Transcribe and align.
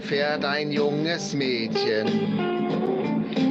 Fährt 0.00 0.44
ein 0.44 0.72
junges 0.72 1.34
Mädchen. 1.34 2.70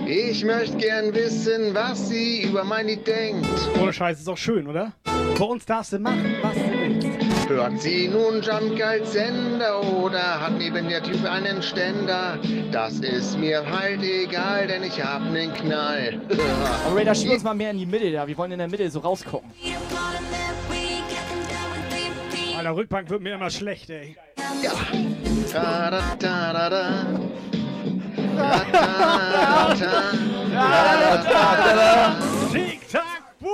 Ich 0.05 0.43
möchte 0.43 0.77
gern 0.77 1.13
wissen, 1.13 1.73
was 1.73 2.09
sie 2.09 2.43
über 2.43 2.63
meine 2.63 2.97
denkt. 2.97 3.47
Ohne 3.79 3.93
Scheiß, 3.93 4.19
ist 4.19 4.27
doch 4.27 4.37
schön, 4.37 4.67
oder? 4.67 4.93
Bei 5.37 5.45
uns 5.45 5.65
darfst 5.65 5.93
du 5.93 5.99
machen, 5.99 6.35
was 6.41 6.53
du 6.55 6.71
willst. 6.71 7.49
Hört 7.49 7.81
sie 7.81 8.07
nun 8.07 8.41
Jump 8.41 8.79
als 8.83 9.13
Sender 9.13 9.81
oder 9.81 10.41
hat 10.41 10.57
neben 10.57 10.87
der 10.87 11.01
Typ 11.01 11.23
einen 11.25 11.63
Ständer? 11.63 12.37
Das 12.71 12.99
ist 12.99 13.39
mir 13.39 13.63
halt 13.65 14.03
egal, 14.03 14.67
denn 14.67 14.83
ich 14.83 15.03
hab 15.03 15.23
nen 15.31 15.53
Knall. 15.53 16.21
Aber 16.85 16.95
Raider, 16.95 17.15
schieb 17.15 17.31
uns 17.31 17.43
mal 17.43 17.55
mehr 17.55 17.71
in 17.71 17.77
die 17.79 17.85
Mitte 17.85 18.11
da. 18.11 18.27
Wir 18.27 18.37
wollen 18.37 18.51
in 18.51 18.59
der 18.59 18.67
Mitte 18.67 18.89
so 18.91 18.99
rausgucken. 18.99 19.49
An 22.57 22.63
der 22.65 22.75
Rückbank 22.75 23.09
wird 23.09 23.21
mir 23.21 23.35
immer 23.35 23.49
schlecht, 23.49 23.89
ey. 23.89 24.15
Ja. 24.61 24.71
Ta-da-ta-da-da. 25.51 27.05
Ta-ta-ta. 28.37 30.01
Ta-da-ta-da-da. 30.53 32.17
Tick-Tack, 32.51 33.39
boom! 33.39 33.49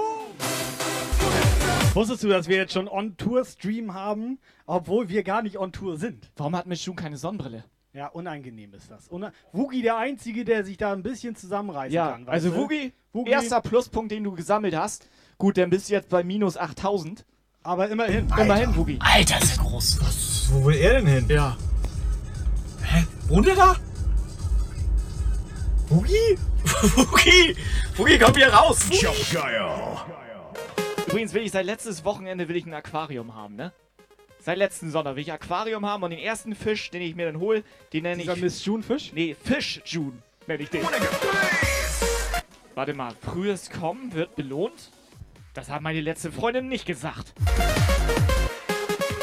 Wusstest 1.93 2.23
du, 2.23 2.27
dass 2.29 2.47
wir 2.47 2.57
jetzt 2.57 2.73
schon 2.73 2.87
On-Tour-Stream 2.87 3.93
haben, 3.93 4.39
obwohl 4.65 5.07
wir 5.09 5.23
gar 5.23 5.41
nicht 5.41 5.57
on-Tour 5.57 5.97
sind? 5.97 6.31
Warum 6.35 6.55
hat 6.55 6.65
Miss 6.65 6.83
June 6.85 6.95
keine 6.95 7.17
Sonnenbrille? 7.17 7.63
Ja, 7.93 8.07
unangenehm 8.07 8.73
ist 8.73 8.91
das. 8.91 9.07
Una 9.07 9.31
Woogie 9.53 9.81
der 9.81 9.95
Einzige, 9.97 10.43
der 10.43 10.65
sich 10.65 10.75
da 10.75 10.91
ein 10.91 11.01
bisschen 11.03 11.35
zusammenreißen 11.37 11.93
Ja, 11.95 12.11
kann. 12.11 12.27
also 12.27 12.49
du? 12.49 12.57
Woogie, 12.57 12.91
Woogie. 13.13 13.31
erster 13.31 13.61
Pluspunkt, 13.61 14.11
den 14.11 14.25
du 14.25 14.33
gesammelt 14.33 14.75
hast. 14.75 15.07
Gut, 15.37 15.57
dann 15.57 15.69
bist 15.69 15.89
du 15.89 15.93
jetzt 15.93 16.09
bei 16.09 16.21
minus 16.23 16.57
8000. 16.57 17.25
Aber 17.65 17.89
immerhin. 17.89 18.31
Immerhin, 18.37 18.75
Woogie. 18.75 18.99
Alter, 19.01 19.41
ist 19.41 19.57
der 19.57 19.63
groß. 19.63 20.49
Wo 20.51 20.65
will 20.65 20.77
er 20.77 20.93
denn 21.01 21.07
hin? 21.07 21.25
Ja. 21.27 21.57
Wohnt 23.27 23.47
er 23.47 23.55
da? 23.55 23.75
Boogie? 25.89 26.37
Boogie! 26.95 27.55
Boogie, 27.97 28.19
komm 28.19 28.35
hier 28.35 28.53
raus! 28.53 28.87
Guile. 28.89 29.71
Übrigens 31.07 31.33
will 31.33 31.41
ich 31.41 31.51
seit 31.51 31.65
letztes 31.65 32.05
Wochenende 32.05 32.47
will 32.47 32.55
ich 32.55 32.67
ein 32.67 32.73
Aquarium 32.73 33.33
haben, 33.35 33.55
ne? 33.55 33.71
Seit 34.39 34.59
letzten 34.59 34.91
Sonntag 34.91 35.15
will 35.15 35.23
ich 35.23 35.31
Aquarium 35.31 35.87
haben 35.87 36.03
und 36.03 36.11
den 36.11 36.19
ersten 36.19 36.53
Fisch, 36.53 36.91
den 36.91 37.01
ich 37.01 37.15
mir 37.15 37.25
dann 37.25 37.39
hole, 37.39 37.63
den 37.93 38.03
nenne 38.03 38.21
ich... 38.21 38.27
Dieser 38.27 38.35
Miss 38.39 38.63
June-Fisch? 38.63 39.11
Nee, 39.13 39.35
Fisch 39.43 39.81
June 39.85 40.13
nenne 40.45 40.61
ich 40.61 40.69
den. 40.69 40.83
Warte 42.75 42.93
mal, 42.93 43.13
frühes 43.21 43.71
Kommen 43.71 44.13
wird 44.13 44.35
belohnt? 44.35 44.91
Das 45.55 45.69
hat 45.69 45.81
meine 45.81 46.01
letzte 46.01 46.31
Freundin 46.33 46.67
nicht 46.67 46.85
gesagt. 46.85 47.33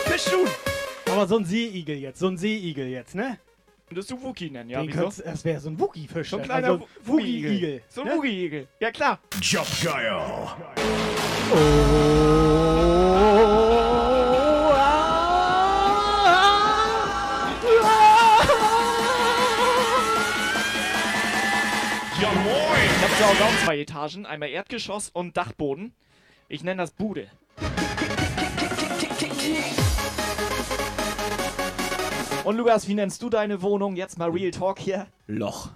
Fisch 0.07 0.27
June! 0.33 0.51
Aber 1.11 1.27
so 1.27 1.37
ein 1.37 1.45
Seeigel 1.45 1.99
jetzt, 1.99 2.19
so 2.21 2.29
ein 2.29 2.39
Seeigel 2.39 2.89
jetzt, 2.89 3.15
ne? 3.15 3.39
Könntest 3.87 4.11
du 4.11 4.23
Wookie 4.23 4.49
nennen, 4.49 4.71
ja? 4.71 4.81
Den 4.81 4.89
wieso? 4.89 5.01
könntest- 5.01 5.27
Das 5.27 5.45
wäre 5.45 5.61
so 5.61 5.69
ein 5.69 5.79
Woogie-Fisch. 5.79 6.31
So 6.31 6.37
ein 6.37 6.41
dann. 6.41 6.49
kleiner 6.49 6.69
also. 6.73 6.89
Woogie-Igel. 7.05 7.83
So 7.91 8.01
ein 8.01 8.09
ne? 8.09 8.17
Woogie-Igel. 8.17 8.67
Ja, 8.81 8.91
klar. 8.91 9.19
Jump 9.43 9.67
Guile. 9.83 10.23
Ja 22.21 22.31
moin. 22.33 22.83
Ich 22.97 23.03
habe 23.03 23.29
Hause 23.33 23.45
auch 23.45 23.65
zwei 23.65 23.79
Etagen, 23.81 24.27
einmal 24.27 24.49
Erdgeschoss 24.51 25.09
und 25.11 25.37
Dachboden. 25.37 25.95
Ich 26.53 26.63
nenne 26.63 26.83
das 26.83 26.91
Bude. 26.91 27.29
Und 32.45 32.57
Lukas, 32.59 32.87
wie 32.87 32.93
nennst 32.93 33.23
du 33.23 33.31
deine 33.31 33.63
Wohnung? 33.63 33.97
Jetzt 33.97 34.19
mal 34.19 34.29
Real 34.29 34.51
Talk 34.51 34.79
hier. 34.79 35.07
Loch. 35.27 35.71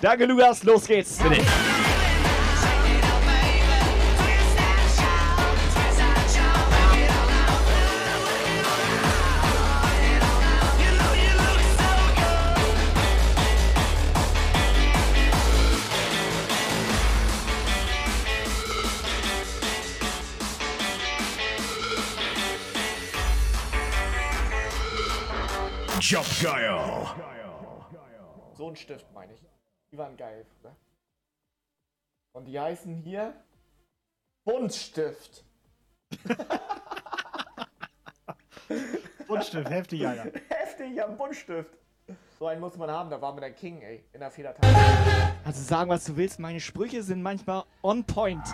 Danke, 0.00 0.24
Lukas. 0.24 0.64
Los 0.64 0.88
geht's. 0.88 1.18
Bitte. 1.18 1.40
Guile. 26.10 27.06
So 28.54 28.68
ein 28.68 28.74
Stift 28.74 29.06
meine 29.14 29.32
ich. 29.32 29.40
Die 29.92 29.98
waren 29.98 30.16
geil, 30.16 30.44
ne? 30.64 30.74
Und 32.32 32.46
die 32.46 32.58
heißen 32.58 32.96
hier 32.96 33.32
Buntstift. 34.44 35.44
Buntstift, 39.28 39.70
heftig, 39.70 40.04
Alter. 40.06 40.32
Heftig, 40.48 40.96
ja, 40.96 41.06
ein 41.06 41.16
Buntstift. 41.16 41.70
So 42.40 42.48
einen 42.48 42.60
muss 42.60 42.76
man 42.76 42.90
haben, 42.90 43.08
da 43.08 43.20
war 43.20 43.32
mir 43.32 43.42
der 43.42 43.52
King, 43.52 43.80
ey, 43.82 44.04
in 44.12 44.18
der 44.18 44.32
Federtasche. 44.32 44.74
Also 45.44 45.62
sagen, 45.62 45.90
was 45.90 46.04
du 46.04 46.16
willst, 46.16 46.40
meine 46.40 46.58
Sprüche 46.58 47.04
sind 47.04 47.22
manchmal 47.22 47.62
on 47.82 48.04
point. 48.04 48.44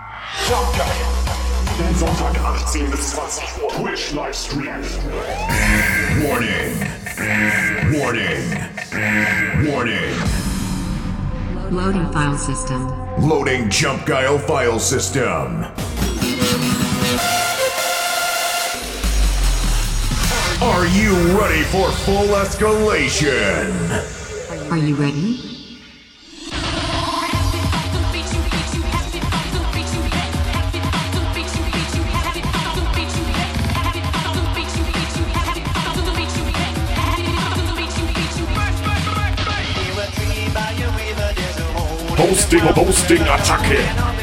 Sonntag 1.95 2.39
18 2.39 2.91
bis 2.91 3.13
20 3.13 3.63
Uhr. 3.63 3.69
Twitch 3.71 4.13
Livestream. 4.13 4.83
Warning. 6.23 6.96
Warning. 7.19 8.45
Warning. 9.65 10.15
Loading 11.71 12.13
file 12.13 12.37
system. 12.37 12.87
Loading 13.27 13.71
Jump 13.71 14.05
Guile 14.05 14.39
file 14.39 14.79
system. 14.79 15.65
Are 20.63 20.87
you 20.89 21.15
ready 21.39 21.63
for 21.63 21.91
full 22.05 22.37
escalation? 22.37 23.73
Are 24.71 24.77
you 24.77 24.95
ready? 24.97 25.56
Hosting, 42.27 42.59
Hosting, 42.59 43.23
Attacke. 43.23 44.17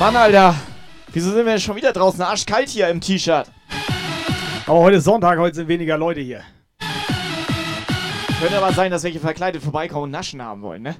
Mann, 0.00 0.16
Alter. 0.16 0.73
Wieso 1.14 1.30
sind 1.30 1.46
wir 1.46 1.52
denn 1.52 1.60
schon 1.60 1.76
wieder 1.76 1.92
draußen 1.92 2.20
arschkalt 2.22 2.68
hier 2.68 2.88
im 2.88 3.00
T-Shirt? 3.00 3.46
Aber 4.66 4.80
heute 4.80 4.96
ist 4.96 5.04
Sonntag, 5.04 5.38
heute 5.38 5.54
sind 5.54 5.68
weniger 5.68 5.96
Leute 5.96 6.20
hier. 6.20 6.42
Könnte 8.40 8.58
aber 8.58 8.72
sein, 8.72 8.90
dass 8.90 9.04
welche 9.04 9.20
verkleidet 9.20 9.62
vorbeikommen 9.62 10.04
und 10.04 10.10
Naschen 10.10 10.42
haben 10.42 10.62
wollen, 10.62 10.82
ne? 10.82 10.96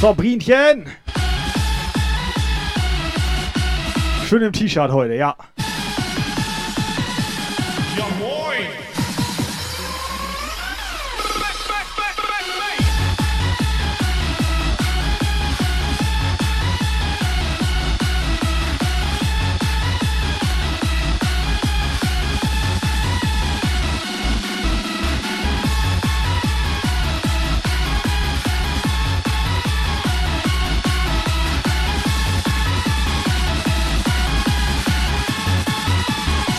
So, 0.00 0.14
Brinchen. 0.14 0.86
Schön 4.28 4.42
im 4.42 4.52
T-Shirt 4.52 4.92
heute, 4.92 5.14
ja. 5.14 5.34
Ja 7.96 8.04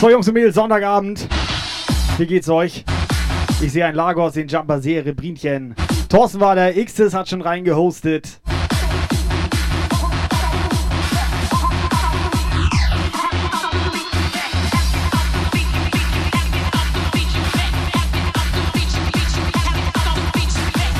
So, 0.09 0.13
Jungs 0.13 0.27
und 0.27 0.33
Mädels, 0.33 0.55
Sonntagabend. 0.55 1.27
Wie 2.17 2.25
geht's 2.25 2.49
euch? 2.49 2.83
Ich 3.61 3.71
sehe 3.71 3.85
ein 3.85 3.93
Lagos, 3.93 4.33
den 4.33 4.47
Jumper, 4.47 4.81
sehe 4.81 5.05
Rebrinchen. 5.05 5.75
Thorsten 6.09 6.39
war 6.39 6.55
der, 6.55 6.73
Xs 6.83 7.13
hat 7.13 7.29
schon 7.29 7.41
reingehostet. 7.41 8.41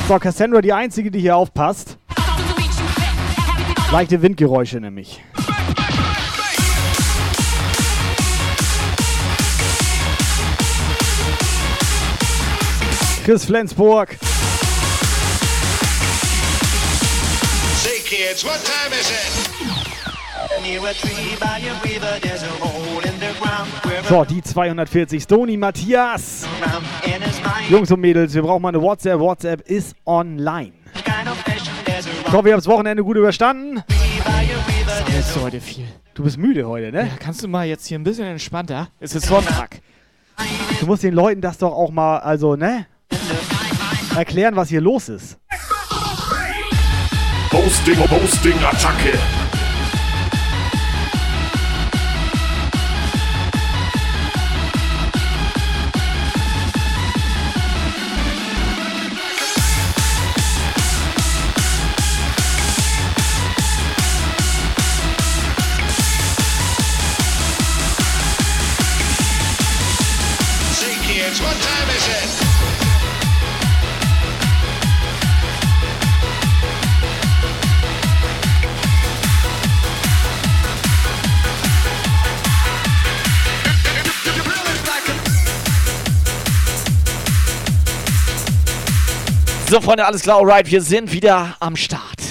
So, 0.06 0.18
Cassandra, 0.20 0.60
die 0.60 0.72
einzige, 0.72 1.10
die 1.10 1.18
hier 1.18 1.34
aufpasst. 1.34 1.98
Leichte 3.90 4.22
Windgeräusche 4.22 4.78
nämlich. 4.78 5.20
Chris 13.30 13.44
Flensburg. 13.44 14.18
Say, 17.76 18.00
kids, 18.04 18.44
what 18.44 18.58
time 18.64 18.92
is 18.92 19.08
it? 19.08 19.46
So, 24.08 24.24
die 24.24 24.42
240. 24.42 25.22
Stony 25.22 25.56
Matthias. 25.56 26.44
Jungs 27.68 27.92
und 27.92 28.00
Mädels, 28.00 28.34
wir 28.34 28.42
brauchen 28.42 28.62
mal 28.62 28.70
eine 28.70 28.82
WhatsApp. 28.82 29.20
WhatsApp 29.20 29.60
ist 29.60 29.94
online. 30.04 30.72
Ich 32.26 32.32
hoffe, 32.32 32.48
ihr 32.48 32.54
habt 32.54 32.64
das 32.64 32.66
Wochenende 32.66 33.04
gut 33.04 33.16
überstanden. 33.16 33.80
Sammelst 35.06 35.36
du 35.36 35.40
heute 35.40 35.60
viel? 35.60 35.86
Du 36.14 36.24
bist 36.24 36.36
müde 36.36 36.66
heute, 36.66 36.90
ne? 36.90 37.02
Ja, 37.02 37.16
kannst 37.20 37.44
du 37.44 37.46
mal 37.48 37.64
jetzt 37.64 37.86
hier 37.86 37.96
ein 37.96 38.02
bisschen 38.02 38.26
entspannter? 38.26 38.88
Es 38.98 39.14
ist 39.14 39.26
Sonntag. 39.26 39.82
Du 40.80 40.86
musst 40.86 41.04
den 41.04 41.14
Leuten 41.14 41.40
das 41.40 41.58
doch 41.58 41.70
auch 41.70 41.92
mal, 41.92 42.18
also, 42.18 42.56
ne? 42.56 42.86
Erklären, 44.16 44.56
was 44.56 44.68
hier 44.68 44.80
los 44.80 45.08
ist. 45.08 45.38
Hosting, 47.52 47.98
Hosting, 48.10 48.58
Attacke. 48.64 49.18
So, 89.70 89.80
Freunde, 89.80 90.04
alles 90.04 90.22
klar, 90.22 90.38
alright, 90.38 90.68
wir 90.68 90.82
sind 90.82 91.12
wieder 91.12 91.54
am 91.60 91.76
Start. 91.76 92.29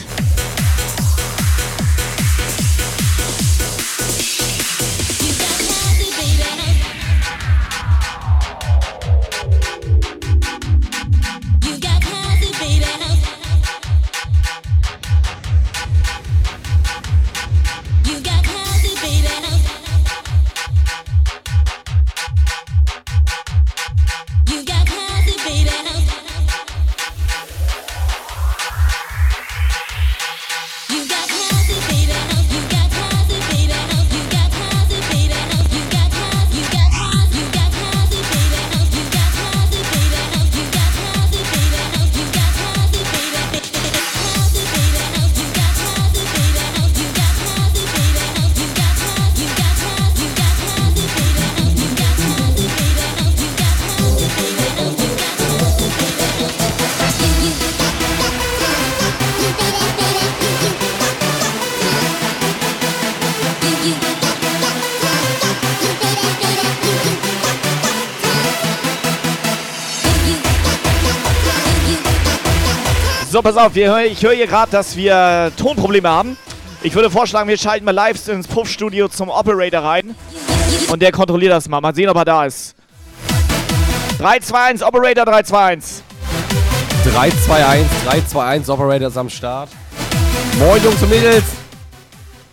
Pass 73.54 73.66
auf, 73.66 73.74
wir 73.74 74.06
ich 74.06 74.22
höre 74.22 74.34
hier 74.34 74.46
gerade, 74.46 74.72
dass 74.72 74.96
wir 74.96 75.52
Tonprobleme 75.58 76.08
haben. 76.08 76.38
Ich 76.84 76.94
würde 76.94 77.10
vorschlagen, 77.10 77.50
wir 77.50 77.58
schalten 77.58 77.84
mal 77.84 77.96
live 77.96 78.28
ins 78.28 78.48
Puffstudio 78.48 79.08
zum 79.08 79.30
Operator 79.30 79.82
rein. 79.82 80.14
Und 80.92 81.02
der 81.02 81.12
kontrolliert 81.12 81.52
das 81.54 81.68
mal. 81.68 81.82
Mal 81.82 81.96
sehen, 81.96 82.10
ob 82.10 82.18
er 82.18 82.26
da 82.26 82.46
ist. 82.46 82.76
3, 84.20 84.40
2, 84.40 84.60
1, 84.60 84.84
Operator 84.84 85.26
3, 85.26 85.44
2, 85.44 85.66
1. 85.66 86.04
321, 87.06 87.88
321 88.06 88.70
Operators 88.70 89.18
am 89.18 89.30
Start. 89.30 89.70
Moin 90.60 90.84
Jungs 90.84 91.02
und 91.02 91.10
Mädels. 91.10 91.59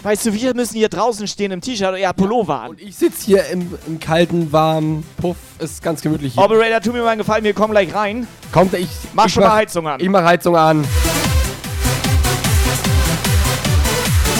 Weißt 0.06 0.24
du, 0.24 0.32
wir 0.32 0.54
müssen 0.54 0.76
hier 0.76 0.88
draußen 0.88 1.26
stehen 1.26 1.50
im 1.50 1.60
T-Shirt 1.60 1.92
und 1.92 2.06
hat 2.06 2.16
Pullover 2.16 2.60
an. 2.60 2.70
Und 2.70 2.80
ich 2.80 2.94
sitze 2.94 3.24
hier 3.24 3.44
im, 3.46 3.76
im 3.88 3.98
kalten, 3.98 4.52
warmen 4.52 5.04
Puff. 5.20 5.36
Ist 5.58 5.82
ganz 5.82 6.00
gemütlich 6.00 6.34
hier. 6.34 6.44
Operator, 6.44 6.80
tu 6.80 6.92
mir 6.92 7.02
mal 7.02 7.08
einen 7.08 7.18
Gefallen, 7.18 7.42
wir 7.42 7.52
kommen 7.54 7.72
gleich 7.72 7.92
rein. 7.92 8.28
Kommt, 8.52 8.72
ich. 8.74 8.86
Mach 9.14 9.26
ich 9.26 9.32
schon 9.32 9.42
mal 9.42 9.54
Heizung 9.56 9.88
an. 9.88 9.98
Ich 9.98 10.08
mach 10.08 10.22
Heizung 10.22 10.54
an. 10.54 10.84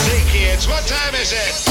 Say, 0.05 0.21
kids, 0.31 0.69
what 0.69 0.87
time 0.87 1.21
is 1.21 1.33
it? 1.33 1.66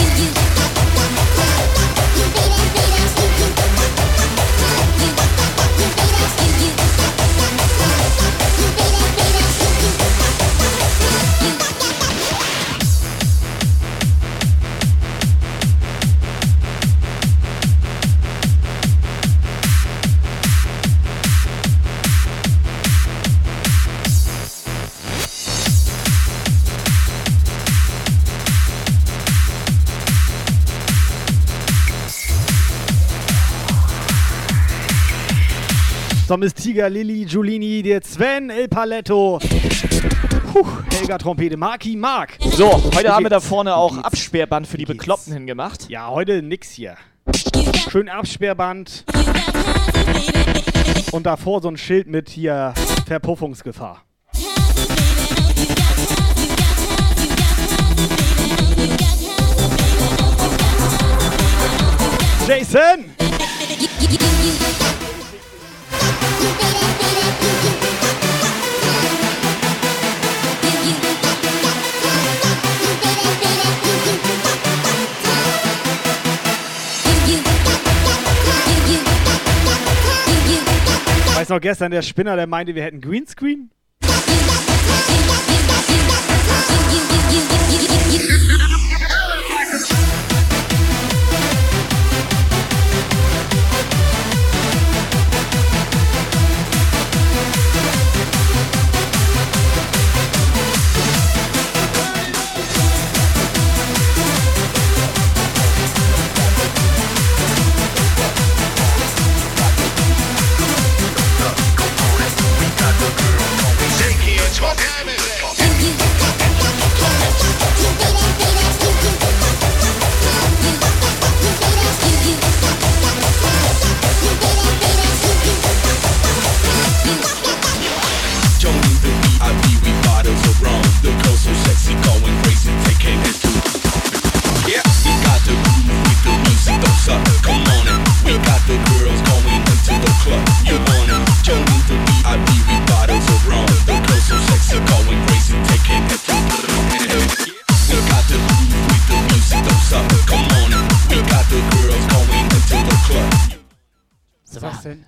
So, 36.27 36.37
Miss 36.37 36.55
Tiger, 36.55 36.91
Lilly, 36.91 37.25
Giulini, 37.25 37.85
der 37.85 38.03
Sven, 38.03 38.51
El 38.51 38.67
Paletto. 38.67 39.39
Puh, 40.53 40.67
Helga 40.91 41.19
Trompete, 41.19 41.57
Marki, 41.57 41.95
Mark. 41.95 42.37
So, 42.41 42.83
heute 42.97 43.15
haben 43.15 43.27
wir 43.27 43.31
da 43.31 43.39
vorne 43.39 43.77
auch? 43.77 43.97
Absperrband 43.99 44.67
für 44.67 44.77
die? 44.77 44.87
Bekloppten 44.87 45.33
hingemacht. 45.35 45.89
Ja, 45.89 46.09
heute 46.11 46.43
nix 46.43 46.73
hier. 46.73 46.97
Schön 47.89 48.09
Absperrband. 48.09 49.05
Und 51.13 51.27
davor 51.27 51.63
so 51.63 51.69
ein 51.69 51.77
Schild 51.77 52.09
mit 52.09 52.29
hier 52.29 52.75
Verpuffungsgefahr. 53.07 54.03
Jason! 62.49 63.15
Weiß 81.47 81.51
noch 81.51 81.61
gestern 81.61 81.93
der 81.93 82.03
Spinner, 82.03 82.35
der 82.35 82.49
meinte, 82.49 82.75
wir 82.75 82.83
hätten 82.83 83.01
Greenscreen. 83.01 83.71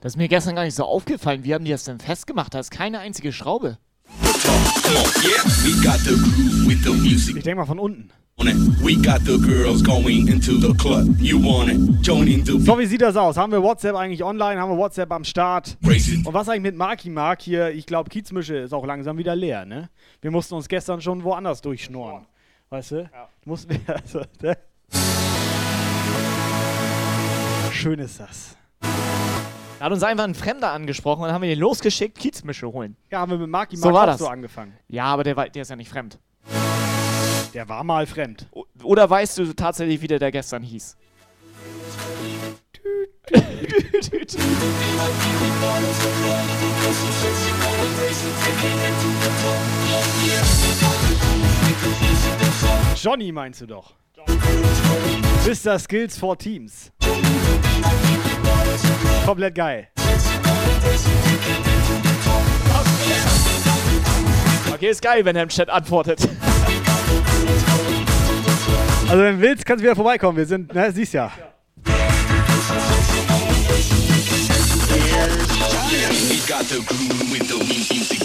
das, 0.08 0.14
ist 0.14 0.16
mir 0.16 0.28
gestern 0.28 0.54
gar 0.54 0.64
nicht 0.64 0.74
so 0.74 0.84
aufgefallen. 0.84 1.44
Wie 1.44 1.52
haben 1.52 1.66
die 1.66 1.70
das 1.70 1.84
denn 1.84 2.00
festgemacht? 2.00 2.54
Da 2.54 2.60
ist 2.60 2.70
keine 2.70 3.00
einzige 3.00 3.30
Schraube. 3.30 3.76
Ich 7.36 7.42
denke 7.42 7.56
mal 7.56 7.66
von 7.66 7.78
unten. 7.78 8.10
on 8.38 8.46
it. 8.46 8.54
We 8.80 8.96
got 8.96 9.20
the 9.26 9.36
girls 9.36 9.82
going 9.82 10.28
into 10.28 10.52
the 10.52 10.72
club. 10.72 11.08
You 11.20 11.38
want 11.38 11.68
it? 11.70 12.00
Joining 12.00 12.42
the 12.42 12.58
So, 12.58 12.78
wie 12.78 12.86
sieht 12.86 13.02
das 13.02 13.16
aus? 13.16 13.36
Haben 13.36 13.52
wir 13.52 13.62
WhatsApp 13.62 13.96
eigentlich 13.96 14.24
online? 14.24 14.58
Haben 14.58 14.72
wir 14.72 14.78
WhatsApp 14.78 15.12
am 15.12 15.24
Start? 15.24 15.76
Und 15.82 16.32
was 16.32 16.48
eigentlich 16.48 16.62
mit 16.62 16.76
Marki 16.76 17.10
Mark 17.10 17.42
hier? 17.42 17.68
Ich 17.70 17.84
glaube, 17.84 18.08
Kiezmische 18.08 18.56
ist 18.56 18.72
auch 18.72 18.86
langsam 18.86 19.18
wieder 19.18 19.36
leer, 19.36 19.66
ne? 19.66 19.90
Wir 20.22 20.30
mussten 20.30 20.54
uns 20.54 20.68
gestern 20.68 21.02
schon 21.02 21.22
woanders 21.22 21.60
durchschnorren. 21.60 22.24
Weißt 22.70 22.92
du? 22.92 23.10
Ja. 23.12 23.28
Mussten 23.44 23.72
wir, 23.72 23.96
also, 24.02 24.22
ne? 24.40 24.56
Schön 27.72 27.98
ist 27.98 28.20
das. 28.20 28.57
Da 29.78 29.84
hat 29.84 29.92
uns 29.92 30.02
einfach 30.02 30.24
ein 30.24 30.34
Fremder 30.34 30.72
angesprochen 30.72 31.20
und 31.22 31.26
dann 31.28 31.34
haben 31.34 31.42
wir 31.42 31.48
den 31.50 31.60
losgeschickt, 31.60 32.18
Kiezmische 32.18 32.66
holen. 32.72 32.96
Ja, 33.10 33.20
haben 33.20 33.30
wir 33.30 33.38
mit 33.38 33.48
Marki 33.48 33.76
So 33.76 33.84
Mark 33.90 33.94
war 33.94 34.02
auch 34.02 34.06
das. 34.06 34.18
so 34.18 34.26
angefangen. 34.26 34.76
Ja, 34.88 35.04
aber 35.04 35.22
der, 35.24 35.36
war, 35.36 35.48
der 35.48 35.62
ist 35.62 35.68
ja 35.68 35.76
nicht 35.76 35.88
fremd. 35.88 36.18
Der 37.54 37.68
war 37.68 37.84
mal 37.84 38.06
fremd. 38.06 38.48
O- 38.52 38.64
Oder 38.82 39.08
weißt 39.08 39.38
du 39.38 39.52
tatsächlich, 39.54 40.00
wie 40.02 40.08
der, 40.08 40.18
der 40.18 40.32
gestern 40.32 40.62
hieß? 40.62 40.96
Johnny 52.96 53.32
meinst 53.32 53.60
du 53.60 53.66
doch. 53.66 53.94
Mr. 55.46 55.78
Skills 55.78 56.18
for 56.18 56.36
Teams. 56.36 56.90
Komplett 59.28 59.54
geil. 59.54 59.88
Okay, 64.72 64.88
ist 64.88 65.02
geil, 65.02 65.22
wenn 65.26 65.36
er 65.36 65.42
im 65.42 65.50
Chat 65.50 65.68
antwortet. 65.68 66.26
Also 69.06 69.22
wenn 69.22 69.36
du 69.36 69.42
willst, 69.42 69.66
kannst 69.66 69.82
du 69.82 69.84
wieder 69.84 69.94
vorbeikommen. 69.94 70.38
Wir 70.38 70.46
sind, 70.46 70.74
ne, 70.74 70.90
siehst 70.92 71.12
ja. 71.12 71.30
We 71.84 71.92
got 76.48 76.64
the 76.64 76.80
groove 76.86 77.30
with 77.30 77.48
the 77.50 77.58
music. 77.58 78.18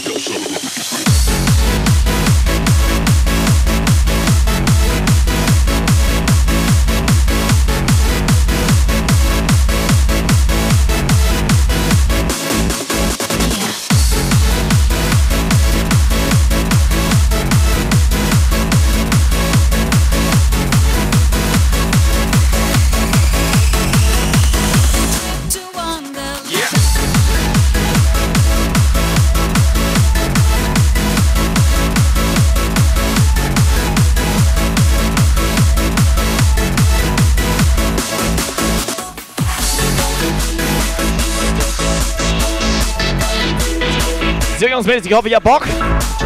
Mädels, 44.85 45.05
ich 45.05 45.13
hoffe, 45.13 45.29
ihr 45.29 45.35
habt 45.37 45.45
Bock 45.45 45.65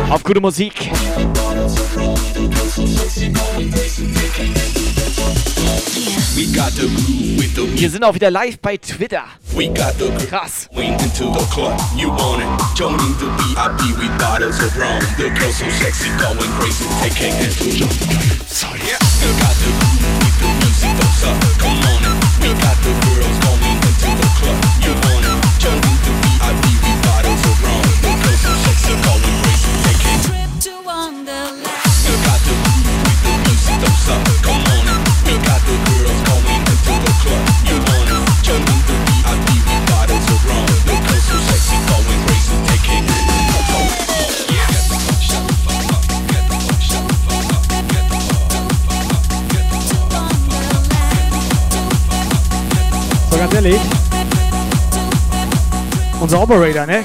auf 0.10 0.24
gute 0.24 0.40
Musik. 0.40 0.74
We 6.36 6.46
got 6.54 6.72
the 6.74 6.88
groove 6.88 7.38
with 7.38 7.56
the 7.56 7.80
Wir 7.80 7.90
sind 7.90 8.04
auch 8.04 8.14
wieder 8.14 8.32
live 8.32 8.60
bei 8.60 8.78
Twitter. 8.78 9.24
We 9.56 9.68
got 9.68 9.98
the 10.00 10.10
Krass. 10.28 10.70
going 10.74 10.94
into 10.94 11.32
the 11.34 11.46
club. 11.52 11.80
You 11.96 12.10
want 12.10 12.42
it? 12.42 12.48
Joining 12.76 13.16
the 13.20 13.28
VIP 13.38 13.98
with 13.98 14.18
bottles 14.18 14.60
of 14.62 14.76
rum. 14.78 15.00
The 15.18 15.30
girls 15.30 15.58
so 15.58 15.70
sexy, 15.70 16.10
going 16.18 16.38
crazy, 16.58 16.86
taking 17.02 17.34
it 17.42 17.54
to 17.58 17.64
the 17.64 18.46
Sorry. 18.46 18.80
Yeah. 18.80 18.98
We 19.22 19.34
got 19.40 19.56
the 19.62 19.70
groove 19.70 20.18
with 20.24 20.38
the 20.42 20.50
music. 20.62 20.94
Don't 20.98 21.14
suck. 21.14 21.38
Come 21.60 21.78
on. 21.90 22.02
We 22.42 22.50
got 22.62 22.78
the 22.82 22.94
girls 23.06 23.38
going 23.46 23.78
into 23.86 24.10
the 24.18 24.28
club. 24.40 24.58
You 24.82 24.94
want 24.94 25.26
it? 25.26 25.97
Ehrlich. 53.68 53.82
Unser 56.22 56.42
Operator, 56.42 56.86
ne? 56.86 57.04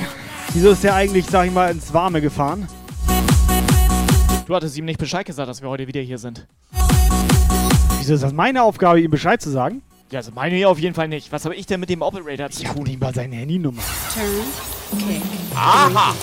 Wieso 0.52 0.70
ist 0.70 0.84
der 0.84 0.94
eigentlich, 0.94 1.26
sag 1.26 1.46
ich 1.46 1.52
mal, 1.52 1.72
ins 1.72 1.92
Warme 1.92 2.20
gefahren? 2.20 2.68
Du 4.46 4.54
hattest 4.54 4.76
ihm 4.76 4.84
nicht 4.84 4.98
Bescheid 4.98 5.26
gesagt, 5.26 5.48
dass 5.48 5.60
wir 5.60 5.68
heute 5.68 5.88
wieder 5.88 6.00
hier 6.00 6.18
sind. 6.18 6.46
Wieso 7.98 8.14
ist 8.14 8.22
das 8.22 8.32
meine 8.32 8.62
Aufgabe, 8.62 9.00
ihm 9.00 9.10
Bescheid 9.10 9.42
zu 9.42 9.50
sagen? 9.50 9.82
Ja, 10.12 10.20
also 10.20 10.30
meine 10.34 10.54
hier 10.54 10.68
auf 10.68 10.78
jeden 10.78 10.94
Fall 10.94 11.08
nicht. 11.08 11.32
Was 11.32 11.44
habe 11.44 11.56
ich 11.56 11.66
denn 11.66 11.80
mit 11.80 11.90
dem 11.90 12.00
Operator 12.00 12.48
zu 12.50 12.62
Ich 12.62 12.68
tun? 12.68 12.84
nicht 12.84 13.00
mal 13.00 13.12
seine 13.12 13.34
Handynummer. 13.36 13.82
Aha! 15.56 16.14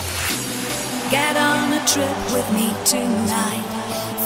Get 1.10 1.20
on 1.36 1.74
a 1.74 1.86
trip 1.86 2.08
with 2.34 2.50
me 2.54 2.70
tonight. 2.86 3.66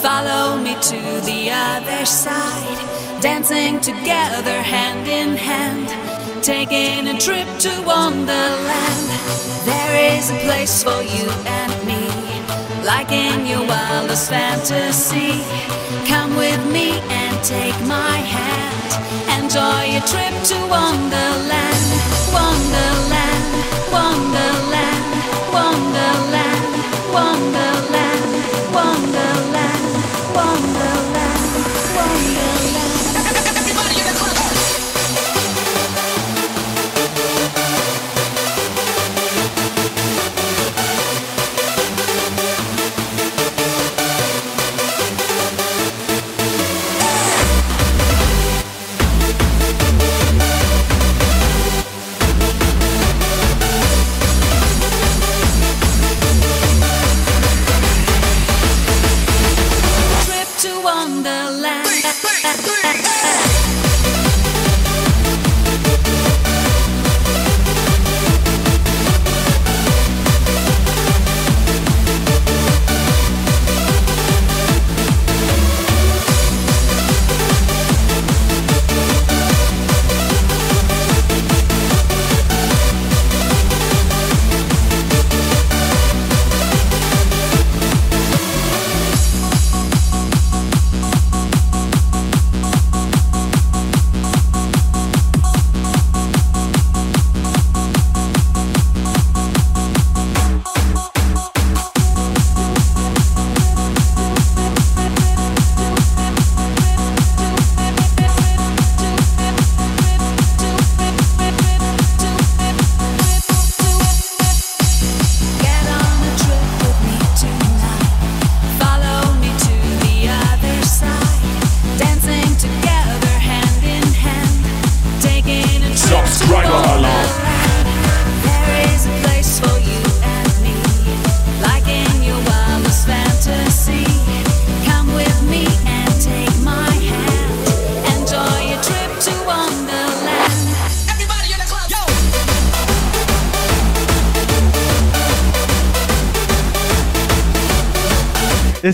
Follow 0.02 0.58
me 0.58 0.76
to 0.76 1.26
the 1.26 1.50
other 1.50 2.06
side. 2.06 3.13
dancing 3.24 3.80
together 3.80 4.62
hand 4.62 5.08
in 5.08 5.38
hand, 5.38 5.88
taking 6.44 7.08
a 7.08 7.18
trip 7.18 7.48
to 7.58 7.70
Wonderland. 7.86 9.08
There 9.64 10.18
is 10.18 10.30
a 10.30 10.38
place 10.40 10.84
for 10.84 11.02
you 11.02 11.30
and 11.48 11.72
me, 11.88 12.04
like 12.84 13.14
in 13.14 13.46
your 13.46 13.66
wildest 13.66 14.30
fantasy. 14.30 15.40
Come 16.06 16.36
with 16.36 16.60
me 16.70 17.00
and 17.08 17.42
take 17.46 17.80
my 17.88 18.18
hand, 18.36 18.92
enjoy 19.40 19.94
your 19.94 20.06
trip 20.06 20.36
to 20.52 20.58
Wonderland, 20.68 21.86
Wonderland, 22.36 23.48
Wonderland, 23.90 25.06
Wonderland, 25.54 27.14
Wonderland. 27.14 27.73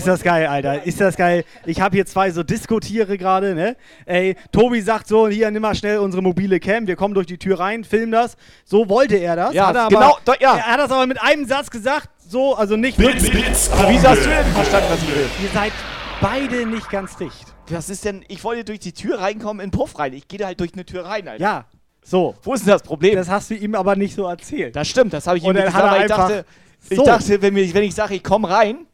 Ist 0.00 0.06
das 0.06 0.22
geil, 0.22 0.46
Alter. 0.46 0.86
Ist 0.86 0.98
das 0.98 1.14
geil. 1.14 1.44
Ich 1.66 1.78
habe 1.78 1.94
hier 1.94 2.06
zwei 2.06 2.30
so 2.30 2.42
Diskutiere 2.42 3.18
gerade, 3.18 3.54
ne? 3.54 3.76
Ey, 4.06 4.34
Tobi 4.50 4.80
sagt 4.80 5.06
so, 5.06 5.28
hier, 5.28 5.50
nimm 5.50 5.60
mal 5.60 5.74
schnell 5.74 5.98
unsere 5.98 6.22
mobile 6.22 6.58
Cam, 6.58 6.86
wir 6.86 6.96
kommen 6.96 7.12
durch 7.12 7.26
die 7.26 7.36
Tür 7.36 7.60
rein, 7.60 7.84
film 7.84 8.10
das. 8.10 8.38
So 8.64 8.88
wollte 8.88 9.16
er 9.16 9.36
das. 9.36 9.52
Ja, 9.52 9.66
hat 9.66 9.76
er 9.76 9.88
genau, 9.88 10.00
aber, 10.00 10.20
doch, 10.24 10.40
ja. 10.40 10.56
Er 10.56 10.66
hat 10.68 10.80
das 10.80 10.90
aber 10.90 11.06
mit 11.06 11.20
einem 11.20 11.44
Satz 11.44 11.70
gesagt, 11.70 12.08
so, 12.16 12.54
also 12.54 12.76
nicht... 12.76 12.96
Blitz, 12.96 13.28
Blitz, 13.28 13.70
Aber 13.70 13.90
wie 13.90 13.98
hast 13.98 14.24
du 14.24 14.30
denn 14.30 14.46
verstanden, 14.46 14.88
was 14.90 15.02
ich 15.02 15.14
will? 15.14 15.26
Ihr 15.42 15.48
seid 15.52 15.72
beide 16.22 16.64
nicht 16.64 16.88
ganz 16.88 17.16
dicht. 17.16 17.52
Was 17.68 17.90
ist 17.90 18.06
denn, 18.06 18.24
ich 18.28 18.42
wollte 18.42 18.64
durch 18.64 18.80
die 18.80 18.92
Tür 18.92 19.20
reinkommen 19.20 19.62
in 19.62 19.70
den 19.70 19.78
Puff 19.78 19.98
rein. 19.98 20.14
Ich 20.14 20.28
gehe 20.28 20.38
da 20.38 20.46
halt 20.46 20.60
durch 20.60 20.72
eine 20.72 20.86
Tür 20.86 21.04
rein, 21.04 21.28
Alter. 21.28 21.42
Ja, 21.42 21.64
so. 22.02 22.34
Wo 22.42 22.54
ist 22.54 22.64
denn 22.64 22.72
das 22.72 22.82
Problem? 22.82 23.16
Das 23.16 23.28
hast 23.28 23.50
du 23.50 23.54
ihm 23.54 23.74
aber 23.74 23.96
nicht 23.96 24.14
so 24.14 24.26
erzählt. 24.26 24.74
Das 24.74 24.88
stimmt, 24.88 25.12
das 25.12 25.26
habe 25.26 25.36
ich 25.36 25.44
ihm 25.44 25.50
Und 25.50 25.56
nicht 25.56 25.66
dann 25.66 25.72
gesagt, 25.74 25.84
hat 25.84 25.92
er 25.92 25.96
aber 25.96 26.06
ich 26.06 26.10
einfach 26.10 26.28
dachte, 26.28 26.44
ich 26.88 26.96
so. 26.96 27.04
dachte 27.04 27.42
wenn, 27.42 27.52
mir, 27.52 27.74
wenn 27.74 27.82
ich 27.82 27.94
sage, 27.94 28.14
ich 28.14 28.24
komme 28.24 28.48
rein, 28.48 28.86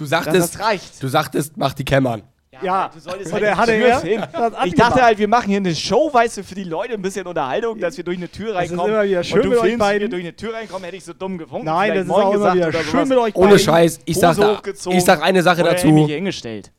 Du 0.00 0.06
sagtest, 0.06 0.54
das 0.54 0.60
reicht. 0.64 1.02
du 1.02 1.08
sagtest, 1.08 1.58
mach 1.58 1.74
die 1.74 1.84
Cam 1.84 2.06
an. 2.06 2.22
Ja, 2.62 2.90
Du 2.92 2.98
solltest 3.00 3.26
und 3.26 3.32
halt 3.34 3.44
er 3.44 3.56
hatte 3.58 3.72
er 3.72 4.64
Ich 4.64 4.74
dachte 4.74 5.02
halt, 5.02 5.18
wir 5.18 5.28
machen 5.28 5.48
hier 5.48 5.58
eine 5.58 5.74
Show, 5.74 6.08
weißt 6.12 6.38
du, 6.38 6.42
für 6.44 6.54
die 6.54 6.64
Leute 6.64 6.94
ein 6.94 7.02
bisschen 7.02 7.26
Unterhaltung, 7.26 7.78
dass 7.78 7.98
wir 7.98 8.04
durch 8.04 8.16
eine 8.16 8.30
Tür 8.30 8.54
Das 8.54 8.64
ist 8.64 8.70
reinkommen. 8.70 8.94
immer 8.94 9.04
wieder 9.04 9.22
schön 9.22 9.38
und 9.40 9.44
du 9.44 9.50
mit 9.50 9.58
euch 9.58 9.78
beiden. 9.78 10.00
wir 10.00 10.08
durch 10.08 10.22
eine 10.22 10.34
Tür 10.36 10.54
reinkommen, 10.54 10.84
hätte 10.84 10.96
ich 10.96 11.04
so 11.04 11.12
dumm 11.12 11.36
gefunden. 11.36 11.66
Nein, 11.66 11.94
das 11.94 12.04
ist 12.06 12.10
auch 12.10 12.32
immer 12.34 12.54
gesagt 12.54 12.56
wieder 12.56 12.72
schön 12.72 12.90
sowas. 12.92 13.08
mit 13.10 13.18
euch 13.18 13.34
Ohne. 13.36 13.58
Scheiß, 13.58 14.00
ich 14.06 14.16
sag, 14.16 14.36
da, 14.38 14.62
ich 14.90 15.04
sag 15.04 15.22
eine 15.22 15.42
Sache 15.42 15.62
dazu. 15.64 15.86
irgendwie 15.88 16.14
hingestellt. 16.14 16.72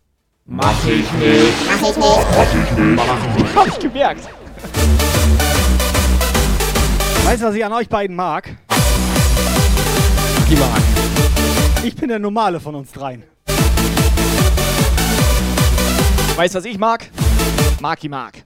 Mach 0.46 0.74
ich 0.86 1.12
nicht. 1.14 1.54
Hab 3.56 3.68
ich 3.68 3.78
gemerkt. 3.80 4.28
Weißt 7.26 7.42
du, 7.44 7.46
was 7.46 7.54
ich 7.56 7.64
an 7.64 7.74
euch 7.74 7.88
beiden 7.88 8.16
mag? 8.16 8.50
Die 10.50 10.56
mag. 10.56 10.82
Ich 11.84 11.96
bin 11.96 12.10
der 12.10 12.20
Normale 12.20 12.60
von 12.60 12.76
uns 12.76 12.92
dreien. 12.92 13.24
Weißt 16.36 16.54
du, 16.54 16.60
was 16.60 16.66
ich 16.66 16.78
mag? 16.78 17.10
Marki 17.80 18.08
mag. 18.08 18.44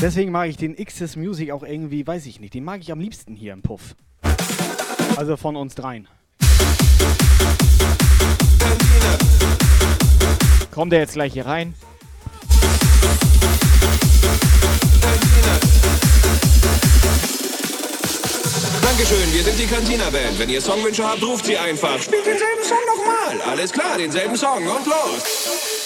Deswegen 0.00 0.30
mag 0.30 0.48
ich 0.48 0.56
den 0.56 0.76
X's 0.76 1.16
Music 1.16 1.50
auch 1.50 1.64
irgendwie, 1.64 2.06
weiß 2.06 2.26
ich 2.26 2.38
nicht, 2.38 2.54
den 2.54 2.62
mag 2.62 2.80
ich 2.80 2.92
am 2.92 3.00
liebsten 3.00 3.34
hier 3.34 3.52
im 3.52 3.62
Puff. 3.62 3.96
Also 5.16 5.36
von 5.36 5.56
uns 5.56 5.74
dreien. 5.74 6.06
Kommt 10.70 10.92
der 10.92 11.00
jetzt 11.00 11.14
gleich 11.14 11.32
hier 11.32 11.46
rein? 11.46 11.74
Dankeschön, 18.82 19.32
wir 19.32 19.42
sind 19.42 19.58
die 19.58 19.66
Cantina-Band. 19.66 20.38
Wenn 20.38 20.48
ihr 20.48 20.60
Songwünsche 20.60 21.04
habt, 21.04 21.22
ruft 21.24 21.44
sie 21.44 21.58
einfach. 21.58 22.00
Spielt 22.00 22.24
denselben 22.24 22.62
Song 22.62 22.78
nochmal. 22.86 23.50
Alles 23.50 23.72
klar, 23.72 23.98
denselben 23.98 24.36
Song 24.36 24.64
und 24.64 24.86
los. 24.86 25.77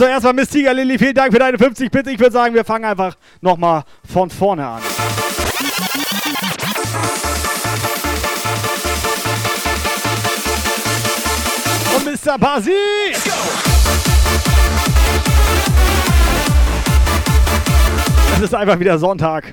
So, 0.00 0.06
erstmal 0.06 0.32
Miss 0.32 0.48
Tiger 0.48 0.72
Lilly, 0.72 0.98
vielen 0.98 1.12
Dank 1.12 1.30
für 1.30 1.38
deine 1.38 1.58
50 1.58 1.90
Bits. 1.90 2.08
Ich 2.08 2.18
würde 2.18 2.32
sagen, 2.32 2.54
wir 2.54 2.64
fangen 2.64 2.86
einfach 2.86 3.18
nochmal 3.42 3.82
von 4.10 4.30
vorne 4.30 4.66
an. 4.66 4.80
Und 11.94 12.06
Mr. 12.06 12.38
Basi! 12.38 12.70
Es 18.36 18.40
ist 18.40 18.54
einfach 18.54 18.80
wieder 18.80 18.98
Sonntag. 18.98 19.52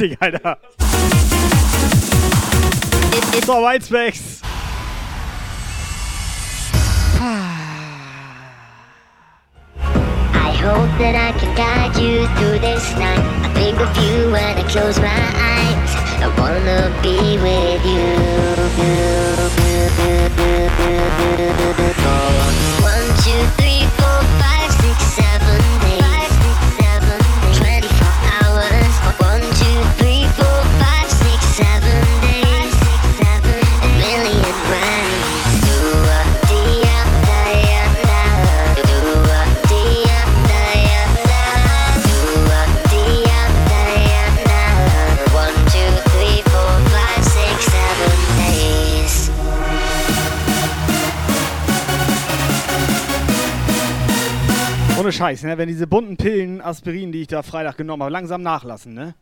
Heftig, 0.00 0.16
Alter. 0.22 0.56
So, 3.44 3.60
Whitespecs. 3.62 4.40
Scheiß, 55.40 55.44
ne? 55.44 55.58
Wenn 55.58 55.68
diese 55.68 55.86
bunten 55.86 56.16
Pillen, 56.16 56.60
Aspirin, 56.60 57.12
die 57.12 57.22
ich 57.22 57.28
da 57.28 57.42
Freitag 57.42 57.76
genommen 57.76 58.02
habe, 58.02 58.12
langsam 58.12 58.42
nachlassen, 58.42 58.94
ne? 58.94 59.14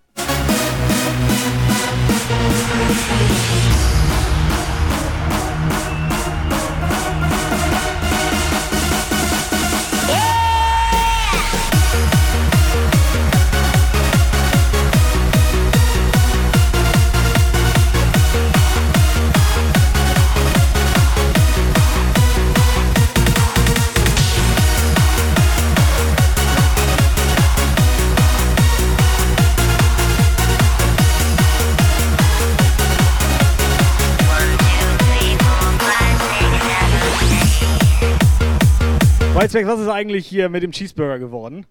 Weizweg, 39.49 39.67
was 39.67 39.81
ist 39.81 39.89
eigentlich 39.89 40.27
hier 40.27 40.51
mit 40.51 40.63
dem 40.63 40.73
Cheeseburger 40.73 41.19
geworden? 41.19 41.65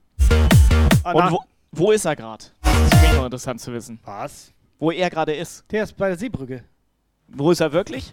Ah, 1.03 1.11
Und 1.11 1.31
wo, 1.31 1.39
wo 1.73 1.91
ist 1.91 2.05
er 2.05 2.15
gerade? 2.15 2.45
Das 2.63 3.03
ist 3.03 3.13
noch 3.13 3.25
interessant 3.25 3.61
zu 3.61 3.71
wissen. 3.71 3.99
Was? 4.03 4.51
Wo 4.79 4.89
er 4.89 5.11
gerade 5.11 5.33
ist. 5.35 5.63
Der 5.69 5.83
ist 5.83 5.95
bei 5.95 6.07
der 6.07 6.17
Seebrücke. 6.17 6.63
Wo 7.27 7.51
ist 7.51 7.59
er 7.59 7.71
wirklich? 7.71 8.09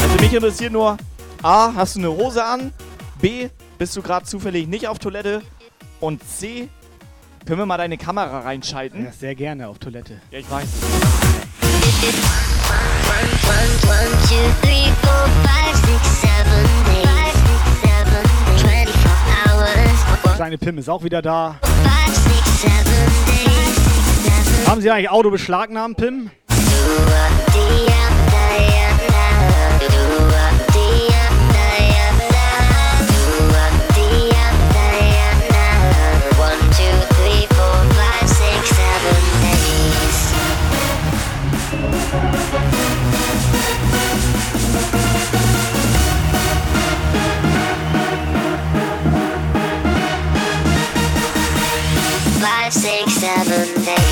Also 0.00 0.14
mich 0.20 0.32
interessiert 0.32 0.72
nur, 0.72 0.96
A, 1.42 1.72
hast 1.74 1.96
du 1.96 1.98
eine 1.98 2.10
Hose 2.12 2.44
an? 2.44 2.72
B, 3.20 3.48
bist 3.78 3.96
du 3.96 4.02
gerade 4.02 4.26
zufällig 4.26 4.68
nicht 4.68 4.86
auf 4.86 5.00
Toilette? 5.00 5.42
Und 5.98 6.22
C, 6.22 6.68
können 7.44 7.58
wir 7.58 7.66
mal 7.66 7.78
deine 7.78 7.98
Kamera 7.98 8.42
reinschalten? 8.42 9.06
Ja, 9.06 9.10
sehr 9.10 9.34
gerne 9.34 9.66
auf 9.66 9.80
Toilette. 9.80 10.20
Ja, 10.30 10.38
ich 10.38 10.48
weiß. 10.48 10.68
One, 13.10 13.68
one, 13.88 14.10
two, 14.28 14.36
three, 14.62 14.86
four, 15.02 15.26
five, 15.42 15.74
six, 15.84 16.20
seven 16.20 16.81
Kleine 20.36 20.58
Pim 20.58 20.78
ist 20.78 20.88
auch 20.88 21.04
wieder 21.04 21.22
da. 21.22 21.56
Haben 24.66 24.80
Sie 24.80 24.90
eigentlich 24.90 25.10
Auto 25.10 25.30
beschlagnahmt, 25.30 25.96
Pim? 25.96 26.30
Six, 52.72 53.12
seven 53.12 53.84
days. 53.84 54.11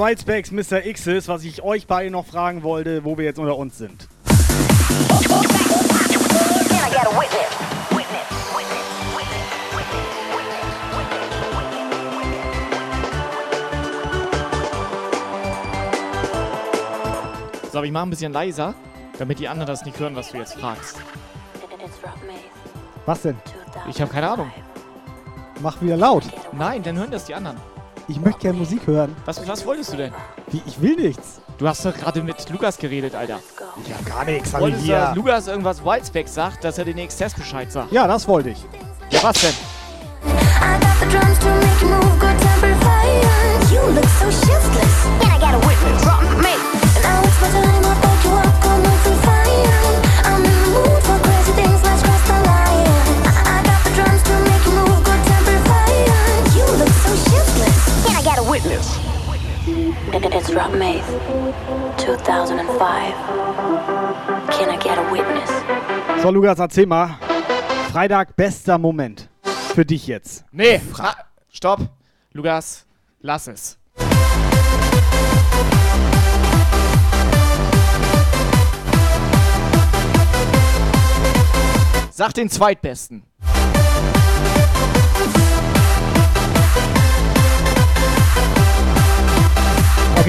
Whitespecs, 0.00 0.50
Mr. 0.50 0.86
X's, 0.86 1.28
was 1.28 1.44
ich 1.44 1.62
euch 1.62 1.86
beide 1.86 2.10
noch 2.10 2.24
fragen 2.24 2.62
wollte, 2.62 3.04
wo 3.04 3.18
wir 3.18 3.26
jetzt 3.26 3.38
unter 3.38 3.58
uns 3.58 3.76
sind. 3.76 4.08
So, 17.70 17.76
aber 17.76 17.84
ich 17.84 17.92
mache 17.92 18.06
ein 18.06 18.10
bisschen 18.10 18.32
leiser, 18.32 18.74
damit 19.18 19.38
die 19.38 19.48
anderen 19.48 19.66
das 19.66 19.84
nicht 19.84 19.98
hören, 19.98 20.16
was 20.16 20.32
du 20.32 20.38
jetzt 20.38 20.54
fragst. 20.54 20.96
Was 23.04 23.20
denn? 23.20 23.36
Ich 23.90 24.00
habe 24.00 24.10
keine 24.10 24.30
Ahnung. 24.30 24.50
Mach 25.60 25.82
wieder 25.82 25.98
laut. 25.98 26.24
Nein, 26.52 26.82
dann 26.82 26.96
hören 26.96 27.10
das 27.10 27.26
die 27.26 27.34
anderen. 27.34 27.58
Ich 28.10 28.20
möchte 28.20 28.40
gerne 28.40 28.58
Musik 28.58 28.84
hören. 28.88 29.14
Was, 29.24 29.46
was 29.46 29.64
wolltest 29.64 29.92
du 29.92 29.96
denn? 29.96 30.12
Wie, 30.50 30.60
ich 30.66 30.82
will 30.82 30.96
nichts. 30.96 31.40
Du 31.58 31.68
hast 31.68 31.84
doch 31.84 31.96
gerade 31.96 32.20
mit 32.24 32.50
Lukas 32.50 32.76
geredet, 32.76 33.14
Alter. 33.14 33.38
Ich 33.86 33.94
hab 33.94 34.04
gar 34.04 34.24
nichts, 34.24 34.52
hab 34.52 34.60
ich 34.60 34.64
Wolltest 34.64 34.82
du, 34.82 34.86
hier. 34.86 34.98
dass 34.98 35.14
Lukas 35.14 35.46
irgendwas 35.46 35.84
Whitespeck 35.84 36.26
sagt, 36.26 36.64
dass 36.64 36.76
er 36.78 36.86
den 36.86 36.98
Exzess 36.98 37.34
Bescheid 37.34 37.70
sagt? 37.70 37.92
Ja, 37.92 38.08
das 38.08 38.26
wollte 38.26 38.50
ich. 38.50 38.58
Ja, 39.10 39.22
was 39.22 39.40
denn? 39.40 39.54
the 41.00 41.06
drums 41.06 41.38
to 41.38 41.46
make 41.46 41.82
you 41.82 41.88
move, 41.88 42.18
good 42.18 42.36
temper 42.40 42.74
fire. 42.80 43.72
You 43.72 43.94
look 43.94 44.04
so 44.04 44.30
shiftless. 44.30 45.29
Witness. 58.50 58.98
It's 60.12 60.52
Rob 60.52 60.72
Maith, 60.74 61.06
2005. 61.98 63.14
Can 64.50 64.70
I 64.70 64.76
get 64.76 64.98
a 64.98 65.08
witness? 65.12 65.50
So, 66.20 66.30
Lukas, 66.30 66.58
erzähl 66.58 66.86
mal. 66.86 67.16
Freitag, 67.92 68.34
bester 68.34 68.76
Moment. 68.76 69.28
Für 69.74 69.84
dich 69.84 70.08
jetzt. 70.08 70.44
Nee, 70.50 70.80
na, 70.98 71.14
stopp. 71.48 71.80
Lukas, 72.32 72.86
lass 73.20 73.46
es. 73.46 73.78
Sag 82.10 82.34
den 82.34 82.50
zweitbesten. 82.50 83.22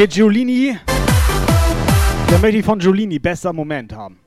Okay, 0.01 0.07
Giulini. 0.07 0.75
Dann 2.27 2.41
möchte 2.41 2.57
ich 2.57 2.65
von 2.65 2.79
Giulini 2.79 3.19
bester 3.19 3.53
Moment 3.53 3.93
haben. 3.93 4.17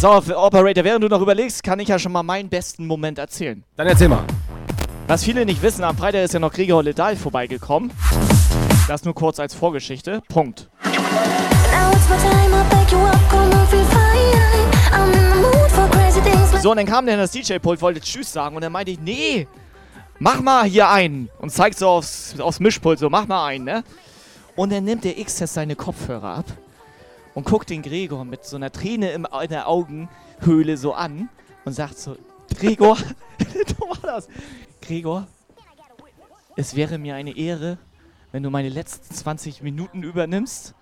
So, 0.00 0.10
Operator, 0.10 0.82
während 0.82 1.04
du 1.04 1.08
noch 1.08 1.20
überlegst, 1.20 1.62
kann 1.62 1.78
ich 1.78 1.86
ja 1.86 2.00
schon 2.00 2.10
mal 2.10 2.24
meinen 2.24 2.48
besten 2.48 2.88
Moment 2.88 3.20
erzählen. 3.20 3.62
Dann 3.76 3.86
erzähl 3.86 4.08
mal. 4.08 4.24
Was 5.06 5.22
viele 5.22 5.44
nicht 5.44 5.60
wissen, 5.60 5.84
am 5.84 5.98
Freitag 5.98 6.24
ist 6.24 6.32
ja 6.32 6.40
noch 6.40 6.50
Gregor 6.50 6.82
Ledal 6.82 7.14
vorbeigekommen. 7.14 7.92
Das 8.88 9.04
nur 9.04 9.14
kurz 9.14 9.38
als 9.38 9.54
Vorgeschichte. 9.54 10.22
Punkt. 10.28 10.70
So, 16.62 16.70
und 16.70 16.78
dann 16.78 16.86
kam 16.86 17.04
der 17.04 17.16
in 17.16 17.20
das 17.20 17.32
DJ-Pult, 17.32 17.82
wollte 17.82 18.00
Tschüss 18.00 18.32
sagen 18.32 18.56
und 18.56 18.62
dann 18.62 18.72
meinte 18.72 18.92
ich, 18.92 18.98
nee, 18.98 19.46
mach 20.18 20.40
mal 20.40 20.64
hier 20.64 20.88
einen. 20.88 21.28
Und 21.38 21.50
zeigt 21.50 21.78
so 21.78 21.88
aufs, 21.88 22.40
aufs 22.40 22.58
Mischpult, 22.58 22.98
so, 22.98 23.10
mach 23.10 23.26
mal 23.26 23.44
einen, 23.44 23.64
ne? 23.66 23.84
Und 24.56 24.72
dann 24.72 24.84
nimmt 24.84 25.04
der 25.04 25.18
X-Test 25.18 25.52
seine 25.52 25.76
Kopfhörer 25.76 26.36
ab 26.36 26.46
und 27.34 27.44
guckt 27.44 27.68
den 27.68 27.82
Gregor 27.82 28.24
mit 28.24 28.46
so 28.46 28.56
einer 28.56 28.72
Träne 28.72 29.10
im, 29.10 29.26
in 29.42 29.48
der 29.50 29.68
Augenhöhle 29.68 30.78
so 30.78 30.94
an 30.94 31.28
und 31.66 31.74
sagt 31.74 31.98
so, 31.98 32.16
Gregor, 32.58 32.96
du 33.38 33.88
war 33.88 33.98
das. 34.02 34.28
Gregor, 34.84 35.26
es 36.56 36.76
wäre 36.76 36.98
mir 36.98 37.14
eine 37.14 37.36
Ehre, 37.36 37.78
wenn 38.32 38.42
du 38.42 38.50
meine 38.50 38.68
letzten 38.68 39.14
20 39.14 39.62
Minuten 39.62 40.02
übernimmst. 40.02 40.74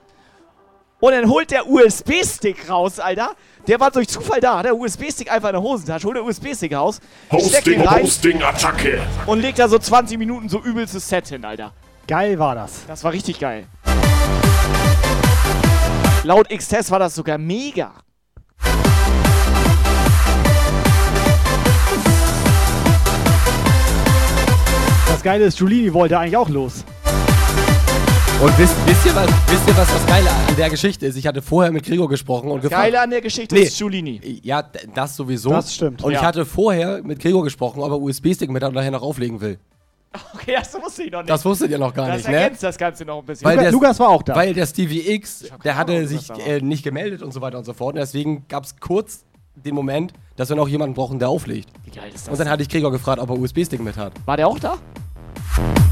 Und 1.01 1.12
dann 1.12 1.29
holt 1.29 1.51
der 1.51 1.69
USB-Stick 1.69 2.69
raus, 2.69 3.01
Alter. 3.01 3.35
Der 3.67 3.81
war 3.81 3.91
durch 3.91 4.09
Zufall 4.09 4.41
da. 4.41 4.62
Der 4.62 4.77
USB-Stick 4.77 5.31
einfach 5.31 5.49
in 5.49 5.55
der 5.55 5.62
Hosentasche. 5.62 6.07
Holt 6.07 6.17
der 6.17 6.25
USB-Stick 6.25 6.75
raus. 6.75 7.01
Hosting, 7.31 7.81
rein 7.81 8.05
Hosting, 8.05 8.43
Attacke. 8.43 9.01
Und 9.27 9.41
legt 9.41 9.59
da 9.59 9.69
so 9.69 9.79
20 9.79 10.19
Minuten 10.19 10.49
so 10.49 10.61
übelstes 10.61 11.09
Set 11.09 11.29
hin, 11.29 11.45
Alter. 11.45 11.73
Geil 12.07 12.38
war 12.38 12.55
das. 12.55 12.87
Das 12.87 13.03
war 13.03 13.12
richtig 13.12 13.38
geil. 13.41 13.67
Laut 16.25 16.49
XTS 16.51 16.91
war 16.91 17.01
das 17.01 17.17
sogar 17.17 17.38
mega. 17.38 17.95
Das 25.23 25.31
Geile 25.31 25.45
ist, 25.45 25.57
Giulini 25.57 25.95
wollte 25.95 26.19
eigentlich 26.19 26.37
auch 26.37 26.49
los. 26.49 26.85
Und 28.43 28.59
wisst, 28.59 28.75
wisst, 28.87 29.07
ihr, 29.07 29.15
was, 29.15 29.31
wisst 29.47 29.69
ihr, 29.69 29.77
was 29.77 29.87
das 29.87 30.05
Geile 30.05 30.29
an 30.29 30.57
der 30.57 30.69
Geschichte 30.69 31.07
ist? 31.07 31.15
Ich 31.15 31.29
hatte 31.29 31.41
vorher 31.41 31.71
mit 31.71 31.85
Gregor 31.85 32.09
gesprochen 32.09 32.51
und 32.51 32.61
gefragt. 32.61 32.83
Geile 32.83 33.01
an 33.01 33.11
der 33.11 33.21
Geschichte 33.21 33.57
ist 33.57 33.79
Giulini. 33.79 34.41
Ja, 34.43 34.65
das 34.97 35.15
sowieso. 35.15 35.51
Das 35.51 35.73
stimmt. 35.73 36.03
Und 36.03 36.11
ich 36.11 36.19
Ja. 36.19 36.25
hatte 36.27 36.45
vorher 36.45 37.05
mit 37.05 37.21
Gregor 37.21 37.45
gesprochen, 37.45 37.83
ob 37.83 37.93
er 37.93 38.01
USB-Stick 38.01 38.51
mit 38.51 38.65
nachher 38.65 38.91
noch 38.91 39.03
auflegen 39.03 39.41
will. 39.41 39.61
Okay, 40.35 40.55
das 40.57 40.75
wusste 40.75 41.05
ich 41.05 41.13
noch 41.13 41.21
nicht. 41.21 41.31
Das 41.31 41.45
wusstet 41.45 41.71
ihr 41.71 41.79
noch 41.79 41.95
gar 41.95 42.09
das 42.09 42.17
nicht, 42.17 42.29
ne? 42.29 42.37
ergänzt 42.39 42.65
das 42.65 42.77
Ganze 42.77 43.05
noch 43.05 43.21
ein 43.21 43.25
bisschen. 43.25 43.45
Weil 43.45 43.59
der, 43.59 43.71
Lukas 43.71 44.01
war 44.01 44.09
auch 44.09 44.25
da. 44.25 44.35
Weil 44.35 44.55
der 44.55 44.67
Stevie 44.67 45.09
X, 45.09 45.45
der 45.63 45.77
hatte 45.77 45.93
Ahnung, 45.93 46.09
sich 46.09 46.29
äh, 46.45 46.61
nicht 46.61 46.83
gemeldet 46.83 47.23
und 47.23 47.33
so 47.33 47.41
weiter 47.41 47.59
und 47.59 47.65
so 47.65 47.75
fort. 47.75 47.95
Und 47.95 48.01
deswegen 48.01 48.45
gab 48.49 48.65
es 48.65 48.75
kurz 48.81 49.25
den 49.55 49.77
Moment, 49.77 50.15
dass 50.35 50.49
wir 50.49 50.57
noch 50.57 50.67
jemanden 50.67 50.97
brauchen, 50.97 51.21
der 51.21 51.29
auflegt. 51.29 51.69
Wie 51.85 51.93
geil 51.93 52.11
ist 52.13 52.27
das? 52.27 52.33
Und 52.33 52.41
dann 52.41 52.51
hatte 52.51 52.65
ich 52.65 52.69
Gregor 52.69 52.91
gefragt, 52.91 53.21
ob 53.21 53.31
er 53.31 53.39
USB-Stick 53.39 53.81
mit 53.81 53.97
hat. 53.97 54.13
War 54.27 54.37
der 54.37 54.49
auch 54.49 54.59
da? 54.59 54.79
Also 55.55 55.92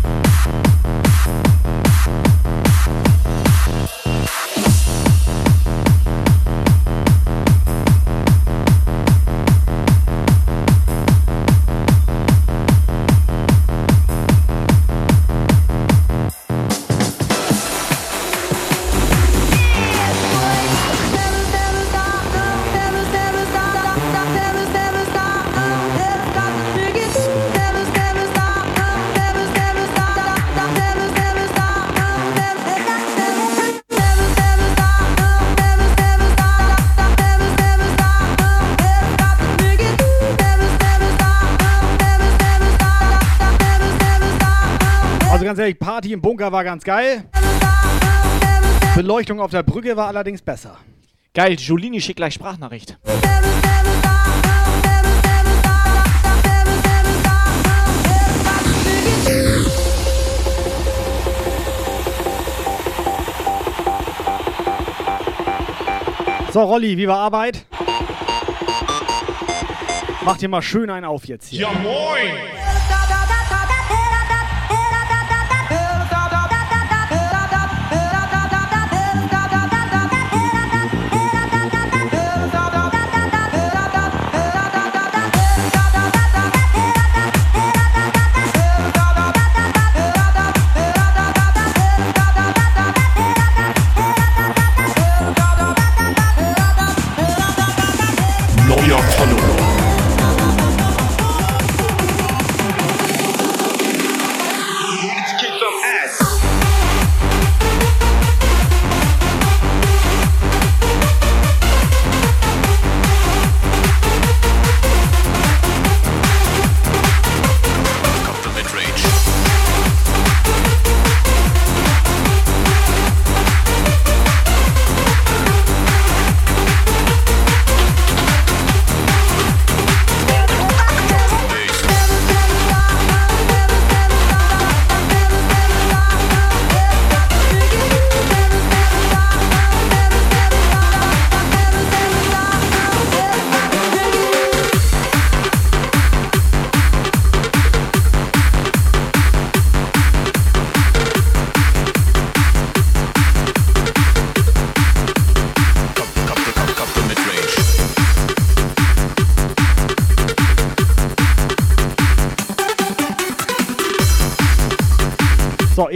Party 46.01 46.15
im 46.15 46.23
Bunker 46.23 46.51
war 46.51 46.65
ganz 46.65 46.83
geil. 46.83 47.25
Beleuchtung 48.95 49.39
auf 49.39 49.51
der 49.51 49.63
Brücke 49.63 49.99
war 49.99 50.07
allerdings 50.07 50.41
besser. 50.41 50.79
Geil, 51.35 51.57
Giulini 51.57 52.01
schickt 52.01 52.17
gleich 52.17 52.33
Sprachnachricht. 52.33 52.97
So, 66.51 66.63
Rolli, 66.63 66.97
wie 66.97 67.09
war 67.09 67.19
Arbeit? 67.19 67.67
Mach 70.25 70.39
dir 70.39 70.49
mal 70.49 70.63
schön 70.63 70.89
einen 70.89 71.05
auf 71.05 71.27
jetzt 71.27 71.49
hier. 71.49 71.61
Ja 71.61 71.73
moin! 71.73 72.60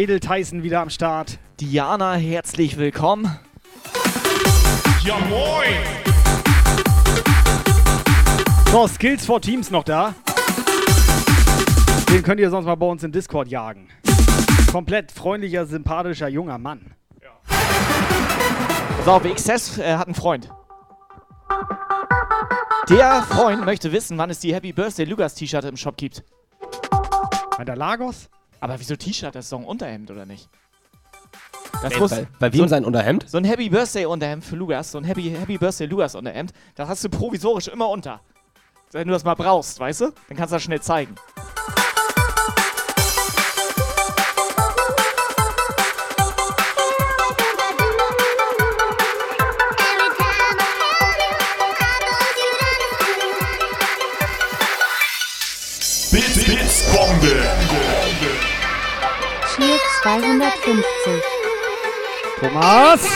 Edel 0.05 0.21
Tyson 0.21 0.63
wieder 0.63 0.83
am 0.83 0.91
Start. 0.91 1.39
Diana, 1.59 2.13
herzlich 2.13 2.77
willkommen. 2.77 3.39
Ja 5.03 5.19
moin! 5.31 5.81
So, 8.71 8.87
Skills 8.87 9.25
for 9.25 9.41
Teams 9.41 9.71
noch 9.71 9.83
da. 9.83 10.15
Den 12.11 12.23
könnt 12.23 12.39
ihr 12.39 12.51
sonst 12.51 12.67
mal 12.67 12.75
bei 12.75 12.85
uns 12.85 13.03
im 13.03 13.13
Discord 13.13 13.49
jagen. 13.49 13.89
komplett 14.71 15.11
freundlicher, 15.11 15.65
sympathischer 15.65 16.29
junger 16.29 16.59
Mann. 16.59 16.93
Pass 17.47 19.09
auf, 19.09 19.23
XS 19.23 19.79
äh, 19.79 19.97
hat 19.97 20.07
einen 20.07 20.15
Freund. 20.15 20.51
Der 22.91 23.23
Freund 23.23 23.65
möchte 23.65 23.91
wissen, 23.91 24.19
wann 24.19 24.29
es 24.29 24.39
die 24.39 24.55
Happy 24.55 24.75
Birthday 24.75 25.07
Lugas 25.07 25.35
T-Shirt 25.35 25.65
im 25.65 25.79
Shop 25.79 25.97
gibt. 25.97 26.23
Bei 27.57 27.65
der 27.65 27.77
Lagos? 27.77 28.29
Aber 28.65 28.81
wieso 28.81 28.97
T-Shirt? 28.97 29.35
Das 29.35 29.45
ist 29.45 29.53
doch 29.53 29.59
ein 29.59 29.65
Unterhemd, 29.67 30.11
oder 30.11 30.25
nicht? 30.25 30.49
Das 31.83 31.93
Bei- 31.93 31.99
muss, 31.99 32.11
bei- 32.13 32.27
bei 32.39 32.53
wem 32.55 32.61
so, 32.63 32.69
sein 32.69 32.85
Unterhemd? 32.87 33.29
So 33.29 33.37
ein 33.37 33.45
Happy 33.45 33.69
Birthday 33.69 34.07
Unterhemd 34.07 34.43
für 34.43 34.57
Lugas, 34.57 34.91
so 34.91 34.97
ein 34.99 35.05
Happy, 35.05 35.31
Happy 35.39 35.59
Birthday 35.59 35.87
Lugas 35.87 36.15
Unterhemd, 36.15 36.53
das 36.75 36.89
hast 36.89 37.05
du 37.05 37.11
provisorisch 37.11 37.69
immer 37.69 37.91
unter. 37.91 38.21
Wenn 38.93 39.07
du 39.07 39.13
das 39.13 39.23
mal 39.23 39.35
brauchst, 39.35 39.79
weißt 39.79 40.01
du? 40.01 40.05
Dann 40.29 40.37
kannst 40.39 40.53
du 40.53 40.57
das 40.57 40.63
schnell 40.63 40.81
zeigen. 40.81 41.15
250. 60.05 60.85
Thomas! 62.39 63.09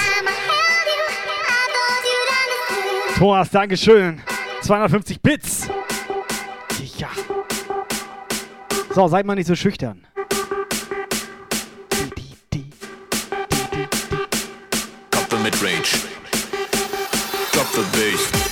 Thomas, 3.19 3.51
Dankeschön. 3.51 4.23
250 4.63 5.21
Bits. 5.21 5.69
Ja. 6.97 7.11
So, 8.95 9.07
seid 9.07 9.27
mal 9.27 9.35
nicht 9.35 9.49
so 9.49 9.55
schüchtern. 9.55 10.07
Drop 15.11 15.29
the 15.29 15.37
mid-range. 15.43 16.07
Drop 17.53 17.67
the 17.75 17.83
bass. 17.93 18.48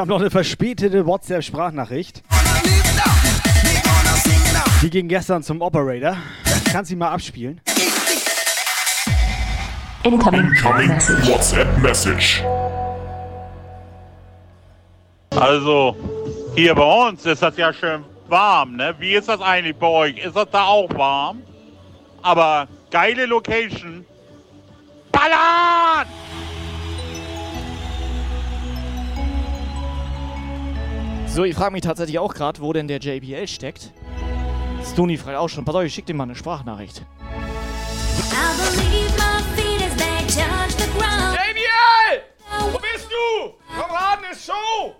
Wir 0.00 0.04
haben 0.04 0.08
noch 0.08 0.20
eine 0.20 0.30
verspätete 0.30 1.04
WhatsApp-Sprachnachricht. 1.04 2.22
Die 4.80 4.88
ging 4.88 5.08
gestern 5.08 5.42
zum 5.42 5.60
Operator. 5.60 6.16
Kannst 6.72 6.90
du 6.90 6.96
mal 6.96 7.10
abspielen? 7.10 7.60
Incoming 10.02 10.48
WhatsApp 11.26 11.68
Message. 11.82 12.42
Also, 15.36 15.94
hier 16.54 16.74
bei 16.74 17.08
uns 17.08 17.26
ist 17.26 17.42
das 17.42 17.58
ja 17.58 17.70
schön 17.70 18.02
warm, 18.26 18.76
ne? 18.76 18.94
Wie 19.00 19.12
ist 19.12 19.28
das 19.28 19.42
eigentlich 19.42 19.76
bei 19.76 19.86
euch? 19.86 20.16
Ist 20.16 20.34
das 20.34 20.48
da 20.50 20.64
auch 20.64 20.88
warm? 20.94 21.42
Aber 22.22 22.66
geile 22.90 23.26
Location. 23.26 24.06
Ballern! 25.12 26.06
So, 31.32 31.44
ich 31.44 31.54
frage 31.54 31.70
mich 31.70 31.82
tatsächlich 31.82 32.18
auch 32.18 32.34
gerade, 32.34 32.60
wo 32.60 32.72
denn 32.72 32.88
der 32.88 32.98
JBL 32.98 33.46
steckt. 33.46 33.92
Stony 34.84 35.16
fragt 35.16 35.38
auch 35.38 35.48
schon. 35.48 35.64
Pass 35.64 35.76
auf, 35.76 35.84
ich 35.84 35.94
schick 35.94 36.04
dir 36.04 36.14
mal 36.14 36.24
eine 36.24 36.34
Sprachnachricht. 36.34 37.06
JBL! 41.32 42.22
Wo 42.72 42.78
bist 42.78 43.08
du? 43.08 43.52
Komm 43.78 43.96
ran, 43.96 44.18
ist 44.32 44.44
Show! 44.44 44.96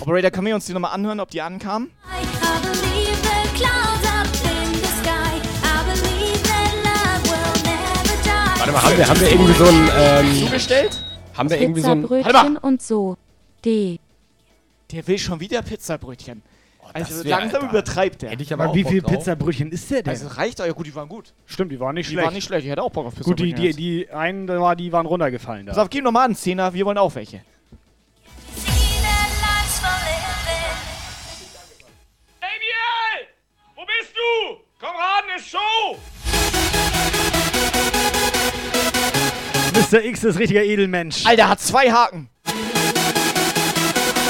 Operator, 0.00 0.30
können 0.32 0.46
wir 0.48 0.54
uns 0.56 0.66
die 0.66 0.72
nochmal 0.72 0.92
anhören, 0.92 1.20
ob 1.20 1.30
die 1.30 1.40
ankamen? 1.40 1.92
Warte 8.72 8.86
mal, 8.86 8.90
haben 8.90 8.98
wir, 8.98 9.08
haben 9.08 9.20
wir 9.20 9.30
irgendwie 9.30 9.52
so 9.54 9.64
ein. 9.64 9.90
Ähm, 9.96 10.46
Zugestellt? 10.46 11.04
Haben 11.36 11.50
wir 11.50 11.60
irgendwie 11.60 11.80
so 11.80 11.90
ein. 11.90 12.02
Pizzabrötchen 12.02 12.56
und 12.58 12.82
so. 12.82 13.16
D. 13.64 13.98
Der 14.92 15.06
will 15.06 15.18
schon 15.18 15.40
wieder 15.40 15.62
Pizzabrötchen. 15.62 16.42
Also 16.92 17.14
das 17.14 17.24
wär- 17.24 17.30
langsam 17.38 17.62
Alter. 17.62 17.72
übertreibt 17.72 18.22
der. 18.22 18.30
Hätte 18.30 18.42
ich 18.42 18.52
aber 18.52 18.68
auch 18.68 18.74
wie 18.74 18.82
Bock 18.82 18.92
viel 18.92 19.00
drauf. 19.02 19.12
Pizzabrötchen 19.12 19.70
ist 19.70 19.88
der 19.90 20.02
denn? 20.02 20.10
Also 20.10 20.26
reicht 20.28 20.58
doch, 20.58 20.66
ja 20.66 20.72
gut, 20.72 20.86
die 20.86 20.94
waren 20.94 21.08
gut. 21.08 21.32
Stimmt, 21.46 21.70
die 21.70 21.78
waren 21.78 21.94
nicht 21.94 22.08
Die 22.08 22.14
schlecht. 22.14 22.26
waren 22.26 22.34
nicht 22.34 22.44
schlecht, 22.44 22.64
ich 22.64 22.70
hätte 22.70 22.82
auch 22.82 22.90
Bock 22.90 23.06
auf 23.06 23.14
Gut, 23.14 23.38
die, 23.38 23.52
Pizzabrötchen. 23.52 23.76
die, 23.76 23.98
jetzt. 23.98 24.08
die 24.10 24.10
einen, 24.12 24.46
da 24.48 24.60
war, 24.60 24.74
die 24.74 24.90
waren 24.90 25.06
runtergefallen 25.06 25.66
da. 25.66 25.72
Pass 25.72 25.82
auf, 25.82 25.90
gib 25.90 26.02
nochmal 26.02 26.24
einen 26.24 26.34
Zehner, 26.34 26.74
wir 26.74 26.84
wollen 26.84 26.98
auch 26.98 27.14
welche. 27.14 27.42
JBL! 32.40 33.26
Wo 33.76 33.82
bist 33.84 34.12
du? 34.14 34.60
Komm 34.80 34.96
ran, 34.96 35.36
ist 35.36 35.48
Show! 35.48 35.98
Mr. 39.72 40.04
X 40.04 40.24
ist 40.24 40.38
richtiger 40.38 40.64
Edelmensch. 40.64 41.24
Alter, 41.26 41.48
hat 41.48 41.60
zwei 41.60 41.90
Haken. 41.90 42.28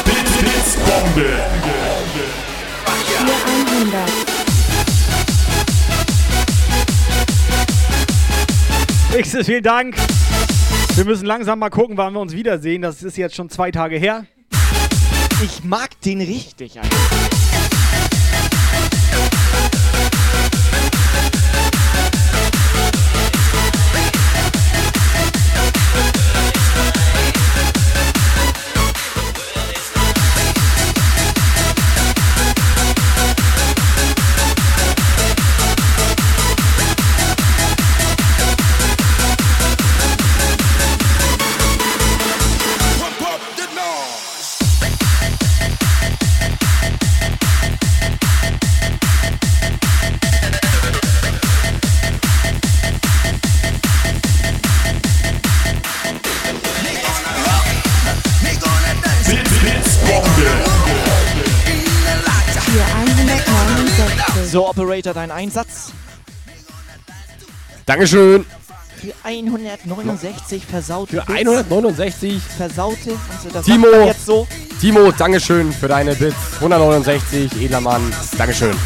Bits, 0.04 0.36
Bits, 0.38 0.76
Bombe. 0.76 1.26
4100. 2.84 4.00
X 9.18 9.34
ist 9.34 9.46
vielen 9.46 9.62
Dank. 9.62 9.96
Wir 10.94 11.04
müssen 11.04 11.26
langsam 11.26 11.58
mal 11.58 11.70
gucken, 11.70 11.96
wann 11.96 12.12
wir 12.12 12.20
uns 12.20 12.32
wiedersehen. 12.32 12.82
Das 12.82 13.02
ist 13.02 13.16
jetzt 13.16 13.34
schon 13.34 13.48
zwei 13.48 13.70
Tage 13.70 13.96
her. 13.96 14.26
Ich 15.42 15.64
mag 15.64 15.98
den 16.02 16.20
richtig, 16.20 16.78
Alter. 16.78 16.96
So, 64.50 64.68
Operator, 64.68 65.14
dein 65.14 65.30
Einsatz. 65.30 65.92
Dankeschön. 67.86 68.44
Für 68.96 69.14
169 69.22 70.66
versaute 70.66 71.12
Für 71.12 71.22
Bits. 71.24 71.38
169. 71.38 72.42
Versaute. 72.56 73.10
Und 73.12 73.20
so, 73.44 73.48
das 73.48 73.64
Timo, 73.64 73.86
jetzt 74.06 74.26
so. 74.26 74.48
Timo, 74.80 75.12
Dankeschön 75.12 75.72
für 75.72 75.86
deine 75.86 76.16
Bits. 76.16 76.34
169, 76.56 77.62
edler 77.62 77.80
Mann. 77.80 78.12
Dankeschön. 78.36 78.76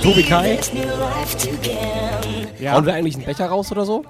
Tobi 0.00 0.22
Kai. 0.22 0.58
Ja. 2.60 2.72
Hauen 2.72 2.86
wir 2.86 2.94
eigentlich 2.94 3.16
einen 3.16 3.24
Becher 3.24 3.46
raus 3.46 3.70
oder 3.72 3.84
so? 3.84 4.04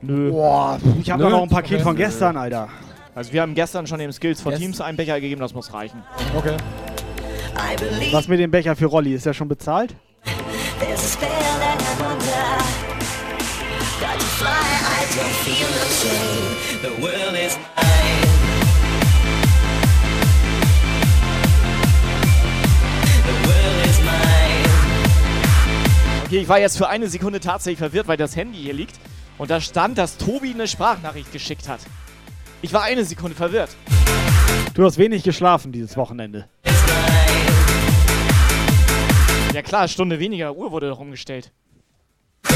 Nö. 0.00 0.30
Boah, 0.30 0.78
ich 1.00 1.10
habe 1.10 1.22
noch 1.28 1.42
ein 1.42 1.48
Paket 1.48 1.74
Okay. 1.74 1.82
von 1.82 1.96
gestern, 1.96 2.36
Alter. 2.36 2.68
Also 3.14 3.32
wir 3.32 3.42
haben 3.42 3.54
gestern 3.54 3.86
schon 3.86 3.98
dem 3.98 4.12
Skills 4.12 4.40
for 4.40 4.52
Yes. 4.52 4.60
Teams 4.60 4.80
einen 4.80 4.96
Becher 4.96 5.20
gegeben, 5.20 5.40
das 5.40 5.52
muss 5.54 5.72
reichen. 5.72 6.02
Okay. 6.36 6.56
Was 8.12 8.28
mit 8.28 8.38
dem 8.38 8.50
Becher 8.50 8.76
für 8.76 8.86
Rolli? 8.86 9.14
Ist 9.14 9.26
der 9.26 9.34
schon 9.34 9.48
bezahlt? 9.48 9.94
There's 17.38 17.58
Okay, 26.28 26.40
ich 26.40 26.48
war 26.48 26.60
jetzt 26.60 26.76
für 26.76 26.90
eine 26.90 27.08
Sekunde 27.08 27.40
tatsächlich 27.40 27.78
verwirrt, 27.78 28.06
weil 28.06 28.18
das 28.18 28.36
Handy 28.36 28.58
hier 28.58 28.74
liegt. 28.74 29.00
Und 29.38 29.50
da 29.50 29.62
stand, 29.62 29.96
dass 29.96 30.18
Tobi 30.18 30.52
eine 30.52 30.68
Sprachnachricht 30.68 31.32
geschickt 31.32 31.66
hat. 31.70 31.80
Ich 32.60 32.70
war 32.74 32.82
eine 32.82 33.02
Sekunde 33.06 33.34
verwirrt. 33.34 33.70
Du 34.74 34.84
hast 34.84 34.98
wenig 34.98 35.22
geschlafen 35.22 35.72
dieses 35.72 35.96
Wochenende. 35.96 36.46
Ja 39.54 39.62
klar, 39.62 39.88
Stunde 39.88 40.18
weniger 40.18 40.54
Uhr 40.54 40.70
wurde 40.70 40.90
doch 40.90 41.00
umgestellt. 41.00 41.50
The 42.44 42.54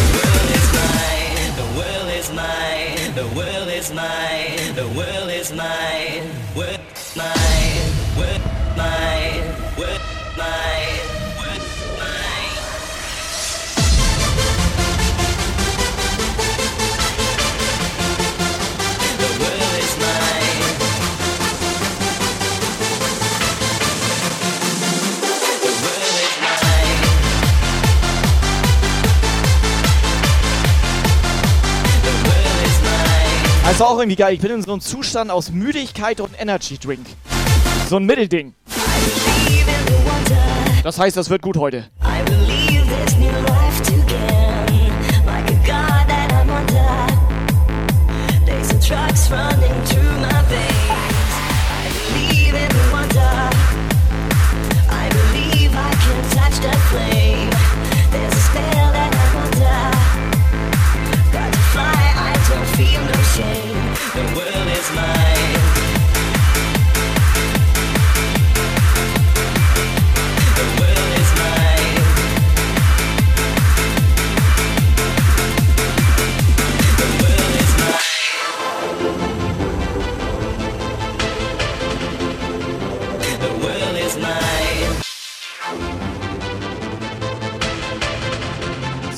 world 1.74 2.10
is 2.20 2.30
mine. 2.30 3.14
The 3.14 3.34
world 3.34 3.74
is 3.74 3.90
mine. 3.94 4.74
The 4.74 4.84
world 4.94 5.30
is 5.30 5.50
mine. 5.50 6.28
World 6.54 6.78
mine. 7.16 7.61
Also 33.82 33.94
auch 33.94 33.98
irgendwie 33.98 34.14
geil. 34.14 34.32
Ich 34.34 34.40
bin 34.40 34.52
in 34.52 34.62
so 34.62 34.70
einem 34.70 34.80
Zustand 34.80 35.32
aus 35.32 35.50
Müdigkeit 35.50 36.20
und 36.20 36.40
Energy 36.40 36.78
Drink. 36.78 37.04
So 37.88 37.96
ein 37.96 38.04
Mittelding. 38.04 38.54
Das 40.84 41.00
heißt, 41.00 41.16
das 41.16 41.28
wird 41.30 41.42
gut 41.42 41.56
heute. 41.56 41.88
I 42.00 42.22
believe 42.24 42.86
this 42.86 43.16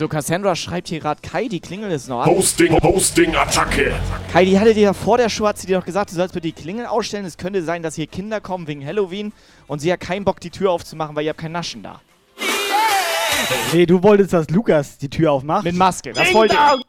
So, 0.05 0.09
Cassandra 0.09 0.55
schreibt 0.55 0.89
hier 0.89 1.01
gerade, 1.01 1.23
Kai, 1.23 1.49
die 1.49 1.61
Klingel 1.61 1.91
ist 1.91 2.11
noch 2.11 2.21
an. 2.21 2.27
Hosting, 2.27 2.79
Hosting, 2.83 3.35
Attacke. 3.35 3.95
Kai, 4.31 4.45
die 4.45 4.61
hatte 4.61 4.75
dir 4.75 4.83
ja 4.83 4.93
vor 4.93 5.17
der 5.17 5.31
Show, 5.31 5.47
hat 5.47 5.57
sie 5.57 5.67
dir 5.67 5.79
doch 5.79 5.87
gesagt, 5.87 6.11
du 6.11 6.15
sollst 6.15 6.35
bitte 6.35 6.47
die 6.47 6.53
Klingel 6.53 6.85
ausstellen. 6.85 7.25
Es 7.25 7.39
könnte 7.39 7.63
sein, 7.63 7.83
dass 7.83 7.95
hier 7.95 8.07
Kinder 8.07 8.43
kommen 8.43 8.67
wegen 8.67 8.85
Halloween 8.85 9.33
und 9.67 9.79
sie 9.79 9.91
hat 9.91 10.01
keinen 10.01 10.27
Bock, 10.27 10.41
die 10.41 10.51
Tür 10.51 10.73
aufzumachen, 10.73 11.17
weil 11.17 11.25
ihr 11.25 11.31
habt 11.31 11.41
kein 11.41 11.53
Naschen 11.53 11.83
da. 11.83 12.03
Nee, 13.73 13.87
du 13.87 14.03
wolltest, 14.03 14.35
dass 14.35 14.51
Lukas 14.51 14.99
die 14.99 15.09
Tür 15.09 15.33
aufmacht. 15.33 15.65
Mit 15.65 15.75
Maske, 15.75 16.13
das 16.13 16.35
wollte 16.35 16.55
ich. 16.55 16.85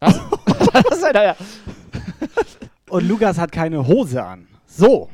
Was? 0.00 0.20
Was 0.74 0.96
ist 0.98 1.02
denn 1.02 1.12
da? 1.14 1.24
ja? 1.24 1.36
Und 2.90 3.08
Lukas 3.08 3.38
hat 3.38 3.52
keine 3.52 3.86
Hose 3.86 4.22
an. 4.22 4.48
So. 4.66 5.08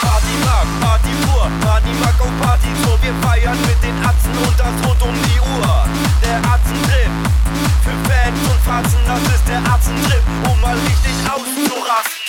Party 0.00 0.34
Mark, 0.44 0.68
Party 0.80 1.12
pur, 1.24 1.50
Party 1.62 1.92
Mark 2.00 2.20
auf 2.20 2.34
Party 2.40 2.68
Tour. 2.82 2.98
Wir 3.02 3.14
feiern 3.22 3.58
mit 3.62 3.78
den 3.82 3.96
Atzen 4.04 4.34
und 4.36 4.58
das 4.58 4.74
rund 4.86 5.02
um 5.02 5.14
die 5.14 5.40
Uhr. 5.40 5.86
Der 6.22 6.38
Atzentrip, 6.38 7.12
für 7.84 7.96
Fans 8.08 8.40
und 8.50 8.60
Fratzen, 8.66 9.00
das 9.06 9.22
ist 9.34 9.48
der 9.48 9.58
Atzentrip, 9.58 10.22
um 10.50 10.60
mal 10.60 10.74
richtig 10.74 11.16
auszurasten. 11.30 12.26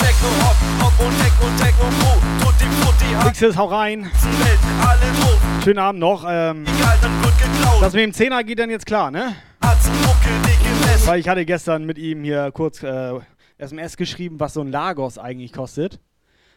Techno, 0.00 0.28
Hop, 0.44 0.56
Hop 0.82 1.06
und 1.06 1.14
Techno, 1.18 1.46
Techno, 1.58 1.84
Pro, 2.00 2.12
Tutti 2.44 2.64
Frutti, 2.80 3.24
Mixes, 3.24 3.56
hau 3.56 3.66
rein. 3.66 4.02
Welt, 4.04 4.58
alle 4.80 5.64
Schönen 5.64 5.78
Abend 5.78 6.00
noch. 6.00 6.24
Ähm, 6.26 6.64
dann 6.64 7.22
wird 7.22 7.38
geklaut. 7.38 7.82
das 7.82 7.92
mit 7.92 8.02
dem 8.02 8.12
Zehner 8.12 8.44
geht 8.44 8.58
dann 8.58 8.70
jetzt 8.70 8.86
klar, 8.86 9.10
ne? 9.10 9.34
Atzenmucke, 9.60 10.30
dicke 10.44 10.86
Mess. 10.86 11.06
Weil 11.06 11.20
ich 11.20 11.28
hatte 11.28 11.44
gestern 11.44 11.84
mit 11.84 11.98
ihm 11.98 12.24
hier 12.24 12.50
kurz 12.52 12.82
äh, 12.82 13.12
SMS 13.60 13.96
geschrieben, 13.96 14.40
was 14.40 14.54
so 14.54 14.62
ein 14.62 14.70
Lagos 14.70 15.18
eigentlich 15.18 15.52
kostet. 15.52 16.00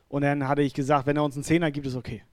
Und 0.08 0.22
dann 0.22 0.48
hatte 0.48 0.62
ich 0.62 0.74
gesagt, 0.74 1.06
wenn 1.06 1.18
er 1.18 1.24
uns 1.24 1.36
einen 1.36 1.44
Zehner 1.44 1.72
gibt, 1.72 1.86
ist 1.86 1.96
okay. 1.96 2.24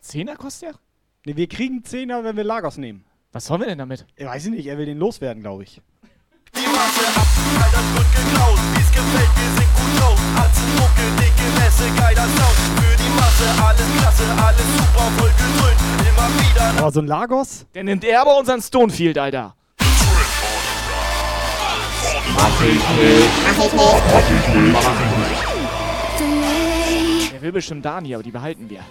Zehner 0.00 0.36
kostet 0.36 0.70
der? 0.70 0.78
Ne, 1.26 1.36
wir 1.36 1.48
kriegen 1.48 1.76
einen 1.76 1.84
Zehner, 1.84 2.24
wenn 2.24 2.36
wir 2.36 2.44
Lagos 2.44 2.76
nehmen. 2.76 3.04
Was 3.32 3.46
sollen 3.46 3.60
wir 3.60 3.68
denn 3.68 3.78
damit? 3.78 4.06
Ich 4.16 4.26
weiß 4.26 4.44
ich 4.46 4.50
nicht, 4.50 4.66
er 4.66 4.78
will 4.78 4.86
den 4.86 4.98
loswerden, 4.98 5.42
glaube 5.42 5.62
ich. 5.64 5.80
Die 6.54 6.60
Masse 6.60 7.06
ab, 7.18 7.26
das 7.72 7.94
wird 7.94 8.12
geklaut. 8.14 8.58
Wie's 8.74 8.90
gefällt, 8.90 9.30
wir 9.34 9.50
sind 9.56 9.74
gut 9.74 10.00
drauf. 10.00 10.18
Atzen, 10.36 10.68
Mucke, 10.76 11.06
dicke 11.18 11.48
Messe, 11.58 11.88
geiler 11.96 12.28
Sound. 12.28 12.58
Für 12.76 12.96
die 12.96 13.10
Masse, 13.16 13.62
alles 13.64 13.86
klasse, 13.98 14.24
alles 14.44 14.66
super, 14.76 15.10
voll 15.16 15.30
gedröhnt. 15.30 15.80
Immer 16.08 16.28
wieder 16.28 16.78
Aber 16.78 16.92
so 16.92 17.00
ein 17.00 17.06
Lagos? 17.06 17.66
Der 17.74 17.84
nimmt 17.84 18.04
er 18.04 18.20
aber 18.20 18.38
unseren 18.38 18.60
Stonefield, 18.60 19.16
Alter. 19.16 19.56
Mach 22.34 22.62
ich 22.62 22.72
nicht. 22.72 22.84
Mach 23.44 23.64
ich 23.64 23.72
nicht. 23.72 24.12
Mach 24.12 24.18
ich 24.18 24.56
nicht. 24.56 24.72
Mach 24.72 24.90
ich 24.90 25.12
nicht. 27.20 27.32
Der 27.32 27.42
will 27.42 27.52
bestimmt 27.52 27.84
Dani, 27.84 28.14
aber 28.14 28.22
die 28.22 28.30
behalten 28.30 28.70
wir. 28.70 28.84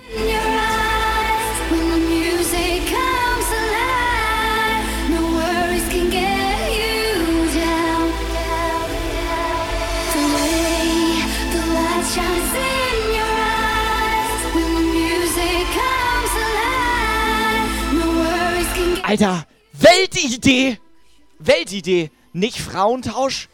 Alter, 19.03 19.45
Weltidee! 19.73 20.77
Weltidee! 21.39 22.11
Nicht 22.33 22.59
Frauentausch, 22.59 23.49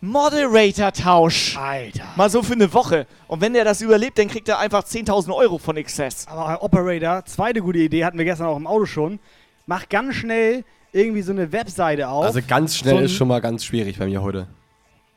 Moderator-Tausch. 0.00 1.56
Alter. 1.56 2.04
Mal 2.16 2.30
so 2.30 2.42
für 2.42 2.54
eine 2.54 2.72
Woche. 2.72 3.06
Und 3.28 3.40
wenn 3.40 3.52
der 3.52 3.64
das 3.64 3.80
überlebt, 3.80 4.18
dann 4.18 4.28
kriegt 4.28 4.48
er 4.48 4.58
einfach 4.58 4.84
10.000 4.84 5.34
Euro 5.34 5.58
von 5.58 5.76
Excess. 5.76 6.26
Aber 6.28 6.62
Operator, 6.62 7.24
zweite 7.26 7.60
gute 7.60 7.78
Idee, 7.78 8.04
hatten 8.04 8.18
wir 8.18 8.24
gestern 8.24 8.46
auch 8.46 8.56
im 8.56 8.66
Auto 8.66 8.86
schon. 8.86 9.18
Mach 9.66 9.88
ganz 9.88 10.14
schnell 10.14 10.64
irgendwie 10.92 11.22
so 11.22 11.32
eine 11.32 11.52
Webseite 11.52 12.08
auf. 12.08 12.24
Also 12.24 12.40
ganz 12.46 12.76
schnell 12.76 12.98
so 12.98 13.04
ist 13.04 13.12
schon 13.12 13.28
mal 13.28 13.40
ganz 13.40 13.64
schwierig 13.64 13.98
bei 13.98 14.06
mir 14.06 14.22
heute. 14.22 14.46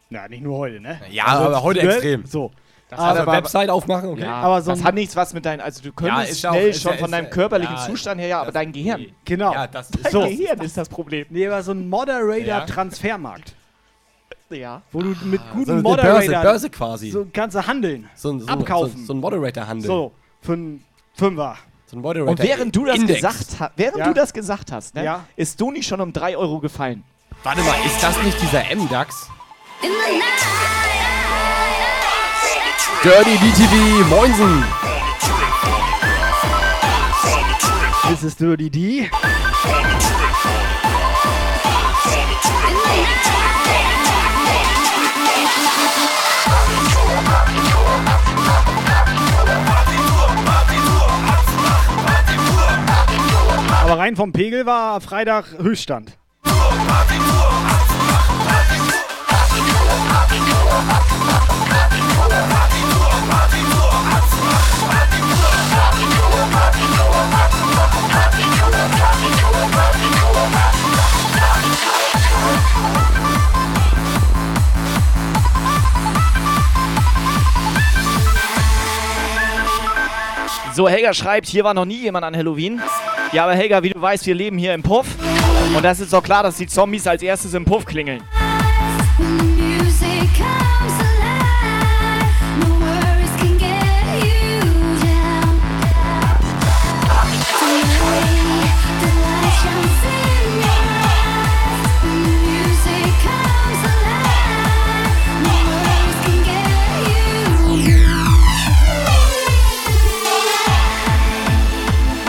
Ja, 0.09 0.28
nicht 0.28 0.43
nur 0.43 0.57
heute, 0.57 0.80
ne? 0.80 0.99
Ja, 1.09 1.26
aber 1.26 1.64
heute 1.64 1.86
ne? 1.86 1.93
extrem. 1.93 2.26
So. 2.26 2.51
Das 2.95 3.05
heißt, 3.05 3.19
aber, 3.19 3.21
aber 3.21 3.31
Website 3.33 3.69
aufmachen, 3.69 4.09
okay. 4.09 4.21
Ja, 4.21 4.35
aber 4.35 4.61
so 4.61 4.71
das 4.71 4.83
hat 4.83 4.95
nichts 4.95 5.15
was 5.15 5.33
mit 5.33 5.45
deinem, 5.45 5.61
also 5.61 5.81
du 5.81 5.91
könntest 5.91 6.41
ja 6.43 6.49
auch- 6.49 6.53
schnell 6.55 6.69
ist 6.69 6.81
schon 6.81 6.91
ja- 6.93 6.97
von 6.97 7.11
deinem 7.11 7.29
körperlichen 7.29 7.75
ja, 7.75 7.85
Zustand 7.85 8.19
her, 8.21 8.27
ja, 8.27 8.41
aber 8.41 8.51
dein 8.51 8.71
Gehirn. 8.71 9.07
Genau. 9.25 9.53
Ja, 9.53 9.67
das 9.67 9.89
Dein 9.89 10.01
ist 10.03 10.11
So. 10.11 10.21
Gehirn 10.21 10.59
ist 10.61 10.77
das 10.77 10.89
Problem. 10.89 11.25
Nee, 11.29 11.47
aber 11.47 11.61
so 11.63 11.71
ein. 11.71 11.89
Moderator-Transfermarkt. 11.89 13.55
Ja. 14.49 14.81
Wo 14.91 15.01
du 15.01 15.15
mit 15.23 15.41
so 15.41 15.53
guten 15.55 15.71
eine 15.71 15.81
Moderator 15.81 16.13
Börse, 16.19 16.41
Börse 16.41 16.69
quasi. 16.69 17.09
so 17.09 17.25
kannst 17.33 17.55
du 17.55 17.65
handeln. 17.65 18.07
So 18.15 18.31
ein, 18.31 18.39
so, 18.41 18.47
abkaufen. 18.47 18.99
So, 18.99 19.05
so 19.07 19.13
ein 19.13 19.19
Moderator-Handel. 19.19 19.87
So, 19.87 20.11
für 20.41 20.53
einen 20.53 20.83
Fünfer. 21.15 21.55
So 21.87 21.97
ein 21.97 22.01
Moderator 22.01 22.29
Und 22.31 22.39
während 22.39 22.75
du 22.75 22.85
das 22.85 22.97
Index. 22.97 23.21
gesagt 23.21 23.47
hast, 23.59 23.71
während 23.77 23.97
Ja. 23.97 24.07
du 24.07 24.13
das 24.13 24.31
gesagt 24.33 24.71
hast, 24.71 24.93
ne, 24.95 25.03
Ja. 25.05 25.25
ist 25.35 25.59
Doni 25.59 25.81
schon 25.81 26.01
um 26.01 26.13
3 26.13 26.37
Euro 26.37 26.59
gefallen. 26.59 27.03
Warte 27.41 27.61
mal, 27.61 27.75
ist 27.85 28.01
das 28.03 28.21
nicht 28.23 28.39
dieser 28.41 28.69
M-DAX? 28.69 29.27
in 29.81 29.89
the 29.89 30.17
night. 30.17 30.82
Dirty 33.04 33.36
DTV, 33.36 34.08
Moinsen. 34.08 34.64
This 38.08 38.24
is 38.24 38.34
Dirty 38.38 38.70
D. 38.70 39.10
Aber 53.84 53.97
rein 53.99 54.16
vom 54.16 54.32
Pegel 54.32 54.66
war 54.66 55.01
Freitag 55.01 55.47
Höchststand. 55.58 56.18
So, 80.74 80.89
Helga 80.89 81.13
schreibt, 81.13 81.45
hier 81.47 81.63
war 81.63 81.76
noch 81.76 81.86
nie 81.86 82.01
jemand 82.01 82.26
an 82.26 82.36
Halloween. 82.36 82.82
Ja, 83.32 83.43
aber 83.43 83.53
Helga, 83.53 83.84
wie 83.84 83.91
du 83.91 84.01
weißt, 84.01 84.26
wir 84.26 84.34
leben 84.34 84.57
hier 84.57 84.74
im 84.74 84.82
Puff. 84.82 85.05
Und 85.76 85.84
das 85.84 85.99
ist 85.99 86.11
doch 86.13 86.24
klar, 86.24 86.41
dass 86.41 86.57
die 86.57 86.65
Zombies 86.65 87.05
als 87.05 87.21
erstes 87.21 87.53
im 87.53 87.63
Puff 87.63 87.86
klingeln. 87.86 88.24
Music 89.19 90.28
comes 90.36 91.12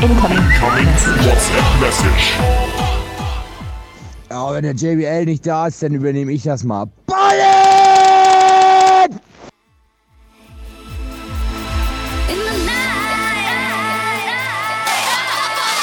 WhatsApp 0.06 1.80
Message. 1.80 2.36
Ja, 4.28 4.52
wenn 4.52 4.62
der 4.62 4.74
JBL 4.74 5.24
nicht 5.24 5.46
da 5.46 5.66
ist, 5.66 5.82
dann 5.82 5.94
übernehme 5.94 6.30
ich 6.32 6.42
das 6.42 6.62
mal. 6.62 6.86
Ballen! 7.06 7.24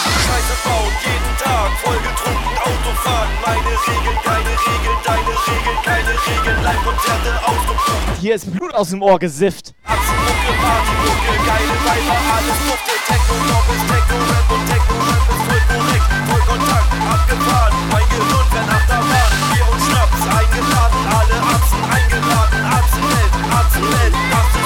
Scheiße 0.05 0.55
bauen, 0.65 0.93
jeden 1.01 1.37
Tag, 1.39 1.71
vollgetrunken 1.83 2.57
Autofahren. 2.59 3.29
Meine 3.43 3.73
Regeln, 3.87 4.17
keine 4.23 4.51
Regeln, 4.51 4.99
deine 5.03 5.33
Regeln, 5.47 5.79
keine 5.83 6.11
Regeln. 6.11 6.63
Live-Konzerte 6.63 7.39
ausgebucht. 7.47 8.19
Hier 8.19 8.35
ist 8.35 8.51
Blut 8.53 8.73
aus 8.75 8.91
dem 8.91 9.01
Ohr 9.01 9.17
gesifft. 9.17 9.73
Mucke, 10.61 10.69
Partymucke, 10.69 11.33
geile 11.45 11.75
Weiber, 11.85 12.19
alles 12.37 12.57
dufte. 12.67 12.93
Techno, 13.07 13.33
Rock 13.49 13.67
ist 13.73 13.85
Techno-Rap 13.89 14.47
und 14.51 14.63
Techno-Rap 14.69 15.25
ist 15.33 15.43
voll 15.47 15.63
korrekt. 15.73 16.09
Vollkontakt, 16.29 16.89
abgefahren, 17.13 17.73
mein 17.91 18.07
Gehirn 18.09 18.47
fährt 18.51 18.69
Achterbahn. 18.69 19.31
Bier 19.51 19.67
und 19.71 19.81
Schnaps, 19.81 20.21
eingeladen, 20.37 21.01
alle 21.17 21.37
Atzen 21.53 21.81
eingeladen. 21.89 22.59
Atzenwelt, 22.77 23.33
Atzenwelt, 23.49 24.13
Atzenwelt. 24.13 24.60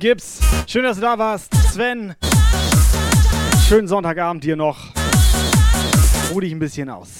Gibbs, 0.00 0.40
schön, 0.66 0.82
dass 0.82 0.96
du 0.96 1.02
da 1.02 1.18
warst. 1.18 1.52
Sven, 1.70 2.14
schönen 3.68 3.86
Sonntagabend 3.86 4.42
dir 4.42 4.56
noch. 4.56 4.78
Ruh 6.32 6.40
dich 6.40 6.52
ein 6.52 6.58
bisschen 6.58 6.88
aus. 6.88 7.19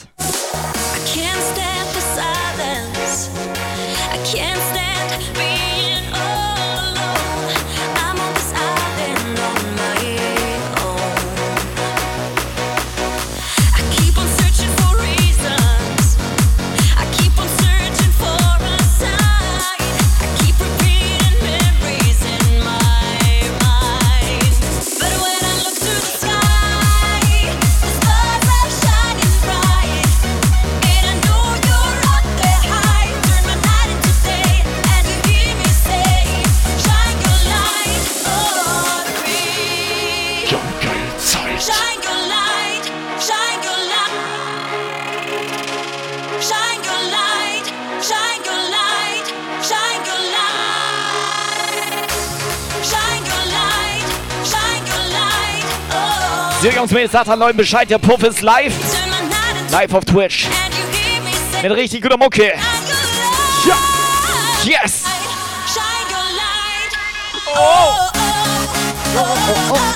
Jungs, 56.62 56.92
sagt 57.10 57.28
an 57.28 57.38
Leuten 57.38 57.56
Bescheid, 57.56 57.88
der 57.88 57.96
Puff 57.96 58.22
ist 58.22 58.42
live. 58.42 58.74
Live 59.70 59.94
auf 59.94 60.04
Twitch. 60.04 60.46
Mit 61.62 61.72
richtig 61.72 62.02
guter 62.02 62.18
Mucke. 62.18 62.52
Ja. 63.66 63.76
Yes! 64.64 65.04
Oh, 67.56 67.96
oh, 69.16 69.26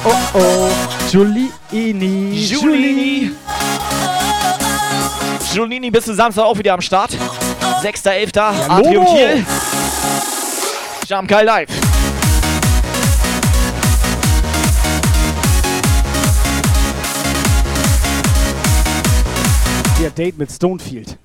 oh, 0.05 0.39
oh. 0.39 0.71
Giuliini. 1.11 2.47
Giulini. 2.49 3.31
Giulini 5.53 5.91
bist 5.91 6.09
du 6.09 6.15
Samstag 6.15 6.45
auch 6.45 6.57
wieder 6.57 6.73
am 6.73 6.81
Start. 6.81 7.11
6.11. 7.83 8.39
Adri 8.69 8.97
und 8.97 9.05
Logo. 9.05 9.17
Thiel. 9.17 9.47
Jam 11.07 11.27
Kai 11.27 11.43
live. 11.43 11.94
Date 20.11 20.39
mit 20.39 20.51
Stonefield. 20.51 21.19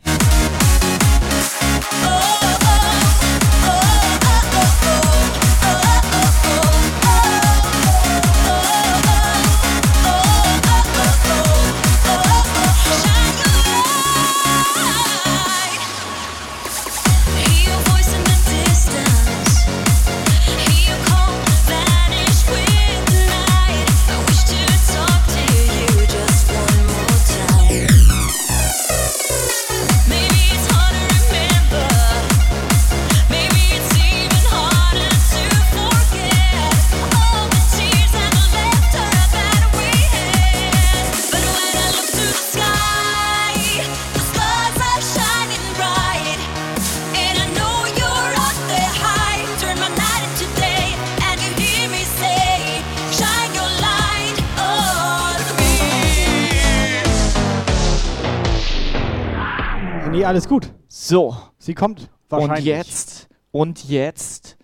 Alles 60.30 60.48
gut. 60.48 60.72
So. 60.88 61.36
Sie 61.58 61.74
kommt 61.74 62.02
Und 62.02 62.10
wahrscheinlich. 62.30 62.66
jetzt. 62.66 63.28
Und 63.52 63.90
jetzt. 63.90 64.58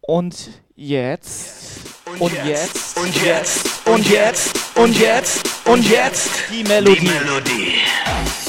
Und 0.00 0.48
jetzt. 0.76 1.80
Und 2.20 2.32
jetzt. 2.44 2.96
Und 2.98 3.24
jetzt. 3.24 3.86
Und 3.86 4.08
jetzt. 4.08 4.76
Und 4.76 4.98
jetzt. 5.00 5.66
Und 5.66 5.90
jetzt. 5.90 6.30
Die 6.52 6.62
Melodie. 6.62 7.00
Die 7.00 7.06
Melodie. 7.08 8.41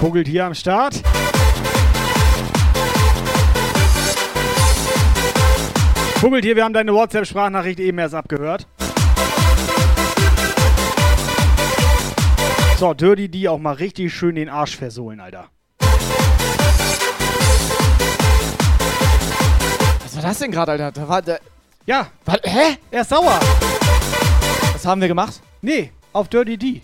Vogelt 0.00 0.28
hier 0.28 0.46
am 0.46 0.54
Start. 0.54 0.94
Vogelt 6.20 6.44
hier, 6.44 6.54
wir 6.54 6.62
haben 6.62 6.72
deine 6.72 6.94
WhatsApp-Sprachnachricht 6.94 7.80
eben 7.80 7.98
erst 7.98 8.14
abgehört. 8.14 8.68
So, 12.78 12.94
Dirty 12.94 13.28
die 13.28 13.48
auch 13.48 13.58
mal 13.58 13.74
richtig 13.74 14.14
schön 14.14 14.36
den 14.36 14.48
Arsch 14.48 14.76
versohlen, 14.76 15.18
Alter. 15.18 15.46
Was 20.04 20.14
war 20.14 20.22
das 20.22 20.38
denn 20.38 20.52
gerade, 20.52 20.72
Alter? 20.72 20.92
Da 20.92 21.08
war 21.08 21.22
der. 21.22 21.40
Ja. 21.86 22.06
Was, 22.24 22.38
hä? 22.44 22.76
Er 22.92 23.00
ist 23.00 23.10
sauer. 23.10 23.40
Was 24.72 24.86
haben 24.86 25.00
wir 25.00 25.08
gemacht? 25.08 25.40
Nee, 25.60 25.90
auf 26.12 26.28
Dirty 26.28 26.56
D. 26.56 26.82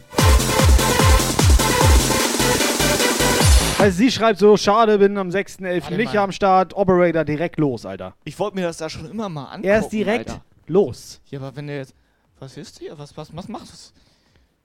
Also 3.79 3.99
sie 3.99 4.11
schreibt 4.11 4.39
so, 4.39 4.57
schade, 4.57 4.99
bin 4.99 5.19
am 5.19 5.29
6.11. 5.29 5.83
Warte 5.83 5.97
nicht 5.97 6.15
mal. 6.15 6.23
am 6.23 6.33
Start. 6.33 6.75
Operator 6.75 7.25
direkt 7.25 7.59
los, 7.59 7.85
Alter. 7.85 8.15
Ich 8.25 8.39
wollte 8.39 8.57
mir 8.57 8.63
das 8.63 8.79
da 8.79 8.89
schon 8.89 9.11
immer 9.11 9.29
mal 9.29 9.47
angucken. 9.47 9.65
Er 9.65 9.81
ist 9.81 9.89
direkt 9.91 10.31
Alter. 10.31 10.45
los. 10.67 11.21
Ja, 11.27 11.41
aber 11.41 11.55
wenn 11.57 11.67
der 11.67 11.79
jetzt. 11.79 11.95
Was 12.39 12.57
ist 12.57 12.79
hier? 12.79 12.99
Was, 12.99 13.17
was, 13.17 13.35
was 13.37 13.49
macht 13.49 13.71
das? 13.71 13.93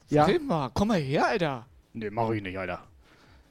Ja. 0.09 0.25
Film 0.25 0.47
mal, 0.47 0.69
komm 0.73 0.87
mal 0.89 0.99
her, 0.99 1.27
Alter. 1.27 1.65
Nee, 1.93 2.09
mach 2.09 2.29
ich 2.31 2.41
nicht, 2.41 2.57
Alter. 2.57 2.79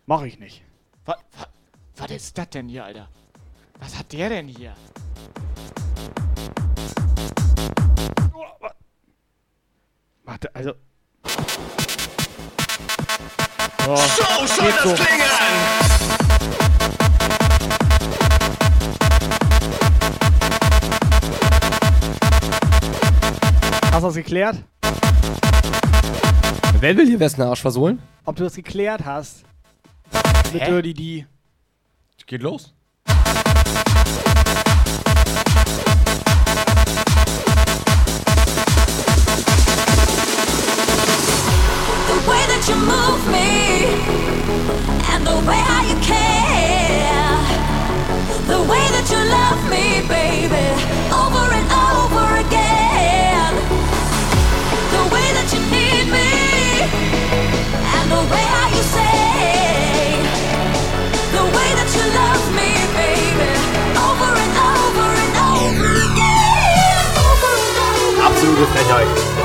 Mach 0.06 0.22
ich 0.22 0.38
nicht. 0.38 0.62
Was, 1.04 1.16
was, 1.36 1.48
was 1.96 2.10
ist 2.10 2.38
das 2.38 2.50
denn 2.50 2.68
hier, 2.68 2.84
Alter? 2.84 3.08
Was 3.78 3.98
hat 3.98 4.12
der 4.12 4.28
denn 4.28 4.48
hier? 4.48 4.74
Warte, 10.24 10.54
also. 10.54 10.72
Oh, 13.90 13.96
So 13.96 14.46
soll 14.46 14.70
das 14.70 14.82
so. 14.82 14.94
klingen! 14.94 16.38
Hast 23.92 24.02
du 24.02 24.06
das 24.08 24.14
geklärt? 24.14 24.56
Wer 26.80 26.96
will 26.96 27.06
hier 27.06 27.18
wessen 27.20 27.42
Arsch 27.42 27.60
versohlen? 27.60 28.00
Ob 28.24 28.36
du 28.36 28.44
das 28.44 28.54
geklärt 28.54 29.04
hast? 29.04 29.44
Mit? 30.52 30.62
Dirty 30.66 30.94
D. 30.94 31.26
Geht 32.26 32.42
los. 32.42 32.74
And 45.12 45.26
the 45.26 45.38
way 45.46 45.60
how 45.70 45.82
you 45.86 45.96
care, 46.02 47.36
the 48.46 48.60
way 48.70 48.84
that 48.94 49.06
you 49.12 49.20
love 49.38 49.60
me, 49.70 50.02
baby, 50.10 50.66
over 51.14 51.46
and 51.54 51.68
over 51.70 52.26
again, 52.42 53.54
the 54.94 55.04
way 55.14 55.26
that 55.38 55.48
you 55.54 55.62
need 55.70 56.06
me, 56.10 56.30
and 57.94 58.06
the 58.10 58.22
way 58.32 58.44
how 58.50 58.66
you 58.74 58.82
say, 58.82 60.18
the 61.38 61.44
way 61.54 61.68
that 61.78 61.90
you 61.94 62.04
love 62.18 62.44
me, 62.58 62.70
baby, 62.98 63.50
over 63.94 64.30
and 64.42 64.54
over 64.58 65.08
and 65.22 65.34
over 65.54 65.90
again. 66.10 67.06
Absolute 68.26 68.68
Frechheit. 68.74 69.37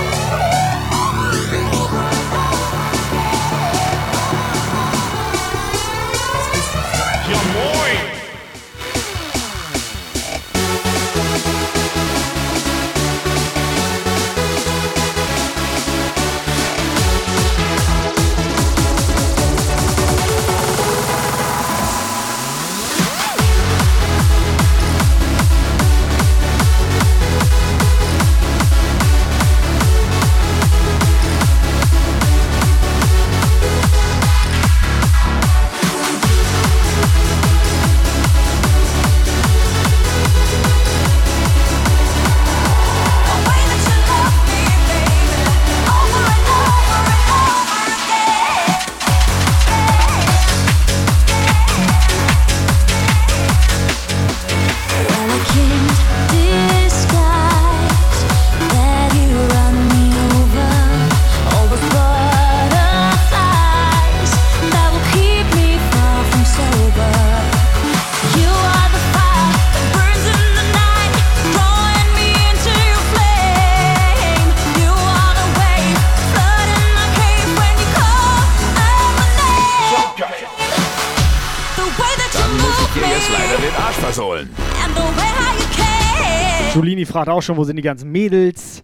Fragt 87.14 87.30
auch 87.30 87.41
schon, 87.41 87.57
wo 87.57 87.64
sind 87.64 87.76
die 87.76 87.84
ganzen 87.84 88.11
Mädels? 88.11 88.84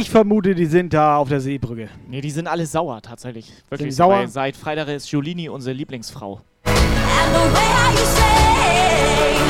Ich 0.00 0.10
vermute, 0.10 0.54
die 0.54 0.66
sind 0.66 0.92
da 0.92 1.16
auf 1.16 1.28
der 1.28 1.40
Seebrücke. 1.40 1.88
Nee, 2.08 2.20
die 2.20 2.30
sind 2.30 2.48
alle 2.48 2.66
sauer 2.66 3.00
tatsächlich. 3.02 3.52
Wirklich 3.70 3.90
die 3.90 3.92
sauer? 3.92 4.18
Weil 4.18 4.28
Seit 4.28 4.56
Freitag 4.56 4.88
ist 4.88 5.08
Giolini 5.08 5.48
unsere 5.48 5.76
Lieblingsfrau. 5.76 6.40
And 6.64 6.74
the 7.32 7.54
way 7.54 7.68
how 7.72 7.92
you 7.92 8.04
say. 8.04 9.45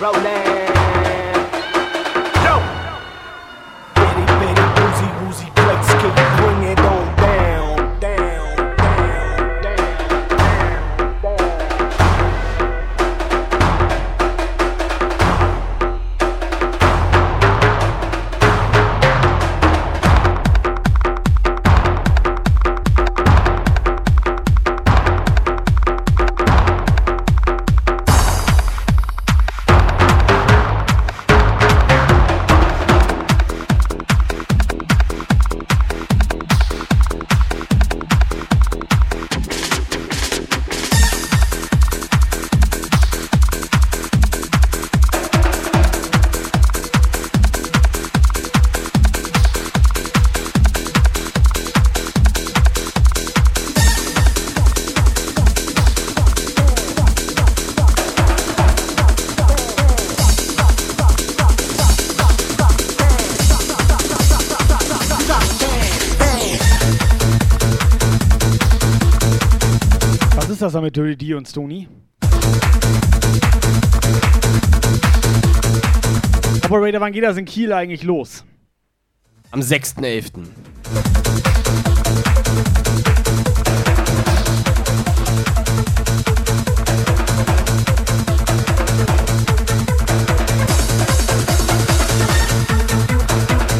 Was 0.00 0.47
das 70.68 70.74
da 70.74 70.82
mit 70.82 70.94
Dirty 70.94 71.16
D 71.16 71.34
und 71.34 71.48
Stony? 71.48 71.88
Operator, 76.62 77.00
wann 77.00 77.12
geht 77.12 77.24
das 77.24 77.38
in 77.38 77.46
Kiel 77.46 77.72
eigentlich 77.72 78.02
los? 78.02 78.44
Am 79.50 79.60
6.11. 79.60 80.44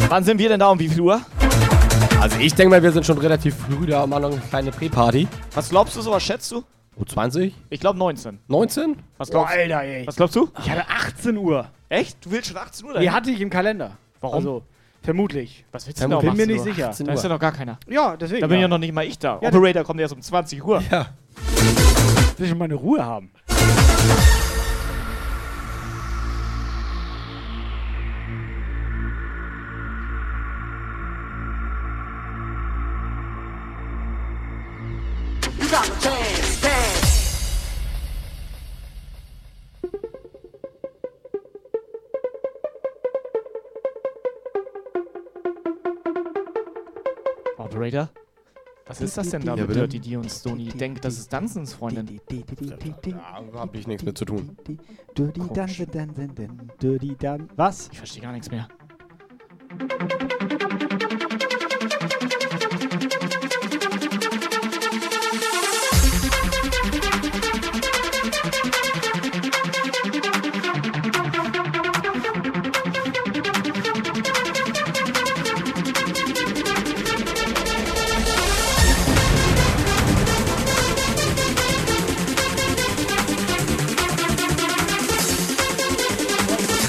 Wann 0.07 0.23
sind 0.23 0.39
wir 0.39 0.49
denn 0.49 0.59
da 0.59 0.69
um 0.69 0.79
wie 0.79 0.89
viel 0.89 1.01
Uhr? 1.01 1.21
Also 2.19 2.37
ich 2.39 2.55
denke 2.55 2.71
mal, 2.71 2.81
wir 2.81 2.91
sind 2.91 3.05
schon 3.05 3.19
relativ 3.19 3.55
früh 3.55 3.85
da, 3.85 4.07
machen 4.07 4.23
noch 4.23 4.31
eine 4.31 4.41
kleine 4.41 4.71
Prä-Party. 4.71 5.27
Was 5.53 5.69
glaubst 5.69 5.95
du, 5.95 6.01
so 6.01 6.11
was 6.11 6.23
schätzt 6.23 6.51
du? 6.51 6.63
Oh, 6.99 7.05
20? 7.05 7.53
Ich 7.69 7.79
glaube 7.79 7.97
19. 7.97 8.39
19? 8.47 8.97
Was 9.17 9.29
glaubst, 9.29 9.53
Boah, 9.53 9.57
Alter, 9.57 9.83
ey. 9.83 10.05
was 10.05 10.15
glaubst 10.17 10.35
du? 10.35 10.49
Ich 10.59 10.69
hatte 10.69 10.83
18 10.89 11.37
Uhr. 11.37 11.67
Echt? 11.87 12.25
Du 12.25 12.31
willst 12.31 12.49
schon 12.49 12.57
18 12.57 12.85
Uhr 12.87 12.99
Die 12.99 13.09
hatte 13.09 13.31
ich 13.31 13.39
im 13.39 13.49
Kalender. 13.49 13.97
Warum? 14.19 14.35
Also, 14.35 14.63
vermutlich. 15.01 15.63
Was 15.71 15.87
willst 15.87 16.01
du 16.01 16.07
denn 16.09 16.19
bin 16.19 16.29
um 16.29 16.35
mir 16.35 16.43
18 16.43 16.47
nicht 16.47 16.59
Uhr? 16.59 16.63
sicher. 16.65 16.89
18 16.89 17.05
Da 17.07 17.13
ist 17.13 17.23
ja 17.23 17.29
noch 17.29 17.39
gar 17.39 17.53
keiner. 17.53 17.79
Ja, 17.87 18.17
deswegen. 18.17 18.41
Da 18.41 18.47
bin 18.47 18.57
ja 18.57 18.63
ja 18.63 18.67
noch 18.67 18.77
nicht 18.79 18.93
mal 18.93 19.05
ich 19.05 19.17
da. 19.17 19.39
Ja, 19.41 19.47
Operator 19.47 19.83
kommt 19.85 20.01
erst 20.01 20.13
um 20.13 20.21
20 20.21 20.63
Uhr. 20.63 20.83
Ja. 20.91 21.07
will 22.37 22.47
schon 22.47 22.57
mal 22.57 22.65
eine 22.65 22.75
Ruhe 22.75 23.03
haben. 23.03 23.31
Was 48.89 49.01
ist 49.01 49.17
das 49.17 49.29
denn 49.29 49.43
da 49.43 49.55
mit? 49.55 49.69
Dirty 49.69 49.99
D 49.99 50.17
und 50.17 50.31
Stony? 50.31 50.69
Denkt, 50.69 51.05
das 51.05 51.19
ist 51.19 51.31
Dunsons 51.31 51.73
Freundin. 51.75 52.19
Da 52.27 53.59
hab 53.59 53.75
ich 53.75 53.85
nichts 53.85 54.03
mit 54.03 54.17
zu 54.17 54.25
tun. 54.25 54.57
Dirty 55.15 55.39
Dun, 55.39 55.53
Dun, 55.53 56.15
Dun, 56.15 56.35
Dun, 56.35 56.71
Dirty 56.81 57.15
Dun. 57.15 57.47
Was? 57.55 57.89
Ich 57.91 57.99
verstehe 57.99 58.23
gar 58.23 58.31
nichts 58.31 58.49
mehr. 58.49 58.67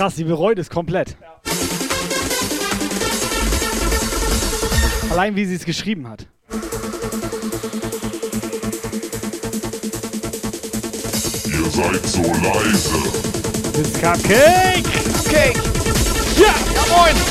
Krass, 0.00 0.16
sie 0.16 0.24
bereut 0.24 0.58
es 0.58 0.70
komplett. 0.70 1.14
Allein 5.10 5.36
wie 5.36 5.44
sie 5.44 5.56
es 5.56 5.66
geschrieben 5.66 6.08
hat. 6.08 6.26
Ihr 11.44 11.70
seid 11.70 12.06
so 12.06 12.22
leise. 12.22 12.96
It's 13.78 13.92
Cupcake! 14.00 14.84
Cupcake! 15.04 15.58
Ja! 16.38 16.54
Ja, 16.74 16.96
moin! 16.96 17.29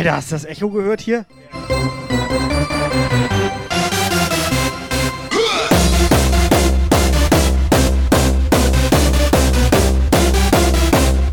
Alter, 0.00 0.16
hast 0.16 0.30
du 0.30 0.34
das 0.34 0.46
Echo 0.46 0.70
gehört 0.70 1.02
hier? 1.02 1.26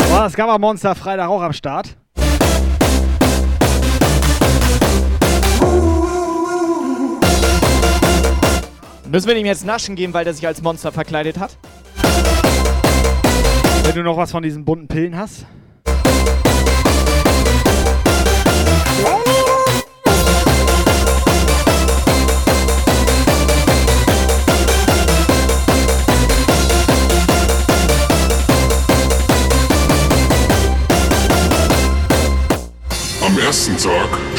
War 0.10 0.24
das 0.26 0.34
Gamma-Monster 0.34 0.96
Freitag 0.96 1.30
auch 1.30 1.42
am 1.42 1.54
Start? 1.54 1.96
Müssen 9.10 9.28
wir 9.30 9.38
ihm 9.38 9.46
jetzt 9.46 9.66
naschen 9.66 9.96
geben, 9.96 10.14
weil 10.14 10.26
der 10.26 10.34
sich 10.34 10.46
als 10.46 10.62
Monster 10.62 10.92
verkleidet 10.92 11.40
hat? 11.40 11.58
Wenn 13.84 13.96
du 13.96 14.04
noch 14.04 14.18
was 14.18 14.32
von 14.32 14.44
diesen 14.44 14.66
bunten 14.66 14.90
Pillen 14.90 15.18
hast? 15.18 15.46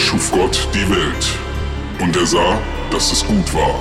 Schuf 0.09 0.32
Gott 0.32 0.66
die 0.72 0.88
Welt 0.88 1.38
und 2.00 2.16
er 2.16 2.24
sah, 2.24 2.59
dass 2.90 3.12
es 3.12 3.22
gut 3.26 3.52
war. 3.52 3.74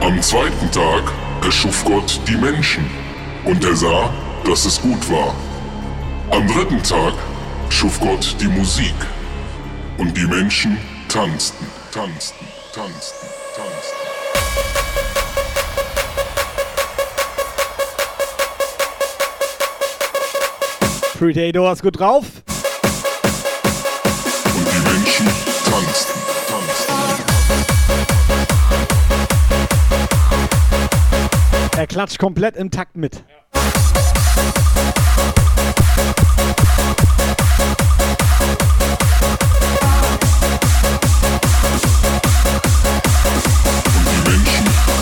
Am 0.00 0.22
zweiten 0.22 0.70
Tag 0.70 1.12
erschuf 1.44 1.84
Gott 1.84 2.18
die 2.26 2.36
Menschen 2.36 2.90
und 3.44 3.62
er 3.62 3.76
sah, 3.76 4.10
dass 4.46 4.64
es 4.64 4.80
gut 4.80 5.10
war. 5.10 5.34
Am 6.30 6.46
dritten 6.46 6.82
Tag 6.82 7.12
schuf 7.68 8.00
Gott 8.00 8.36
die 8.40 8.46
Musik 8.46 8.94
und 9.98 10.16
die 10.16 10.24
Menschen 10.24 10.78
tanzten, 11.10 11.66
tanzten, 11.92 12.46
tanzten, 12.72 13.26
tanzten. 13.54 14.08
Predator 21.18 21.72
ist 21.72 21.82
gut 21.82 21.98
drauf. 21.98 22.24
Er 31.78 31.86
klatscht 31.86 32.18
komplett 32.18 32.56
im 32.56 32.72
Takt 32.72 32.96
mit. 32.96 33.22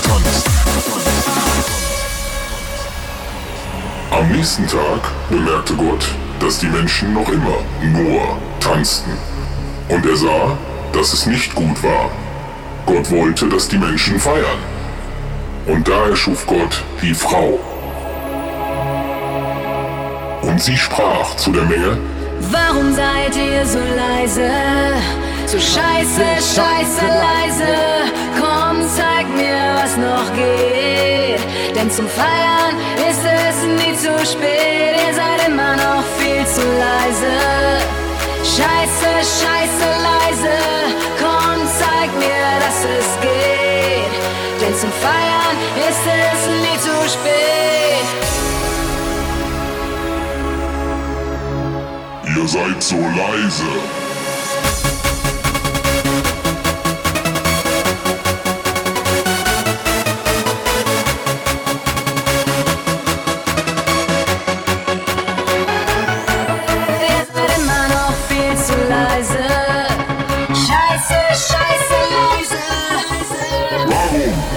Tanzten. 0.03 0.51
Am 4.11 4.31
nächsten 4.31 4.67
Tag 4.67 5.01
bemerkte 5.31 5.73
Gott, 5.77 6.15
dass 6.41 6.59
die 6.59 6.67
Menschen 6.67 7.15
noch 7.15 7.31
immer 7.31 7.57
nur 7.85 8.37
tanzten. 8.61 9.13
Und 9.89 10.05
er 10.05 10.17
sah, 10.17 10.59
dass 10.93 11.15
es 11.15 11.25
nicht 11.25 11.55
gut 11.55 11.83
war. 11.83 12.11
Gott 12.85 13.11
wollte, 13.11 13.49
dass 13.49 13.67
die 13.67 13.79
Menschen 13.79 14.21
feiern. 14.21 14.76
Und 15.67 15.89
da 15.89 16.09
erschuf 16.09 16.47
Gott 16.47 16.85
die 17.03 17.15
Frau. 17.15 17.59
Und 20.43 20.63
sie 20.63 20.77
sprach 20.77 21.35
zu 21.37 21.51
der 21.51 21.65
Menge, 21.65 21.99
Warum 22.53 22.95
seid 22.95 23.35
ihr 23.35 23.67
so 23.67 23.79
leise? 23.79 24.51
So 25.47 25.59
scheiße, 25.59 26.25
scheiße 26.55 27.07
leise. 27.07 27.75
Komm, 28.41 28.83
zeig 28.95 29.27
mir, 29.35 29.75
was 29.75 29.97
noch 29.97 30.33
geht. 30.35 31.41
Denn 31.75 31.91
zum 31.91 32.07
Feiern 32.09 32.77
ist 33.11 33.25
es 33.25 33.65
nie 33.65 33.97
zu 33.97 34.13
spät. 34.25 34.95
Ihr 35.09 35.15
seid 35.15 35.49
immer 35.49 35.75
noch 35.77 36.05
viel 36.19 36.47
zu 36.47 36.63
leise. 36.63 37.35
Scheiße, 38.45 39.11
scheiße 39.41 39.89
leise. 40.09 40.57
Komm, 41.21 41.59
zeig 41.79 42.11
mir, 42.19 42.61
dass 42.61 42.85
es 42.85 43.21
geht. 43.21 43.56
Zum 44.81 44.93
Feiern 44.93 45.57
ist 45.89 46.07
es 46.07 46.49
nie 46.61 46.79
zu 46.79 47.09
spät. 47.09 47.77
ihr 52.37 52.49
seid 52.49 52.83
so 52.83 52.97
leise. 52.97 54.06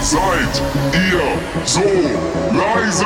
Seid 0.09 0.61
ihr 0.91 1.21
so 1.65 1.83
leise? 2.51 3.05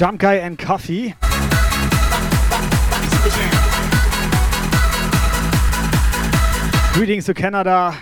Jump 0.00 0.18
Guy 0.18 0.36
and 0.36 0.58
Coffee. 0.58 1.14
Greetings 6.94 7.26
to 7.26 7.34
Canada. 7.34 7.94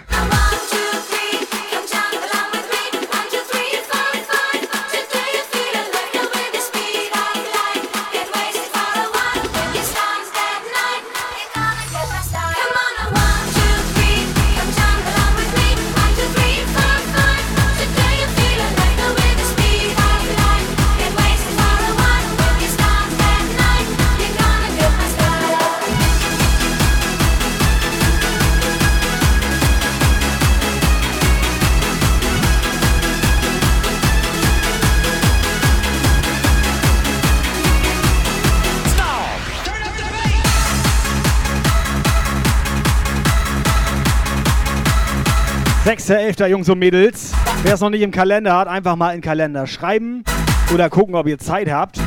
Sechster, 46.09 46.27
elfter 46.27 46.47
Jungs 46.47 46.71
und 46.71 46.79
Mädels. 46.79 47.35
Wer 47.63 47.75
es 47.75 47.81
noch 47.81 47.91
nicht 47.91 48.01
im 48.01 48.11
Kalender 48.11 48.57
hat, 48.57 48.67
einfach 48.67 48.97
mal 48.97 49.11
in 49.11 49.19
den 49.19 49.23
Kalender 49.23 49.67
schreiben 49.67 50.25
oder 50.73 50.89
gucken, 50.89 51.15
ob 51.15 51.27
ihr 51.27 51.37
Zeit 51.37 51.71
habt. 51.71 52.01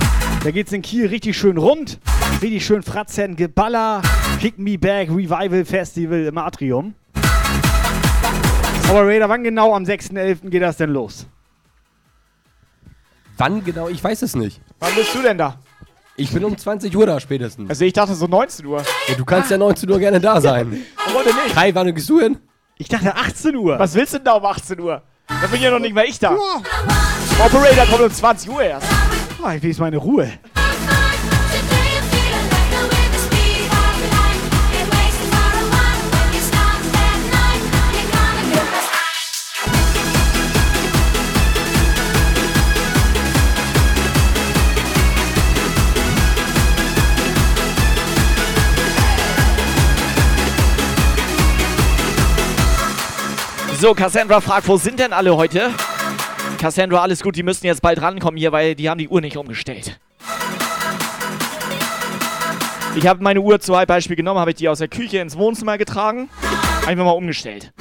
Da 0.43 0.49
geht's 0.49 0.72
in 0.72 0.82
Kiel 0.82 1.06
richtig 1.06 1.38
schön 1.38 1.56
rund. 1.56 1.99
Richtig 2.41 2.66
schön 2.66 2.82
Fratzen, 2.82 3.36
Geballer, 3.36 4.02
Kick 4.39 4.58
Me 4.58 4.80
Back, 4.80 5.10
Revival 5.12 5.66
Festival 5.66 6.26
im 6.26 6.36
Atrium. 6.39 6.95
Aber 8.89 9.06
Raider, 9.06 9.30
wann 9.30 9.43
genau 9.43 9.76
am 9.76 9.84
6.11. 9.84 10.49
geht 10.49 10.64
das 10.64 10.78
denn 10.78 10.89
los? 10.89 11.28
Wann 13.38 13.64
genau? 13.64 13.88
Ich 13.88 14.04
weiß 14.04 14.24
es 14.24 14.36
nicht. 14.36 14.62
Wann 14.80 14.95
bist 14.95 15.14
du 15.14 15.22
denn 15.22 15.38
da? 15.38 15.60
Ich 16.16 16.32
bin 16.32 16.43
um 16.43 16.58
20 16.58 16.97
Uhr 16.97 17.06
da 17.06 17.20
spätestens. 17.20 17.70
Also 17.70 17.86
ich 17.86 17.93
dachte 17.93 18.16
so 18.16 18.26
19 18.26 18.66
Uhr. 18.66 18.84
Ja, 19.08 19.14
du 19.14 19.26
kannst 19.26 19.52
ja 19.52 19.60
19 19.60 19.88
Uhr 19.91 19.99
gerne 19.99 20.20
da 20.20 20.41
sein. 20.41 20.82
Warum 21.06 21.24
nicht? 21.24 21.54
Kai, 21.54 21.76
wann 21.76 21.93
gehst 21.93 22.10
du 22.10 22.20
hin? 22.20 22.39
Ich 22.82 22.89
dachte 22.89 23.15
18 23.15 23.55
Uhr. 23.55 23.77
Was 23.77 23.93
willst 23.93 24.13
du 24.13 24.17
denn 24.17 24.25
da 24.25 24.34
um 24.34 24.43
18 24.43 24.79
Uhr? 24.79 25.03
Da 25.27 25.47
bin 25.51 25.61
ja 25.61 25.69
noch 25.69 25.77
nicht 25.77 25.93
mal 25.93 26.03
ich 26.03 26.17
da. 26.17 26.32
Operator 26.32 27.86
kommt 27.86 28.01
um 28.01 28.11
20 28.11 28.49
Uhr 28.49 28.63
erst. 28.63 28.88
Oh, 29.39 29.49
ich 29.51 29.61
will 29.61 29.75
meine 29.77 29.97
Ruhe. 29.97 30.32
So, 53.82 53.95
Cassandra 53.95 54.39
fragt, 54.41 54.67
wo 54.67 54.77
sind 54.77 54.99
denn 54.99 55.11
alle 55.11 55.36
heute? 55.36 55.71
Cassandra, 56.59 57.01
alles 57.01 57.23
gut, 57.23 57.36
die 57.36 57.41
müssen 57.41 57.65
jetzt 57.65 57.82
bald 57.82 57.99
rankommen 57.99 58.38
hier, 58.38 58.51
weil 58.51 58.75
die 58.75 58.88
haben 58.88 58.99
die 58.99 59.09
Uhr 59.09 59.21
nicht 59.21 59.38
umgestellt. 59.38 59.99
Ich 62.95 63.07
habe 63.07 63.23
meine 63.23 63.41
Uhr 63.41 63.59
zu 63.59 63.71
Beispiel 63.71 64.15
genommen, 64.15 64.39
habe 64.39 64.51
ich 64.51 64.57
die 64.57 64.69
aus 64.69 64.77
der 64.77 64.88
Küche 64.88 65.17
ins 65.17 65.36
Wohnzimmer 65.36 65.79
getragen, 65.79 66.29
einfach 66.86 67.05
mal 67.05 67.09
umgestellt. 67.09 67.73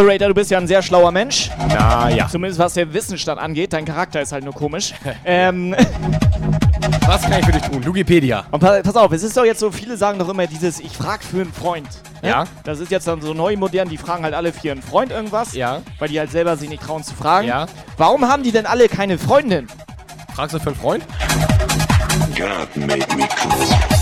Operator, 0.00 0.28
du 0.28 0.34
bist 0.34 0.50
ja 0.50 0.56
ein 0.56 0.66
sehr 0.66 0.80
schlauer 0.82 1.12
Mensch. 1.12 1.50
Na 1.68 2.08
ja. 2.08 2.26
Zumindest 2.26 2.58
was 2.58 2.72
der 2.72 2.90
Wissensstand 2.94 3.38
angeht. 3.38 3.74
Dein 3.74 3.84
Charakter 3.84 4.22
ist 4.22 4.32
halt 4.32 4.44
nur 4.44 4.54
komisch. 4.54 4.94
ähm, 5.26 5.76
Was 7.06 7.20
kann 7.22 7.38
ich 7.40 7.44
für 7.44 7.52
dich 7.52 7.62
tun? 7.62 7.82
Lugipedia. 7.82 8.44
und 8.50 8.60
pa 8.60 8.80
pass 8.82 8.96
auf, 8.96 9.12
es 9.12 9.22
ist 9.22 9.36
doch 9.36 9.44
jetzt 9.44 9.60
so, 9.60 9.70
viele 9.70 9.98
sagen 9.98 10.18
doch 10.18 10.30
immer 10.30 10.46
dieses, 10.46 10.80
ich 10.80 10.96
frag 10.96 11.22
für 11.22 11.42
einen 11.42 11.52
Freund. 11.52 11.86
ne? 12.22 12.30
Ja. 12.30 12.44
Das 12.64 12.80
ist 12.80 12.90
jetzt 12.90 13.08
dann 13.08 13.20
so 13.20 13.34
neu 13.34 13.56
modern, 13.58 13.90
die 13.90 13.98
fragen 13.98 14.24
halt 14.24 14.32
alle 14.32 14.54
für 14.54 14.68
ihren 14.68 14.80
Freund 14.80 15.10
irgendwas. 15.10 15.52
Ja. 15.52 15.82
Weil 15.98 16.08
die 16.08 16.18
halt 16.18 16.30
selber 16.30 16.56
sich 16.56 16.70
nicht 16.70 16.82
trauen 16.82 17.04
zu 17.04 17.14
fragen. 17.14 17.46
Ja. 17.46 17.66
Warum 17.98 18.26
haben 18.26 18.42
die 18.42 18.52
denn 18.52 18.64
alle 18.64 18.88
keine 18.88 19.18
Freundin? 19.18 19.66
Fragst 20.34 20.54
du 20.54 20.60
für 20.60 20.68
einen 20.68 20.76
Freund? 20.76 21.04
God 22.38 22.74
made 22.86 23.16
me 23.16 23.28
cool. 23.44 23.99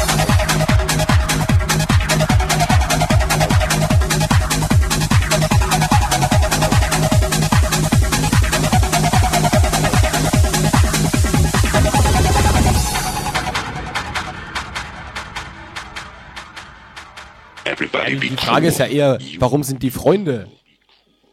Everybody 17.78 18.16
be 18.16 18.28
Die 18.30 18.36
Frage 18.36 18.66
ist 18.66 18.78
ja 18.78 18.86
eher, 18.86 19.18
warum 19.38 19.62
sind 19.62 19.82
die 19.84 19.90
Freunde 19.92 20.48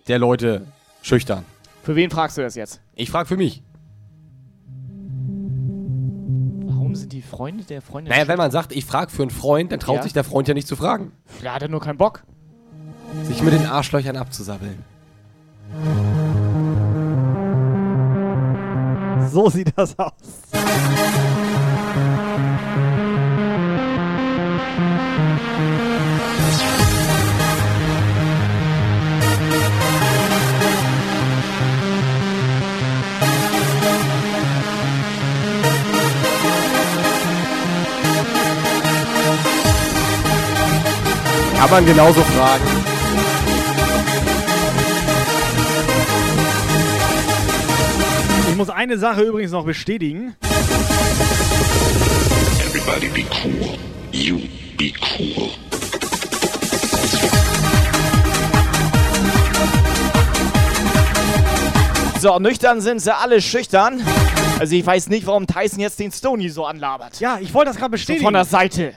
der 0.07 0.19
Leute 0.19 0.67
schüchtern? 1.01 1.43
Für 1.81 1.95
wen 1.95 2.11
fragst 2.11 2.37
du 2.37 2.41
das 2.43 2.53
jetzt? 2.55 2.81
Ich 2.93 3.09
frage 3.09 3.27
für 3.27 3.37
mich. 3.37 3.63
Warum 6.67 6.93
sind 6.93 7.13
die 7.13 7.23
Freunde 7.23 7.63
der 7.63 7.81
Freundin? 7.81 8.11
Naja, 8.11 8.27
wenn 8.27 8.37
man 8.37 8.51
sagt, 8.51 8.73
ich 8.75 8.85
frage 8.85 9.09
für 9.11 9.23
einen 9.23 9.31
Freund, 9.31 9.71
dann 9.71 9.79
traut 9.79 9.97
Ja. 9.97 10.03
sich 10.03 10.13
der 10.13 10.23
Freund 10.23 10.47
ja 10.47 10.53
nicht 10.53 10.67
zu 10.67 10.75
fragen. 10.75 11.13
Da 11.41 11.55
hat 11.55 11.63
er 11.63 11.67
nur 11.67 11.81
keinen 11.81 11.97
Bock. 11.97 12.23
Sich 13.23 13.41
mit 13.41 13.53
den 13.53 13.65
Arschlöchern 13.65 14.15
abzusabbeln. 14.17 14.83
So 19.31 19.49
sieht 19.49 19.73
das 19.75 19.97
aus. 19.97 20.11
Kann 41.57 41.69
man 41.69 41.85
genauso 41.85 42.21
fragen. 42.21 42.63
Ich 48.49 48.55
muss 48.55 48.69
eine 48.69 48.97
Sache 48.97 49.21
übrigens 49.21 49.51
noch 49.51 49.65
bestätigen. 49.65 50.35
Everybody 52.59 53.07
be 53.09 53.25
cool. 53.43 53.77
You 54.11 54.39
be 54.77 54.93
cool. 55.17 55.49
So, 62.19 62.39
nüchtern 62.39 62.81
sind 62.81 62.99
sie 63.01 63.13
alle 63.15 63.41
schüchtern. 63.41 64.01
Also 64.59 64.75
ich 64.75 64.85
weiß 64.85 65.09
nicht, 65.09 65.27
warum 65.27 65.45
Tyson 65.45 65.79
jetzt 65.79 65.99
den 65.99 66.11
Stony 66.11 66.49
so 66.49 66.65
anlabert. 66.65 67.19
Ja, 67.19 67.37
ich 67.39 67.53
wollte 67.53 67.69
das 67.69 67.77
gerade 67.77 67.89
So 67.89 67.91
bestätigen. 67.91 68.23
von 68.25 68.33
der 68.33 68.45
Seite. 68.45 68.95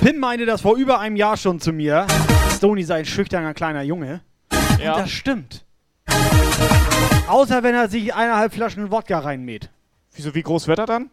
Pim 0.00 0.18
meinte 0.18 0.46
das 0.46 0.60
vor 0.60 0.76
über 0.76 1.00
einem 1.00 1.16
Jahr 1.16 1.36
schon 1.36 1.60
zu 1.60 1.72
mir. 1.72 2.06
Stony 2.56 2.82
sei 2.82 3.00
ein 3.00 3.04
schüchterner 3.04 3.54
kleiner 3.54 3.82
Junge. 3.82 4.20
Ja. 4.82 4.94
Und 4.94 5.02
das 5.02 5.10
stimmt. 5.10 5.64
Außer 7.26 7.62
wenn 7.62 7.74
er 7.74 7.88
sich 7.88 8.14
eineinhalb 8.14 8.52
Flaschen 8.52 8.90
Wodka 8.90 9.18
reinmäht. 9.18 9.70
Wieso, 10.14 10.34
wie 10.34 10.42
groß 10.42 10.68
wird 10.68 10.78
er 10.78 10.86
dann? 10.86 11.10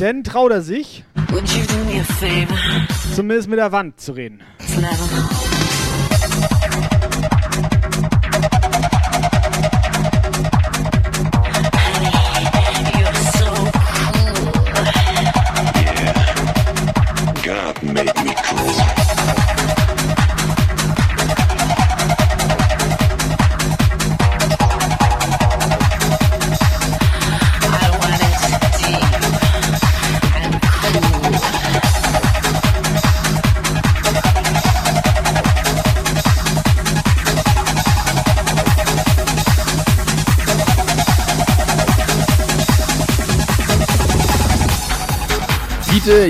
Denn 0.00 0.22
traut 0.22 0.52
er 0.52 0.62
sich, 0.62 1.04
zumindest 3.14 3.48
mit 3.48 3.58
der 3.58 3.72
Wand 3.72 4.00
zu 4.00 4.12
reden. 4.12 4.42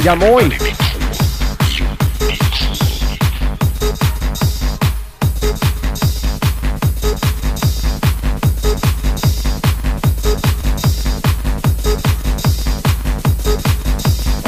Ja 0.08 0.16
moin. 0.16 0.52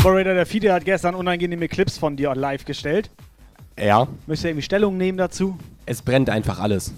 Operator, 0.03 0.33
der 0.33 0.47
Fide 0.47 0.73
hat 0.73 0.87
gestern 0.87 1.15
unangenehme 1.15 1.69
Clips 1.69 1.99
von 1.99 2.17
dir 2.17 2.35
live 2.35 2.65
gestellt. 2.65 3.11
Ja, 3.79 4.09
Möchtest 4.27 4.45
du 4.45 4.49
irgendwie 4.49 4.63
Stellung 4.63 4.97
nehmen 4.97 5.19
dazu? 5.19 5.59
es 5.87 6.01
brennt 6.03 6.31
einfach 6.31 6.59
alles. 6.59 6.93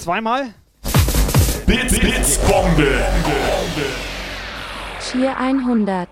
Zweimal? 0.00 0.52
Bits, 1.66 1.98
Bits, 2.00 2.38
Bombe. 2.38 3.00
Cheer 5.00 5.38
100. 5.38 6.08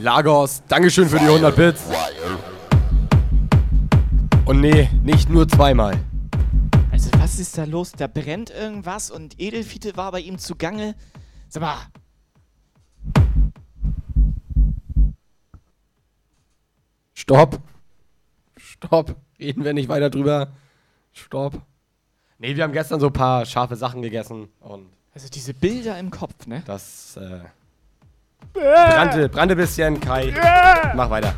Lagos, 0.00 0.62
Dankeschön 0.68 1.08
für 1.08 1.18
die 1.18 1.26
100 1.26 1.54
Bits. 1.54 1.82
Und 4.46 4.60
nee, 4.60 4.88
nicht 5.04 5.28
nur 5.28 5.46
zweimal. 5.46 5.94
Also 6.90 7.10
was 7.18 7.38
ist 7.38 7.58
da 7.58 7.64
los? 7.64 7.92
Da 7.92 8.06
brennt 8.06 8.50
irgendwas 8.50 9.10
und 9.10 9.38
Edelfiete 9.40 9.96
war 9.96 10.12
bei 10.12 10.20
ihm 10.20 10.38
zugange. 10.38 10.94
Sag 11.48 11.62
mal, 11.62 11.76
Stopp. 17.26 17.58
Stopp. 18.56 19.16
Reden 19.40 19.64
wir 19.64 19.72
nicht 19.72 19.88
weiter 19.88 20.10
drüber. 20.10 20.52
Stopp. 21.12 21.60
Nee, 22.38 22.54
wir 22.54 22.62
haben 22.62 22.72
gestern 22.72 23.00
so 23.00 23.08
ein 23.08 23.12
paar 23.12 23.44
scharfe 23.46 23.74
Sachen 23.74 24.00
gegessen 24.02 24.48
und 24.60 24.90
also 25.12 25.28
diese 25.28 25.54
Bilder 25.54 25.98
im 25.98 26.10
Kopf, 26.10 26.46
ne? 26.46 26.62
das 26.66 27.16
äh, 27.16 27.40
brannte, 28.52 29.28
brannte 29.28 29.56
bisschen. 29.56 29.98
Kai, 29.98 30.34
mach 30.94 31.10
weiter. 31.10 31.34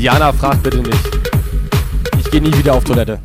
Diana 0.00 0.32
fragt 0.32 0.62
bitte 0.62 0.78
nicht. 0.78 1.10
Ich 2.18 2.30
gehe 2.30 2.40
nie 2.40 2.56
wieder 2.56 2.72
auf 2.72 2.84
Toilette. 2.84 3.20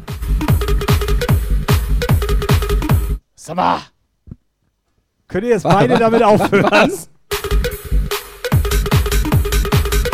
Sag 3.33 3.55
mal, 3.55 3.79
Könnt 5.29 5.45
ihr 5.45 5.51
jetzt 5.51 5.63
beide 5.63 5.97
damit 5.97 6.21
aufhören? 6.21 6.69
Was? 6.69 7.09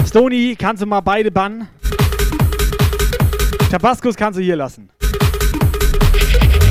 Stony, 0.07 0.55
kannst 0.55 0.83
du 0.83 0.85
mal 0.85 1.01
beide 1.01 1.31
bannen? 1.31 1.67
Tabaskus 3.71 4.15
kannst 4.15 4.37
du 4.37 4.43
hier 4.43 4.55
lassen. 4.55 4.91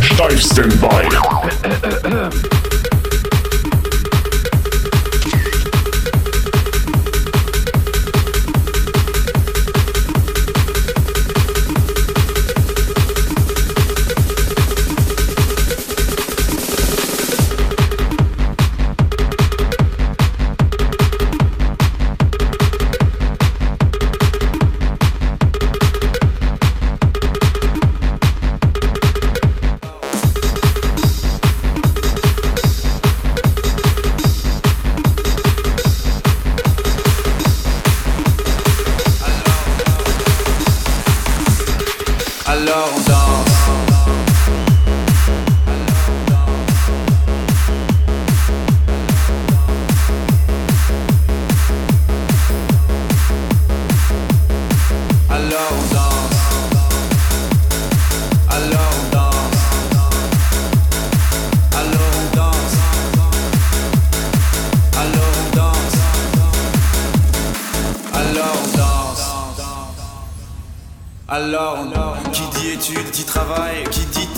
Steifsten 0.02 0.70
Bein. 0.78 1.10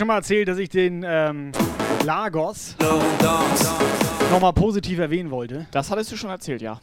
Schon 0.00 0.08
mal 0.08 0.16
erzählt, 0.16 0.48
dass 0.48 0.56
ich 0.56 0.70
den 0.70 1.04
ähm, 1.06 1.52
Lagos 2.06 2.74
nochmal 4.30 4.54
positiv 4.54 4.98
erwähnen 4.98 5.30
wollte? 5.30 5.66
Das 5.72 5.90
hattest 5.90 6.10
du 6.10 6.16
schon 6.16 6.30
erzählt, 6.30 6.62
ja. 6.62 6.80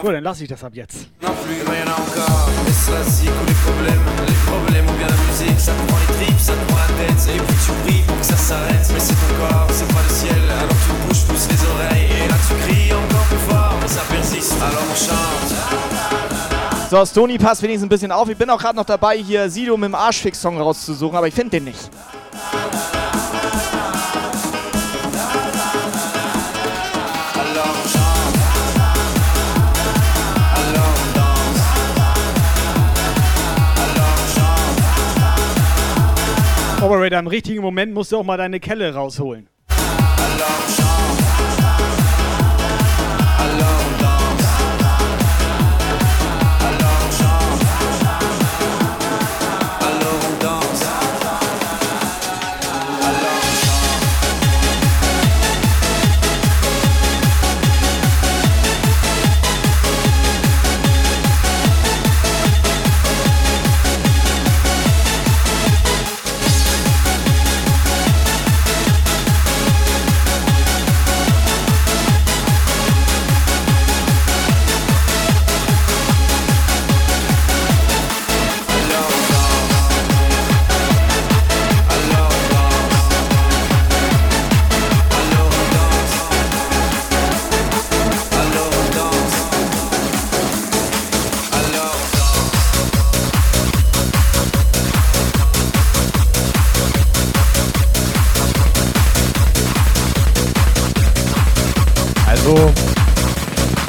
Gut, 0.00 0.14
dann 0.14 0.24
lasse 0.24 0.44
ich 0.44 0.48
das 0.48 0.64
ab 0.64 0.72
jetzt. 0.74 1.08
Alors 14.60 14.78
on 14.78 14.94
chante. 14.96 16.63
So, 16.94 17.04
Stony 17.04 17.38
passt 17.38 17.60
wenigstens 17.60 17.86
ein 17.86 17.88
bisschen 17.88 18.12
auf. 18.12 18.28
Ich 18.28 18.36
bin 18.36 18.48
auch 18.48 18.60
gerade 18.60 18.76
noch 18.76 18.84
dabei, 18.84 19.16
hier 19.16 19.50
Sido 19.50 19.76
mit 19.76 19.88
dem 19.88 19.96
Arschfix-Song 19.96 20.60
rauszusuchen, 20.60 21.16
aber 21.16 21.26
ich 21.26 21.34
finde 21.34 21.50
den 21.50 21.64
nicht. 21.64 21.90
Operator, 36.80 37.18
im 37.18 37.26
richtigen 37.26 37.60
Moment 37.60 37.92
musst 37.92 38.12
du 38.12 38.18
auch 38.18 38.24
mal 38.24 38.36
deine 38.36 38.60
Kelle 38.60 38.94
rausholen. 38.94 39.48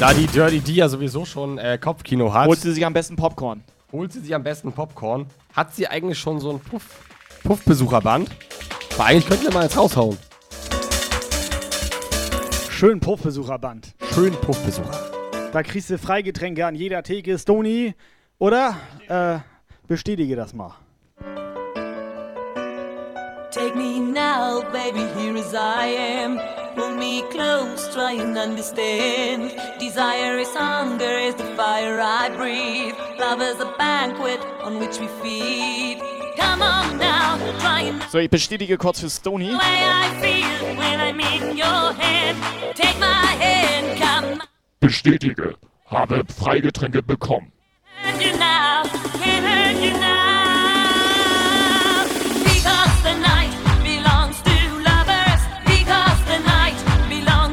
Da 0.06 0.14
die 0.14 0.28
Dirty 0.28 0.60
D 0.60 0.74
ja 0.74 0.88
sowieso 0.88 1.26
schon 1.26 1.58
äh, 1.58 1.80
Kopfkino 1.82 2.32
hat, 2.32 2.48
Holt 2.48 2.60
sie 2.60 2.72
sich 2.72 2.86
am 2.86 2.94
besten 2.94 3.16
Popcorn. 3.16 3.64
holt 3.92 4.14
sie 4.14 4.20
sich 4.20 4.36
am 4.36 4.44
besten 4.44 4.72
Popcorn. 4.72 5.26
Hat 5.52 5.74
sie 5.74 5.88
eigentlich 5.88 6.20
schon 6.20 6.40
so 6.40 6.52
ein 6.52 6.60
Puff, 6.60 6.84
Puffbesucherband? 7.44 8.30
Aber 8.94 9.06
eigentlich 9.06 9.26
könnten 9.26 9.46
wir 9.46 9.54
mal 9.54 9.64
jetzt 9.64 9.76
raushauen. 9.76 10.16
Schön 12.70 13.00
Puffbesucherband. 13.00 13.96
Schön 14.14 14.34
Puffbesucher. 14.34 15.12
Da 15.52 15.64
kriegst 15.64 15.90
du 15.90 15.98
Freigetränke 15.98 16.68
an 16.68 16.76
jeder 16.76 17.02
Theke, 17.02 17.40
Stony. 17.40 17.96
Oder? 18.38 18.76
Äh, 19.08 19.40
bestätige 19.88 20.36
das 20.36 20.54
mal. 20.54 20.76
Take 23.50 23.76
me 23.76 24.00
now, 24.00 24.62
baby, 24.72 25.08
here 25.18 25.40
as 25.40 25.52
I 25.54 26.24
am. 26.24 26.65
Pull 26.76 26.92
me 26.96 27.22
close, 27.32 27.88
try 27.94 28.14
and 28.14 28.38
understand. 28.38 29.54
Desire 29.80 30.38
is 30.38 30.50
hunger, 30.54 31.06
is 31.28 31.36
the 31.36 31.46
fire 31.56 32.00
I 32.02 32.30
breathe. 32.36 32.96
Love 33.20 33.42
is 33.42 33.60
a 33.62 33.74
banquet 33.78 34.40
on 34.62 34.80
which 34.80 35.00
we 35.00 35.08
feed. 35.22 36.00
Come 36.38 36.62
on 36.62 36.98
now, 36.98 37.38
try 37.60 37.82
and 37.90 38.02
So, 38.12 38.18
ich 38.20 38.30
bestätige 38.30 38.78
kurz 38.78 39.00
für 39.00 39.10
Stony. 39.10 39.52
the 39.52 39.58
way 39.58 39.80
I 39.84 40.10
feel 40.22 40.76
when 40.78 41.00
I'm 41.00 41.20
in 41.20 41.58
your 41.58 41.94
hand. 41.94 42.38
Take 42.76 43.00
my 43.00 43.36
hand, 43.40 44.00
come 44.00 44.42
Bestätige. 44.82 45.56
Habe 45.90 46.24
Freigetränke 46.28 47.02
bekommen. 47.02 47.52
hurt 48.04 48.22
you 48.22 48.32
now, 48.38 48.55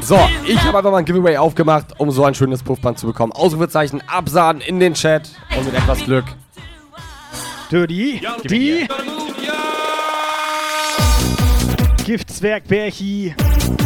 So, 0.05 0.19
ich 0.45 0.61
habe 0.61 0.77
einfach 0.77 0.91
mal 0.91 0.97
ein 0.97 1.05
Giveaway 1.05 1.37
aufgemacht, 1.37 1.97
um 1.97 2.11
so 2.11 2.25
ein 2.25 2.35
schönes 2.35 2.61
Puffband 2.61 2.99
zu 2.99 3.07
bekommen. 3.07 3.31
Ausrufezeichen, 3.31 4.03
Absahnen 4.05 4.61
in 4.61 4.81
den 4.81 4.95
Chat 4.95 5.29
und 5.57 5.63
mit 5.63 5.73
etwas 5.73 6.03
Glück. 6.03 6.25
Dirty, 7.71 8.21
die 8.43 8.85
Giftzwerg 12.03 12.67
Berchi 12.67 13.33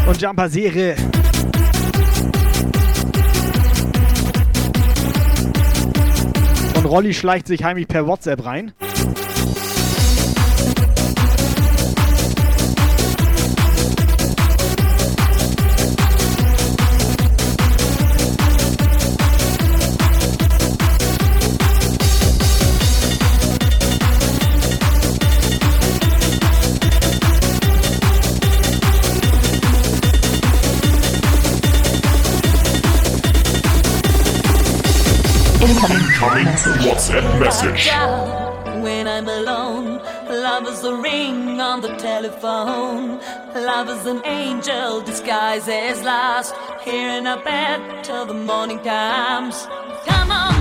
und 0.07 0.19
Jumper 0.19 0.49
Serie. 0.49 0.95
Und 6.75 6.85
Rolli 6.85 7.13
schleicht 7.13 7.45
sich 7.45 7.63
heimlich 7.63 7.87
per 7.87 8.07
WhatsApp 8.07 8.43
rein. 8.43 8.73
Incoming 35.59 36.05
WhatsApp 36.85 37.39
message. 37.39 37.89
When 38.83 39.07
I'm 39.07 39.27
alone, 39.27 39.97
love 40.29 40.67
is 40.67 40.83
a 40.83 40.95
ring 40.95 41.59
on 41.59 41.81
the 41.81 41.95
telephone. 41.95 43.19
Love 43.55 43.89
is 43.89 44.05
an 44.05 44.21
angel 44.25 45.01
disguised 45.01 45.67
as 45.67 46.03
last. 46.03 46.53
Here 46.81 47.09
in 47.09 47.25
a 47.25 47.41
bed 47.43 48.03
till 48.03 48.27
the 48.27 48.35
morning 48.35 48.77
comes. 48.79 49.65
Come 50.05 50.31
on 50.31 50.56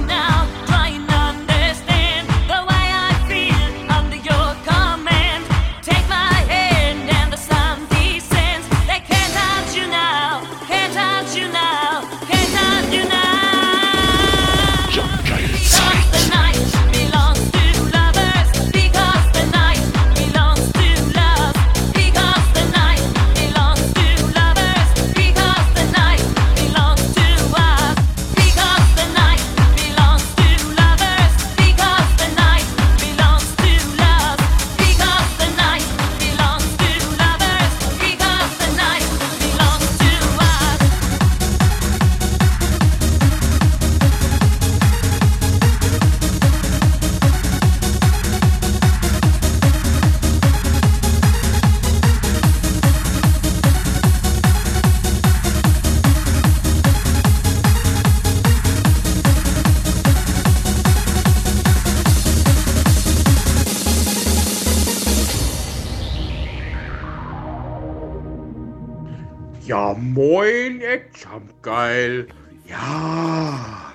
moin, 70.16 70.80
Jumpgeil. 71.14 72.26
Ja, 72.66 73.92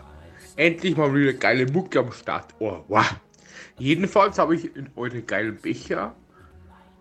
endlich 0.56 0.96
mal 0.96 1.14
wieder 1.14 1.34
geile 1.34 1.66
Mucke 1.66 2.00
am 2.00 2.12
Start. 2.12 2.54
Oh, 2.60 2.78
wow. 2.88 3.16
Jedenfalls 3.80 4.38
habe 4.38 4.56
ich 4.56 4.76
in 4.76 4.90
eure 4.96 5.24
geilen 5.24 5.58
Becher 5.58 6.16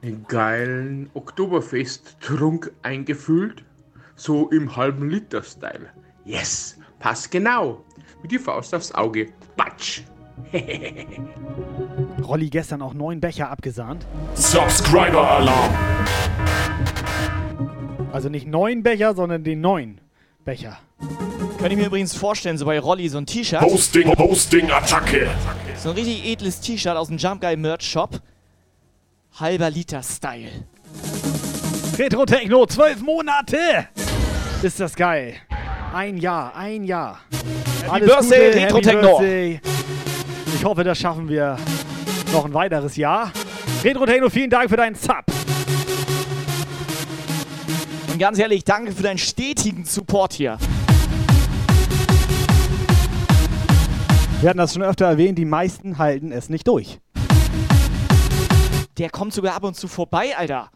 einen 0.03 0.25
geilen 0.27 1.11
Oktoberfest-Trunk 1.13 2.73
eingefüllt. 2.83 3.63
So 4.17 4.49
im 4.49 4.75
halben 4.75 5.11
Liter-Style. 5.11 5.91
Yes, 6.25 6.79
passt 6.99 7.31
genau. 7.31 7.85
Wie 8.23 8.29
die 8.29 8.39
Faust 8.39 8.75
aufs 8.75 8.93
Auge. 8.93 9.29
Batsch. 9.57 10.03
Rolli 12.23 12.49
gestern 12.49 12.81
auch 12.81 12.95
neun 12.95 13.21
Becher 13.21 13.51
abgesahnt. 13.51 14.07
Subscriber 14.35 15.31
Alarm. 15.31 15.75
Also 18.13 18.29
nicht 18.29 18.47
neun 18.47 18.83
Becher, 18.83 19.15
sondern 19.15 19.45
den 19.45 19.61
neun 19.61 20.01
Becher. 20.45 20.79
Könnte 21.59 21.73
ich 21.75 21.77
mir 21.77 21.87
übrigens 21.87 22.17
vorstellen, 22.17 22.59
so 22.59 22.65
bei 22.65 22.79
Rolli 22.79 23.09
so 23.09 23.19
ein 23.19 23.27
T-Shirt. 23.27 23.61
Hosting, 23.61 24.17
Hosting, 24.19 24.71
Attacke. 24.71 25.29
So 25.77 25.91
ein 25.91 25.95
richtig 25.95 26.27
edles 26.27 26.61
T-Shirt 26.61 26.97
aus 26.97 27.09
dem 27.09 27.19
Jump 27.19 27.41
Guy 27.41 27.57
Merch 27.57 27.83
Shop. 27.83 28.21
Halber 29.39 29.71
Liter 29.71 30.03
Style. 30.03 30.51
Retro 31.99 32.25
Techno, 32.25 32.67
zwölf 32.67 33.01
Monate! 33.01 33.89
Ist 34.63 34.81
das 34.81 34.95
geil. 34.95 35.35
Ein 35.95 36.17
Jahr, 36.17 36.55
ein 36.57 36.85
Jahr. 36.85 37.21
Happy 37.91 38.07
Birthday, 38.07 38.49
Retro 38.49 38.79
Happy 38.79 38.89
Techno. 38.89 39.19
Birthday. 39.19 39.61
Ich 40.55 40.65
hoffe, 40.65 40.83
das 40.83 40.99
schaffen 40.99 41.29
wir 41.29 41.57
noch 42.33 42.45
ein 42.45 42.55
weiteres 42.55 42.97
Jahr. 42.97 43.33
Retro 43.85 44.05
Techno, 44.07 44.29
vielen 44.31 44.51
Dank 44.51 44.69
für 44.69 44.77
deinen 44.77 44.95
Sub. 44.95 45.25
Ganz 48.21 48.39
ehrlich, 48.39 48.65
danke 48.65 48.93
für 48.93 49.03
deinen 49.03 49.17
stetigen 49.17 49.87
Support 49.87 50.35
hier. 50.35 50.59
Wir 54.43 54.51
hatten 54.51 54.59
das 54.59 54.75
schon 54.75 54.83
öfter 54.83 55.07
erwähnt, 55.07 55.39
die 55.39 55.47
meisten 55.47 55.97
halten 55.97 56.31
es 56.31 56.51
nicht 56.51 56.69
durch. 56.69 56.99
Der 58.99 59.09
kommt 59.09 59.33
sogar 59.33 59.55
ab 59.55 59.65
und 59.65 59.75
zu 59.75 59.89
vorbei, 59.89 60.37
Alter. 60.37 60.71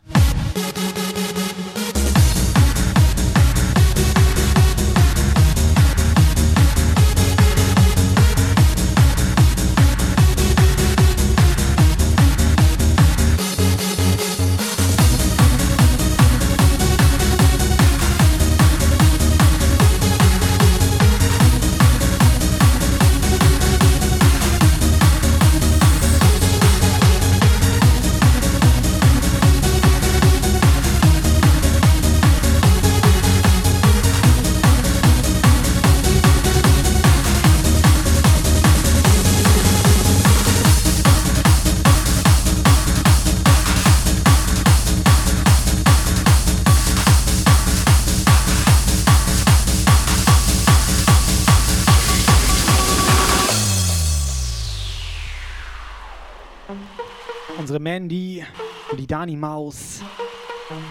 Mandy 57.95 58.45
und 58.91 58.99
die 58.99 59.07
Dani 59.07 59.37
Maus 59.37 60.01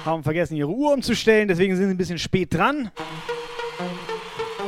haben 0.06 0.24
vergessen, 0.24 0.56
ihre 0.56 0.70
Uhr 0.70 0.94
umzustellen, 0.94 1.50
deswegen 1.50 1.76
sind 1.76 1.88
sie 1.88 1.94
ein 1.94 1.98
bisschen 1.98 2.18
spät 2.18 2.54
dran. 2.54 2.92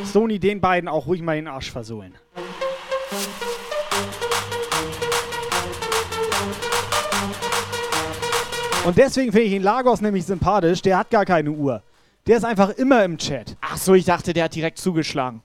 Sony 0.03 0.37
den 0.37 0.59
beiden 0.59 0.89
auch 0.89 1.07
ruhig 1.07 1.21
mal 1.21 1.37
den 1.37 1.47
Arsch 1.47 1.71
versohlen. 1.71 2.13
Und 8.85 8.97
deswegen 8.97 9.31
finde 9.31 9.47
ich 9.47 9.53
ihn 9.53 9.63
Lagos 9.63 10.01
nämlich 10.01 10.25
sympathisch. 10.25 10.81
Der 10.81 10.97
hat 10.97 11.09
gar 11.09 11.23
keine 11.23 11.51
Uhr. 11.51 11.83
Der 12.27 12.35
ist 12.35 12.43
einfach 12.43 12.71
immer 12.71 13.05
im 13.05 13.17
Chat. 13.17 13.55
Ach 13.61 13.77
so, 13.77 13.93
ich 13.93 14.03
dachte, 14.03 14.33
der 14.33 14.43
hat 14.43 14.55
direkt 14.55 14.77
zugeschlagen. 14.77 15.41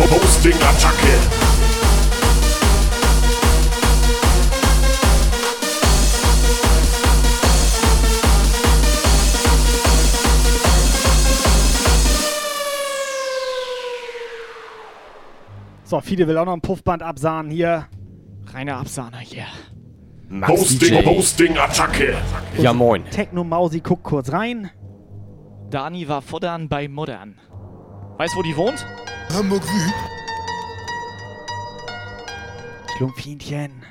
Hosting, 0.00 0.22
Hosting, 0.22 0.54
Attacke. 0.54 1.18
So, 15.84 16.00
Fide 16.00 16.26
will 16.26 16.38
auch 16.38 16.46
noch 16.46 16.54
ein 16.54 16.62
Puffband 16.62 17.02
absahnen 17.02 17.50
hier. 17.50 17.86
Reiner 18.54 18.78
Absahner 18.78 19.18
hier. 19.18 19.44
Hosting, 20.48 21.04
Hosting, 21.04 21.58
Attacke. 21.58 22.14
Ja, 22.56 22.72
moin. 22.72 23.04
Techno 23.10 23.44
Mausi 23.44 23.80
guckt 23.80 24.04
kurz 24.04 24.32
rein. 24.32 24.70
Dani 25.68 26.08
war 26.08 26.22
Futtern 26.22 26.70
bei 26.70 26.88
Muttern. 26.88 27.38
Weißt 28.16 28.34
wo 28.34 28.42
die 28.42 28.56
wohnt? 28.56 28.86
Hamburg 29.32 29.62
Süd. 29.64 29.94
Schlumpfinchen. 32.96 33.82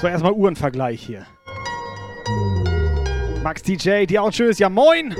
So, 0.00 0.06
erstmal 0.06 0.32
Uhrenvergleich 0.32 1.02
hier. 1.02 1.26
Max 3.42 3.62
DJ, 3.62 4.06
die 4.06 4.18
auch 4.18 4.32
ist. 4.48 4.60
Ja, 4.60 4.68
moin! 4.68 5.14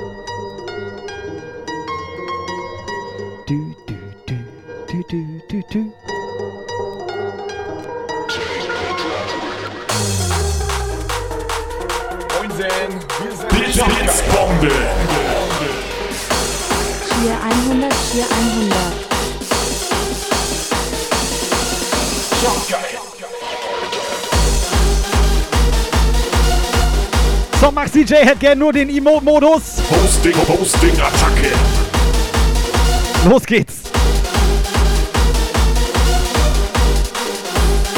Du, 3.47 3.75
du, 3.87 3.95
du, 4.27 4.35
du, 4.87 5.03
du, 5.09 5.41
du, 5.49 5.63
du. 5.71 5.93
Wir 12.57 12.69
sind 13.35 13.49
Blitzbombe. 13.49 14.71
Cheer 17.07 17.37
100, 17.69 17.93
Cheer 18.11 18.25
100. 18.25 18.77
So, 27.59 27.71
Max 27.71 27.91
DJ 27.91 28.13
hätte 28.15 28.37
gern 28.37 28.59
nur 28.59 28.73
den 28.73 28.89
Emote-Modus. 28.89 29.81
Hosting, 29.91 30.33
Hosting, 30.47 30.93
Attacke. 31.01 31.51
Los 33.27 33.45
geht's. 33.45 33.81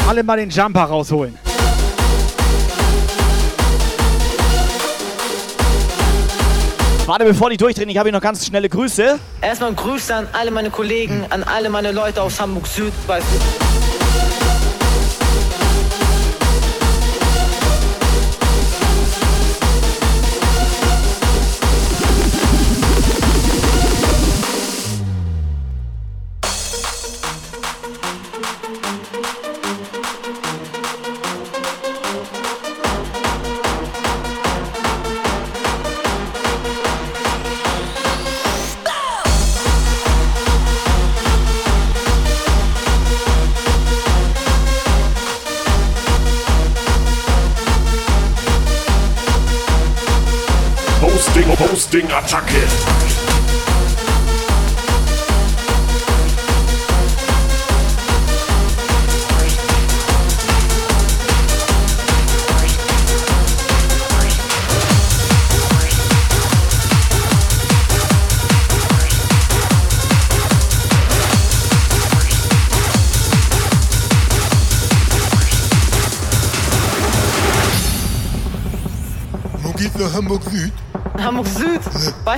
Alle 0.08 0.22
mal 0.22 0.36
den 0.38 0.50
Jumper 0.50 0.84
rausholen. 0.84 1.49
Warte, 7.10 7.24
bevor 7.24 7.50
die 7.50 7.56
durchdrehen, 7.56 7.88
ich 7.88 7.98
habe 7.98 8.08
hier 8.08 8.12
noch 8.12 8.22
ganz 8.22 8.46
schnelle 8.46 8.68
Grüße. 8.68 9.18
Erstmal 9.40 9.74
Grüße 9.74 10.14
an 10.14 10.28
alle 10.32 10.52
meine 10.52 10.70
Kollegen, 10.70 11.26
an 11.30 11.42
alle 11.42 11.68
meine 11.68 11.90
Leute 11.90 12.22
aus 12.22 12.40
Hamburg 12.40 12.68
Süd. 12.68 12.92
Weißt 13.08 13.26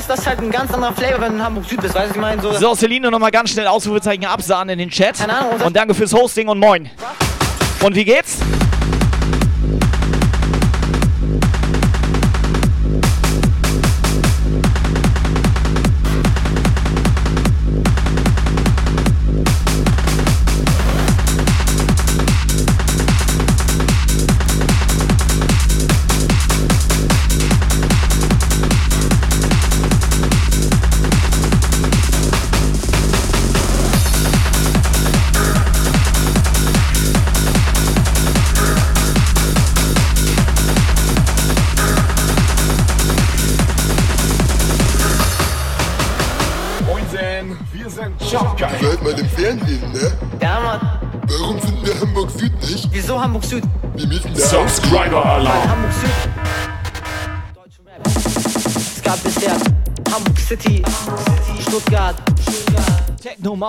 Weißt 0.03 0.11
du, 0.11 0.17
das 0.17 0.27
halt 0.27 0.41
ein 0.41 0.51
ganz 0.51 0.75
anderer 0.75 0.93
Flavor, 0.93 1.21
wenn 1.21 1.29
du 1.33 1.39
in 1.39 1.45
Hamburg 1.45 1.65
Süd 1.65 1.81
bist. 1.81 1.95
Weißt 1.95 2.11
du, 2.11 2.15
ich 2.17 2.21
meine? 2.21 2.43
So, 2.43 2.53
So, 2.55 2.75
Celine, 2.75 3.09
nochmal 3.09 3.31
ganz 3.31 3.51
schnell 3.51 3.69
Ausrufezeichen 3.69 4.25
absahen 4.25 4.69
in 4.69 4.81
den 4.81 4.91
Chat. 4.91 5.17
Keine 5.17 5.33
Ahnung, 5.33 5.61
Und 5.65 5.77
danke 5.77 5.95
fürs 5.95 6.13
Hosting 6.13 6.49
und 6.49 6.59
moin. 6.59 6.91
Und 7.85 7.95
wie 7.95 8.05
geht's? 8.05 8.39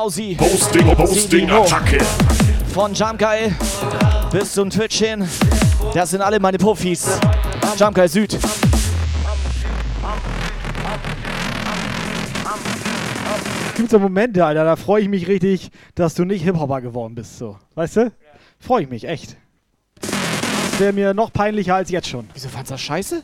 Mausi. 0.04 0.36
Posting, 0.36 0.96
Posting. 0.96 1.50
Attacke. 1.50 1.98
Von 2.74 2.94
Jumpgeil 2.94 3.56
bis 4.34 4.52
zum 4.52 4.70
Twitch 4.70 4.98
hin. 4.98 5.26
Das 5.94 6.10
sind 6.10 6.20
alle 6.20 6.42
meine 6.42 6.58
Puffis. 6.58 7.08
Jumpgeil 7.78 8.10
Süd. 8.10 8.38
gibt 13.78 13.90
so 13.92 14.00
Momente, 14.00 14.46
Alter, 14.46 14.66
da 14.66 14.76
freue 14.76 15.04
ich 15.04 15.10
mich 15.10 15.28
richtig, 15.28 15.70
dass 15.96 16.16
du 16.16 16.26
nicht 16.26 16.44
Hip-Hopper 16.44 16.82
geworden 16.82 17.16
bist. 17.16 17.38
So. 17.38 17.58
Weißt 17.76 17.96
du? 17.96 18.12
Freue 18.60 18.84
ich 18.84 18.90
mich, 18.90 19.08
echt. 19.08 19.38
Das 20.02 20.80
wäre 20.80 20.92
mir 20.92 21.14
noch 21.14 21.32
peinlicher 21.32 21.76
als 21.76 21.90
jetzt 21.90 22.10
schon. 22.10 22.28
Wieso 22.34 22.50
fandst 22.50 22.72
du 22.72 22.74
das 22.74 22.82
scheiße? 22.82 23.24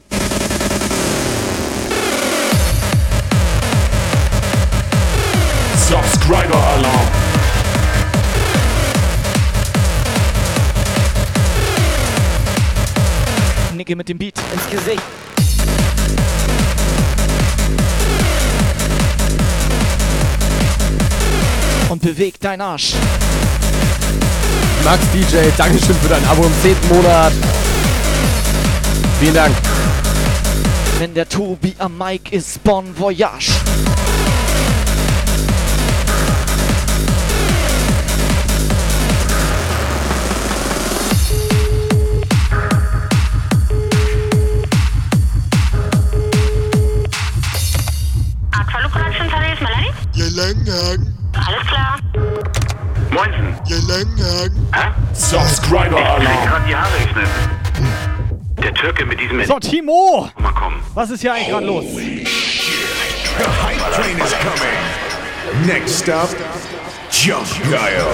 Subscriber 6.30 6.56
Alarm. 6.56 7.08
Nicke 13.76 13.96
mit 13.96 14.10
dem 14.10 14.20
Beat. 14.20 14.36
Ins 14.54 14.70
Gesicht. 14.70 15.02
Und 21.90 22.00
beweg 22.04 22.36
dein 22.40 22.62
Arsch. 22.62 22.94
Max 24.84 25.00
DJ, 25.12 25.50
Dankeschön 25.58 25.96
für 25.96 26.10
dein 26.10 26.24
Abo 26.26 26.44
im 26.44 26.54
10. 26.62 26.76
Monat. 26.90 27.34
Vielen 29.20 29.34
Dank. 29.34 29.56
Wenn 31.00 31.16
der 31.16 31.28
Tobi 31.28 31.74
am 31.80 31.98
Mic 31.98 32.32
ist, 32.32 32.64
Bon 32.64 32.86
Voyage. 32.96 33.52
Langenhagen. 50.40 51.14
Alles 51.34 51.68
klar. 51.68 52.00
Moinsen. 53.12 53.56
Ja, 53.66 53.78
Langenhagen. 53.88 54.68
Hä? 54.74 54.88
Subscriber 55.14 56.00
Ich 56.00 56.06
Alarm. 56.06 56.48
gerade 56.48 56.66
die 56.68 56.76
Haare 56.76 56.98
geschnitten. 56.98 57.30
Der 58.64 58.74
Türke 58.74 59.06
mit 59.06 59.20
diesem... 59.20 59.44
So, 59.46 59.60
Timo! 59.60 60.30
Mal 60.38 60.52
kommen. 60.54 60.82
Was 60.94 61.10
ist 61.10 61.22
hier 61.22 61.34
eigentlich 61.34 61.50
gerade 61.50 61.66
los? 61.66 61.84
The 61.84 62.24
hype 63.46 63.94
train 63.96 64.18
is 64.18 64.34
coming. 64.40 65.66
Next 65.66 66.00
stop, 66.04 66.30
Jump 67.12 67.48
Guile. 67.70 68.06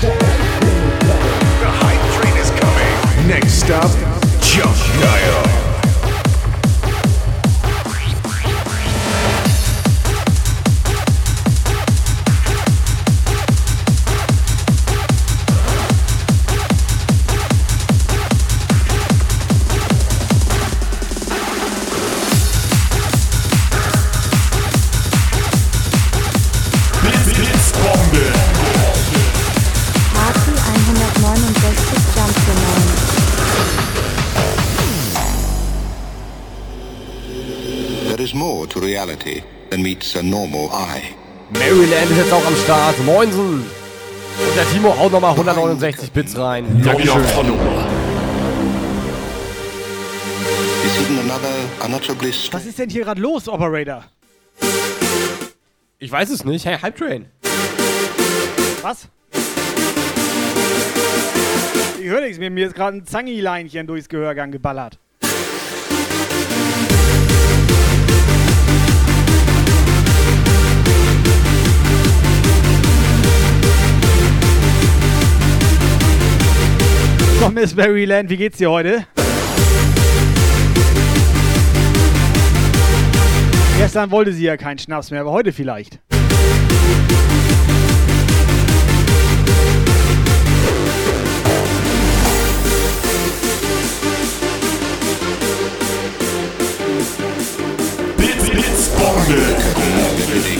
The 0.00 1.70
hype 1.82 2.04
train 2.16 2.36
is 2.36 2.50
coming. 2.60 3.28
Next 3.28 3.54
stop, 3.64 3.90
Jump 4.48 4.74
Guile. 4.98 5.67
Reality 38.98 39.42
than 39.70 39.82
meets 39.82 40.16
a 40.16 40.22
normal 40.22 40.68
eye. 40.72 41.14
Maryland 41.50 42.10
ist 42.10 42.18
jetzt 42.18 42.32
auch 42.32 42.46
am 42.46 42.56
Start. 42.56 42.98
Moinsen. 43.04 43.60
Und 43.62 44.56
der 44.56 44.68
Timo 44.70 44.96
haut 44.96 45.12
nochmal 45.12 45.32
169 45.32 46.10
Bits 46.12 46.36
rein. 46.36 46.64
Dankeschön. 46.84 47.22
Unutterably 51.84 52.32
strange. 52.32 52.52
Was 52.52 52.66
ist 52.66 52.78
denn 52.78 52.90
hier 52.90 53.04
gerade 53.04 53.20
los, 53.20 53.48
Operator? 53.48 54.04
Ich 55.98 56.10
weiß 56.10 56.30
es 56.30 56.44
nicht. 56.44 56.66
Hey, 56.66 56.76
Hype 56.78 56.96
Train. 56.96 57.26
Was? 58.82 59.08
Ich 61.98 62.04
höre 62.04 62.20
nichts 62.20 62.38
mehr. 62.38 62.50
Mir 62.50 62.66
ist 62.66 62.74
gerade 62.74 62.98
ein 62.98 63.06
Zangi-Leinchen 63.06 63.86
durchs 63.86 64.08
Gehörgang 64.08 64.50
geballert. 64.50 64.98
So, 77.40 77.48
Miss 77.50 77.72
Maryland, 77.72 78.28
wie 78.30 78.36
geht's 78.36 78.58
dir 78.58 78.68
heute? 78.68 79.06
Gestern 83.78 84.10
wollte 84.10 84.32
sie 84.32 84.44
ja 84.44 84.56
keinen 84.56 84.78
Schnaps 84.78 85.12
mehr, 85.12 85.20
aber 85.20 85.30
heute 85.30 85.52
vielleicht. 85.52 86.00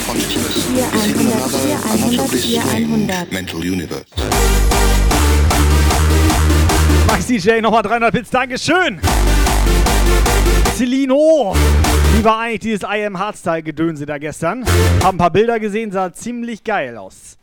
Consciousness 0.06 0.64
Hier 0.72 0.86
is 0.86 1.02
100, 1.02 1.34
another 1.34 1.58
hier 1.58 1.76
100, 1.76 2.04
unutterably 2.04 2.40
hier 2.40 2.62
strange 2.62 2.86
100. 2.86 3.32
mental 3.32 3.58
universe. 3.60 4.06
Maxi 7.18 7.38
J, 7.38 7.60
nochmal 7.60 7.82
300 7.82 8.12
Bits, 8.12 8.30
Dankeschön. 8.30 9.00
Celino, 10.76 11.52
wie 12.14 12.24
war 12.24 12.38
eigentlich 12.38 12.60
dieses 12.60 12.82
I 12.82 13.04
Am 13.06 13.18
Hardstyle-Gedönse 13.18 14.06
da 14.06 14.18
gestern? 14.18 14.64
Hab 15.02 15.14
ein 15.14 15.18
paar 15.18 15.30
Bilder 15.30 15.58
gesehen, 15.58 15.90
sah 15.90 16.12
ziemlich 16.12 16.62
geil 16.62 16.96
aus. 16.96 17.36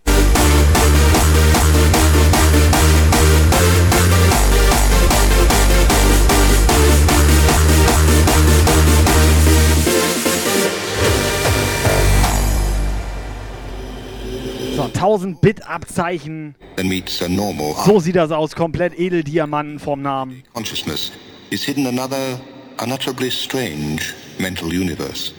So, 14.75 14.83
1000 14.83 15.39
Bit-Abzeichen. 15.39 16.55
Then 16.75 16.89
meets 16.89 17.21
a 17.21 17.29
normal 17.29 17.73
So 17.85 17.99
sieht 18.01 18.17
das 18.17 18.31
aus, 18.31 18.53
komplett 18.55 18.99
Edeldiamanten 18.99 19.79
vom 19.79 20.01
Namen. 20.01 20.43
consciousness 20.53 21.13
is 21.49 21.63
hidden 21.63 21.87
another 21.87 22.39
unutterably 22.83 23.31
strange 23.31 24.13
mental 24.37 24.67
universe. 24.67 25.31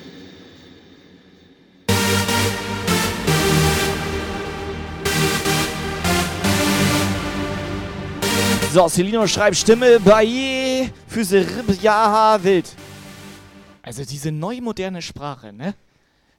So, 8.72 8.88
Celino 8.88 9.26
schreibt 9.26 9.56
Stimme 9.56 10.00
bei 10.00 10.90
Füße 11.08 11.44
ja, 11.82 12.38
wild. 12.42 12.66
Also 13.82 14.04
diese 14.04 14.32
neu 14.32 14.60
moderne 14.60 15.00
Sprache, 15.00 15.52
ne? 15.52 15.74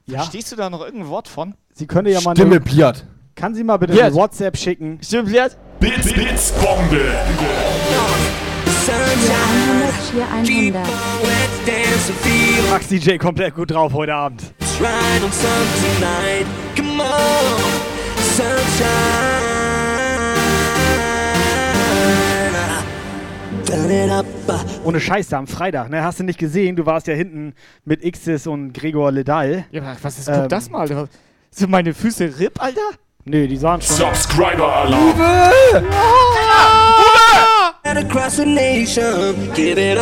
Ja. 0.09 0.19
Verstehst 0.19 0.53
du 0.53 0.55
da 0.55 0.69
noch 0.69 0.81
irgendein 0.81 1.09
Wort 1.09 1.27
von? 1.27 1.55
Sie 1.73 1.85
könnte 1.85 2.11
ja 2.11 2.21
mal 2.21 2.33
Stimme 2.33 2.61
Biert. 2.61 3.05
Kann 3.35 3.53
sie 3.53 3.63
mal 3.63 3.75
bitte 3.75 3.91
Biert. 3.91 4.13
WhatsApp 4.13 4.57
schicken? 4.57 4.99
Stimme 5.03 5.23
Biert? 5.29 5.57
Bits, 5.81 6.13
Bits, 6.13 6.51
Bombe. 6.53 7.11
Hier 8.85 10.25
100, 10.25 10.45
hier 10.45 10.71
100. 10.71 10.87
Max 12.71 12.87
DJ 12.87 13.17
komplett 13.17 13.53
gut 13.53 13.71
drauf 13.71 13.91
heute 13.91 14.13
Abend. 14.13 14.41
Ride 14.79 15.25
on 15.25 15.31
sun 15.33 15.49
tonight. 15.99 16.47
Come 16.77 17.01
on, 17.03 17.61
sunshine. 18.35 19.56
Ohne 24.83 24.99
Scheiße, 24.99 25.35
am 25.37 25.47
Freitag, 25.47 25.89
ne? 25.89 26.03
Hast 26.03 26.19
du 26.19 26.23
nicht 26.23 26.39
gesehen? 26.39 26.75
Du 26.75 26.85
warst 26.85 27.07
ja 27.07 27.13
hinten 27.13 27.53
mit 27.85 28.01
Xis 28.01 28.47
und 28.47 28.73
Gregor 28.73 29.11
Ledal. 29.11 29.65
Ja, 29.71 29.95
was 30.01 30.19
ist, 30.19 30.27
Ähm, 30.27 30.35
guck 30.41 30.49
das 30.49 30.69
mal. 30.69 31.07
Sind 31.51 31.71
meine 31.71 31.93
Füße 31.93 32.39
RIP, 32.39 32.61
Alter? 32.61 32.81
Nee, 33.25 33.47
die 33.47 33.57
sahen 33.57 33.81
schon. 33.81 33.95
Subscriber-Alarm. 33.97 35.13
And 37.83 37.99
across 37.99 38.35
the 38.37 38.45
nation, 38.45 39.49
give 39.55 39.77
it 39.77 39.97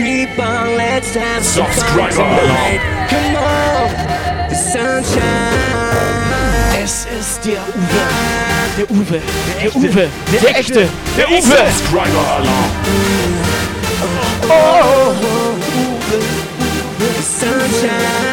Keep 0.00 0.38
on, 0.38 0.76
let's 0.78 1.14
have 1.14 1.44
some 1.44 1.66
fun 1.66 1.74
Subscriber 1.74 2.16
tonight. 2.16 2.80
Come 3.10 3.36
on, 3.36 3.90
the 4.48 4.54
sunshine. 4.54 5.20
Es 6.82 7.04
ist 7.04 7.44
der 7.44 7.60
Uwe. 7.76 8.08
Der 8.78 8.90
Uwe. 8.90 9.20
Der, 9.60 9.76
Uwe. 9.76 10.08
Der, 10.32 10.56
echte. 10.58 10.88
Der 11.18 11.28
Uwe. 11.28 11.40
Subscriber-Alarm. 11.42 12.70
Oh, 14.48 15.12
the 16.08 17.20
sunshine. 17.20 17.20
Subscriber-Alarm. 17.20 17.20
The 17.20 17.22
sunshine. 17.22 18.29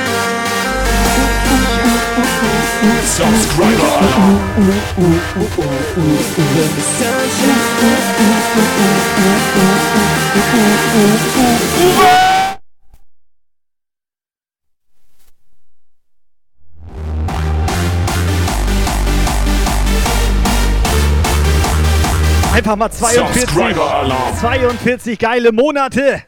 Einfach 22.53 22.75
mal 22.75 22.89
42. 22.91 23.41
Subscriber-Alarm. 23.41 24.37
42 24.39 25.19
geile 25.19 25.51
Monate. 25.51 26.23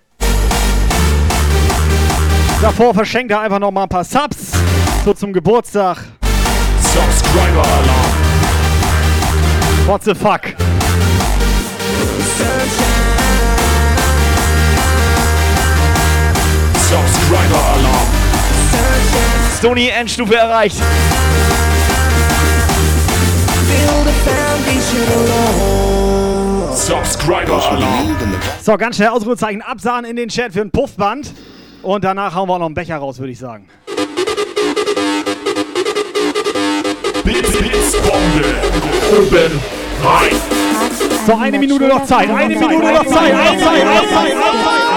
Davor 2.61 2.94
verschenkt 2.94 3.32
er 3.32 3.41
einfach 3.41 3.60
noch 3.60 3.72
mal 3.72 3.84
ein 3.84 3.90
paar 3.90 4.03
Subs. 4.03 4.52
So 5.05 5.13
zum 5.13 5.31
Geburtstag. 5.31 5.97
Subscriber-Alarm. 6.81 8.13
What 9.88 10.03
the 10.03 10.13
fuck? 10.13 10.41
Subscriber-Alarm. 16.89 18.07
Stony 19.57 19.88
Endstufe 19.88 20.35
erreicht. 20.35 20.77
So, 28.61 28.77
ganz 28.77 28.95
schnell 28.95 29.09
Ausrufezeichen 29.09 29.61
absahen 29.61 30.05
in 30.05 30.15
den 30.15 30.30
Chat 30.30 30.53
für 30.53 30.61
ein 30.61 30.71
Puffband. 30.71 31.34
Und 31.81 32.03
danach 32.03 32.35
hauen 32.35 32.49
wir 32.49 32.59
noch 32.59 32.65
einen 32.65 32.76
Becher 32.76 32.97
raus, 32.97 33.19
würde 33.19 33.31
ich 33.31 33.39
sagen. 33.39 33.67
So, 41.27 41.35
eine 41.35 41.59
Minute 41.59 41.87
noch 41.87 42.05
Zeit. 42.05 42.29
Eine 42.29 42.55
Minute 42.55 42.75
noch 42.75 43.05
Zeit. 43.05 43.33
Eine 43.33 43.59
Zeit, 43.59 43.81
eine 43.81 44.09
Zeit, 44.09 44.31
eine 44.31 44.89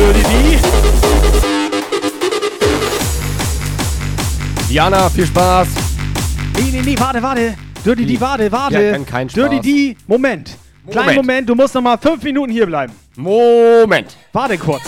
Zeit. 0.00 0.16
Subscriber-Alarm. 0.16 1.60
Diana, 4.68 5.10
viel 5.10 5.26
Spaß. 5.26 5.68
Nee, 6.56 6.70
nee, 6.72 6.82
nee, 6.82 6.98
warte, 6.98 7.22
warte. 7.22 7.54
Dirty 7.84 8.06
die, 8.06 8.20
warte, 8.20 8.52
warte. 8.52 8.80
Ja, 8.80 8.92
kann 8.92 9.06
kein 9.06 9.28
Spaß. 9.28 9.34
Dirty 9.34 9.60
die, 9.60 9.96
Moment. 10.06 10.56
Kleinen 10.88 11.06
Moment. 11.06 11.16
Moment, 11.16 11.48
du 11.48 11.54
musst 11.54 11.74
noch 11.74 11.82
mal 11.82 11.98
fünf 11.98 12.22
Minuten 12.22 12.52
hier 12.52 12.66
bleiben. 12.66 12.92
Moment. 13.16 14.16
Warte 14.32 14.56
kurz. 14.58 14.82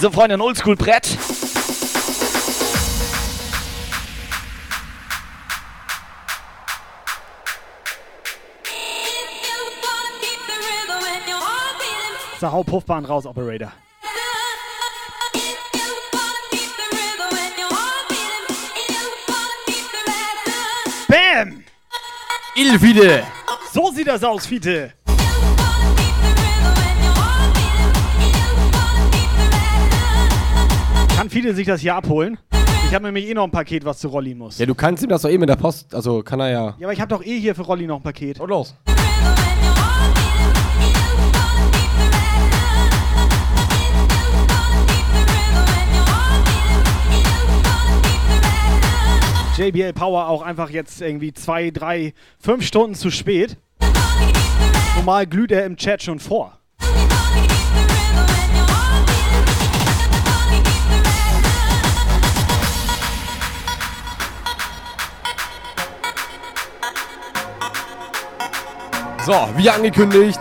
So, 0.00 0.10
Freunde, 0.12 0.34
ein 0.34 0.40
Oldschool-Brett. 0.40 1.18
So, 12.40 12.52
hau 12.52 12.62
Puffbahn 12.62 13.04
raus, 13.04 13.26
Operator. 13.26 13.72
Bam! 21.08 21.64
Ilfide. 22.54 23.24
So 23.72 23.90
sieht 23.90 24.06
das 24.06 24.22
aus, 24.22 24.46
Fiete. 24.46 24.92
Kann 31.16 31.28
Fiete 31.28 31.52
sich 31.56 31.66
das 31.66 31.80
hier 31.80 31.96
abholen? 31.96 32.38
Ich 32.86 32.94
habe 32.94 33.04
nämlich 33.04 33.28
eh 33.28 33.34
noch 33.34 33.44
ein 33.44 33.50
Paket, 33.50 33.84
was 33.84 33.98
zu 33.98 34.06
Rolli 34.06 34.36
muss. 34.36 34.58
Ja, 34.58 34.66
du 34.66 34.76
kannst 34.76 35.02
ihm 35.02 35.08
das 35.08 35.22
doch 35.22 35.28
eh 35.28 35.38
mit 35.38 35.48
der 35.48 35.56
Post, 35.56 35.92
also 35.92 36.22
kann 36.22 36.38
er 36.38 36.50
ja. 36.50 36.76
Ja, 36.78 36.86
aber 36.86 36.92
ich 36.92 37.00
habe 37.00 37.08
doch 37.08 37.24
eh 37.24 37.40
hier 37.40 37.56
für 37.56 37.62
Rolli 37.62 37.88
noch 37.88 37.96
ein 37.96 38.02
Paket. 38.02 38.38
Und 38.38 38.50
los. 38.50 38.76
JBL 49.58 49.92
Power 49.92 50.28
auch 50.28 50.42
einfach 50.42 50.70
jetzt 50.70 51.02
irgendwie 51.02 51.32
zwei, 51.32 51.72
drei, 51.72 52.14
fünf 52.38 52.64
Stunden 52.64 52.94
zu 52.94 53.10
spät. 53.10 53.56
Normal 54.94 55.26
glüht 55.26 55.50
er 55.50 55.66
im 55.66 55.76
Chat 55.76 56.00
schon 56.00 56.20
vor. 56.20 56.60
So, 69.26 69.32
wie 69.56 69.68
angekündigt, 69.68 70.38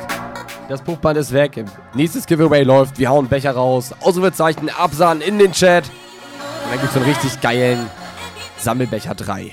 das 0.69 0.83
Buchband 0.83 1.17
ist 1.17 1.33
weg. 1.33 1.65
Nächstes 1.95 2.27
Giveaway 2.27 2.61
läuft. 2.61 2.99
Wir 2.99 3.09
hauen 3.09 3.27
Becher 3.27 3.53
raus. 3.53 3.95
Ausrufezeichen, 3.99 4.69
Absahnen 4.69 5.23
in 5.23 5.39
den 5.39 5.53
Chat. 5.53 5.85
Und 5.85 6.71
dann 6.71 6.79
gibt 6.79 6.91
es 6.91 6.95
einen 6.95 7.05
richtig 7.05 7.41
geilen 7.41 7.89
Sammelbecher 8.59 9.15
3. 9.15 9.51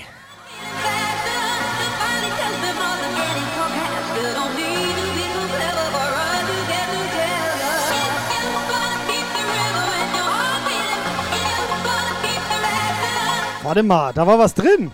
Warte 13.63 13.81
mal, 13.81 14.13
da 14.13 14.27
war 14.27 14.37
was 14.37 14.53
drin. 14.53 14.91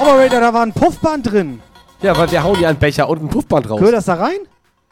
Operator, 0.00 0.40
da 0.40 0.54
war 0.54 0.62
ein 0.62 0.72
Puffband 0.72 1.30
drin. 1.30 1.60
Ja, 2.00 2.16
weil 2.16 2.30
wir 2.30 2.42
hauen 2.42 2.58
ja 2.60 2.70
einen 2.70 2.78
Becher 2.78 3.08
und 3.08 3.22
ein 3.22 3.28
Puffband 3.28 3.68
raus. 3.68 3.78
Gehört 3.78 3.94
das 3.94 4.06
da 4.06 4.14
rein? 4.14 4.38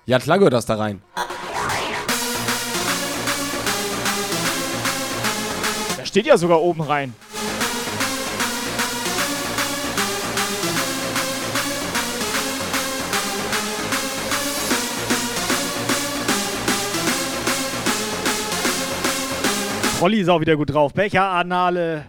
Ja, 0.05 0.19
klar 0.19 0.39
gehört 0.39 0.53
das 0.53 0.67
da 0.67 0.75
rein. 0.75 1.03
Steht 6.13 6.27
ja 6.27 6.37
sogar 6.37 6.61
oben 6.61 6.83
rein. 6.83 7.15
Rolli 20.03 20.21
ist 20.21 20.29
auch 20.29 20.41
wieder 20.43 20.55
gut 20.55 20.75
drauf. 20.75 20.93
Becher, 20.93 21.25
Anale, 21.31 22.05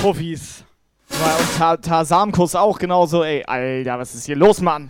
Puffis. 0.00 0.64
Ja, 1.10 1.34
Und 1.34 1.58
Ta 1.58 1.76
Tasamkus 1.78 2.54
auch 2.54 2.78
genauso, 2.78 3.24
ey. 3.24 3.42
Alter, 3.44 3.98
was 3.98 4.14
ist 4.14 4.26
hier 4.26 4.36
los, 4.36 4.60
Mann? 4.60 4.88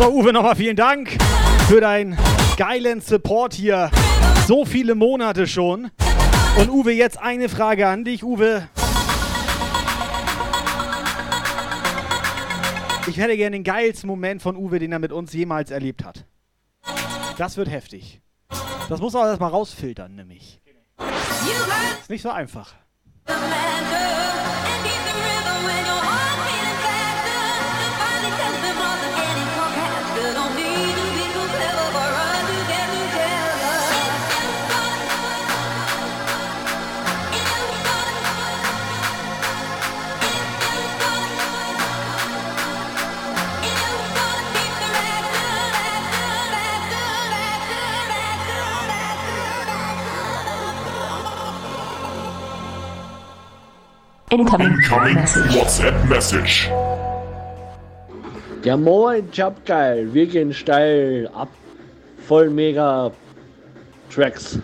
So, 0.00 0.08
Uwe, 0.14 0.32
nochmal 0.32 0.56
vielen 0.56 0.76
Dank 0.76 1.18
für 1.68 1.82
deinen 1.82 2.16
geilen 2.56 3.02
Support 3.02 3.52
hier. 3.52 3.90
So 4.46 4.64
viele 4.64 4.94
Monate 4.94 5.46
schon. 5.46 5.90
Und 6.58 6.70
Uwe, 6.70 6.92
jetzt 6.92 7.18
eine 7.20 7.50
Frage 7.50 7.86
an 7.86 8.02
dich, 8.02 8.24
Uwe. 8.24 8.66
Ich 13.08 13.18
hätte 13.18 13.36
gerne 13.36 13.50
den 13.50 13.62
geilsten 13.62 14.08
Moment 14.08 14.40
von 14.40 14.56
Uwe, 14.56 14.78
den 14.78 14.90
er 14.90 15.00
mit 15.00 15.12
uns 15.12 15.34
jemals 15.34 15.70
erlebt 15.70 16.02
hat. 16.02 16.24
Das 17.36 17.58
wird 17.58 17.68
heftig. 17.68 18.22
Das 18.88 19.00
muss 19.00 19.12
er 19.12 19.26
erstmal 19.28 19.50
rausfiltern, 19.50 20.14
nämlich. 20.14 20.62
Ist 22.00 22.08
nicht 22.08 22.22
so 22.22 22.30
einfach. 22.30 22.72
Incoming 54.30 54.76
WhatsApp 55.54 56.08
Message. 56.08 56.70
Ja 58.62 58.76
moin, 58.76 59.28
Jump 59.32 59.66
geil, 59.66 60.08
wir 60.14 60.26
gehen 60.26 60.54
steil 60.54 61.28
ab. 61.34 61.48
Voll 62.28 62.48
mega 62.48 63.10
Tracks. 64.08 64.60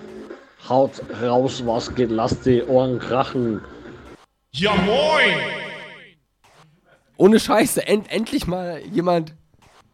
Haut 0.68 1.02
raus, 1.20 1.62
was 1.66 1.92
geht, 1.96 2.10
lasst 2.10 2.46
die 2.46 2.62
Ohren 2.62 3.00
krachen. 3.00 3.60
Ja 4.52 4.72
moin! 4.74 5.34
Ohne 7.16 7.40
Scheiße, 7.40 7.84
end, 7.88 8.12
endlich 8.12 8.46
mal 8.46 8.80
jemand, 8.92 9.34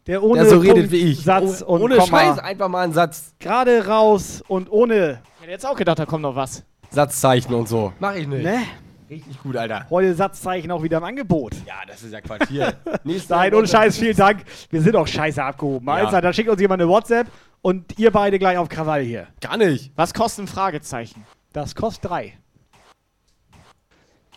Der 0.06 0.22
ohne 0.22 0.42
der 0.42 0.50
so 0.50 0.58
redet 0.58 0.74
Punkt, 0.76 0.90
wie 0.90 1.12
ich. 1.12 1.24
Satz 1.24 1.62
Oh- 1.66 1.74
und 1.76 1.82
ohne 1.82 1.96
Komma. 1.96 2.18
Scheiße, 2.18 2.44
einfach 2.44 2.68
mal 2.68 2.82
einen 2.82 2.92
Satz. 2.92 3.34
Gerade 3.38 3.86
raus 3.86 4.42
und 4.48 4.70
ohne. 4.70 5.22
Ich 5.36 5.42
hätte 5.42 5.52
jetzt 5.52 5.66
auch 5.66 5.76
gedacht, 5.76 5.98
da 5.98 6.04
kommt 6.04 6.22
noch 6.22 6.36
was. 6.36 6.62
Satzzeichen 6.90 7.54
und 7.54 7.68
so. 7.68 7.92
Mach 8.00 8.14
ich 8.14 8.26
nicht. 8.26 8.42
Ne? 8.44 8.64
Richtig 9.12 9.42
gut, 9.42 9.58
Alter. 9.58 9.84
Heute 9.90 10.14
Satzzeichen 10.14 10.70
auch 10.70 10.82
wieder 10.82 10.96
im 10.96 11.04
Angebot. 11.04 11.52
Ja, 11.66 11.74
das 11.86 12.02
ist 12.02 12.14
ja 12.14 12.22
Quatsch. 12.22 12.48
Hier. 12.48 12.72
Nächste 13.04 13.34
Nein, 13.34 13.54
ohne 13.54 13.68
Scheiß, 13.68 13.98
vielen 13.98 14.16
Dank. 14.16 14.42
Wir 14.70 14.80
sind 14.80 14.96
auch 14.96 15.06
scheiße 15.06 15.44
abgehoben. 15.44 15.86
Ja. 15.86 15.96
Also, 15.96 16.18
da 16.18 16.32
schickt 16.32 16.48
uns 16.48 16.58
jemand 16.58 16.80
eine 16.80 16.90
WhatsApp 16.90 17.26
und 17.60 17.98
ihr 17.98 18.10
beide 18.10 18.38
gleich 18.38 18.56
auf 18.56 18.70
Krawall 18.70 19.02
hier. 19.02 19.26
Gar 19.42 19.58
nicht. 19.58 19.92
Was 19.96 20.14
kostet 20.14 20.46
ein 20.46 20.48
Fragezeichen? 20.48 21.26
Das 21.52 21.74
kostet 21.74 22.10
drei. 22.10 22.38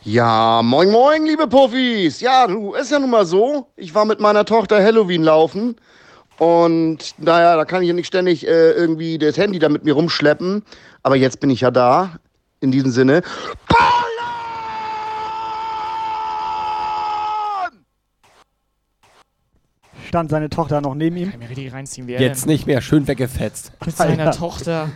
Ja, 0.03 0.61
moin 0.61 0.91
moin, 0.91 1.25
liebe 1.25 1.47
Puffis. 1.47 2.19
Ja, 2.19 2.45
du, 2.45 2.73
ist 2.73 2.91
ja 2.91 2.99
nun 2.99 3.11
mal 3.11 3.25
so. 3.25 3.69
Ich 3.77 3.95
war 3.95 4.03
mit 4.03 4.19
meiner 4.19 4.43
Tochter 4.43 4.83
Halloween 4.83 5.23
laufen. 5.23 5.77
Und 6.37 7.15
naja, 7.17 7.55
da 7.55 7.63
kann 7.63 7.81
ich 7.81 7.87
ja 7.87 7.93
nicht 7.93 8.07
ständig 8.07 8.45
äh, 8.45 8.71
irgendwie 8.71 9.17
das 9.19 9.37
Handy 9.37 9.57
da 9.57 9.69
mit 9.69 9.85
mir 9.85 9.93
rumschleppen. 9.93 10.63
Aber 11.01 11.15
jetzt 11.15 11.39
bin 11.39 11.49
ich 11.49 11.61
ja 11.61 11.71
da. 11.71 12.19
In 12.59 12.71
diesem 12.71 12.91
Sinne. 12.91 13.21
Stand 20.07 20.29
seine 20.29 20.49
Tochter 20.49 20.81
noch 20.81 20.95
neben 20.95 21.17
ihm. 21.17 21.31
Kann 21.31 21.39
mir 21.39 21.49
richtig 21.49 21.73
reinziehen, 21.73 22.07
wie 22.07 22.13
er 22.13 22.21
Jetzt 22.21 22.45
denn 22.45 22.51
nicht 22.51 22.67
mehr, 22.67 22.81
schön 22.81 23.07
weggefetzt. 23.07 23.71
mit 23.85 23.95
seiner 23.95 24.25
Alter. 24.25 24.37
Tochter 24.37 24.89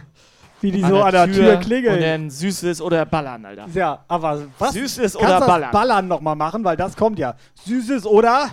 Wie 0.62 0.72
die 0.72 0.82
so 0.82 1.02
an 1.02 1.12
der 1.12 1.32
Tür 1.32 1.58
klingeln. 1.58 1.96
Und 1.96 2.02
dann 2.02 2.30
Süßes 2.30 2.82
oder 2.82 3.06
Ballern, 3.06 3.46
Alter. 3.46 3.66
Ja, 3.74 4.04
aber 4.08 4.44
was? 4.60 4.74
Süßes 4.74 5.14
Kannst 5.14 5.16
oder 5.18 5.40
das 5.40 5.48
Ballern? 5.48 5.72
Ballern 5.72 6.08
nochmal 6.08 6.36
machen, 6.36 6.64
weil 6.64 6.76
das 6.78 6.96
kommt 6.96 7.18
ja. 7.20 7.36
Süßes 7.66 8.06
oder? 8.06 8.50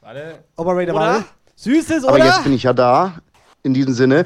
Warte. 0.00 0.38
Operator, 0.56 0.94
Oder? 0.94 1.04
warte. 1.04 1.24
Süßes 1.56 2.04
Aber 2.04 2.14
oder? 2.16 2.24
jetzt 2.26 2.44
bin 2.44 2.52
ich 2.52 2.62
ja 2.62 2.72
da. 2.72 3.14
In 3.64 3.74
diesem 3.74 3.92
Sinne. 3.92 4.24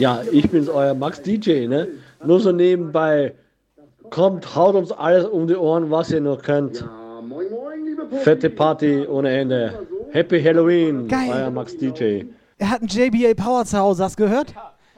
Ja, 0.00 0.22
ich 0.32 0.50
bin's, 0.50 0.68
euer 0.68 0.94
Max 0.94 1.20
DJ, 1.20 1.66
ne? 1.66 1.88
Nur 2.24 2.40
so 2.40 2.52
nebenbei. 2.52 3.34
Kommt, 4.08 4.54
haut 4.56 4.74
uns 4.74 4.90
alles 4.92 5.26
um 5.26 5.46
die 5.46 5.54
Ohren, 5.56 5.90
was 5.90 6.10
ihr 6.10 6.20
noch 6.22 6.42
könnt. 6.42 6.82
Fette 8.24 8.48
Party 8.50 9.06
ohne 9.06 9.30
Ende. 9.30 9.86
Happy 10.12 10.42
Halloween, 10.42 11.06
Geil. 11.06 11.30
euer 11.32 11.50
Max 11.50 11.76
DJ. 11.76 12.22
Er 12.58 12.70
hat 12.70 12.80
einen 12.80 12.88
JBL 12.88 13.34
Power 13.34 13.64
zu 13.66 13.78
Hause, 13.78 14.04
hast 14.04 14.18
du 14.18 14.24
gehört? 14.24 14.54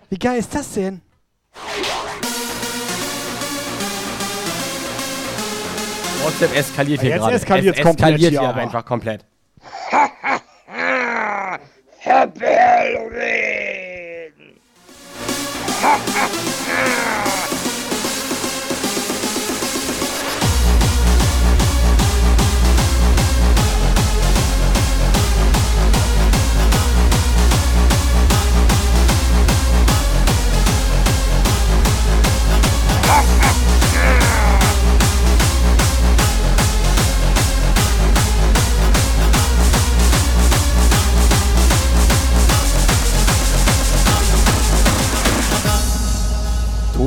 Wie 0.08 0.18
geil 0.18 0.38
ist 0.38 0.54
das 0.54 0.72
denn? 0.74 1.00
WhatsApp 6.24 6.56
eskaliert 6.56 7.00
hier 7.00 7.10
Jetzt 7.10 7.18
gerade. 7.20 7.34
eskaliert's 7.34 7.78
es 7.78 7.84
komplett 7.84 8.14
eskaliert 8.14 8.30
hier 8.30 8.40
hier 8.40 8.48
aber. 8.48 8.60
einfach 8.60 8.84
komplett. 8.84 9.24
Happy 11.98 12.44
ha 15.82 15.96
ha 15.96 16.28
ha! 16.28 16.41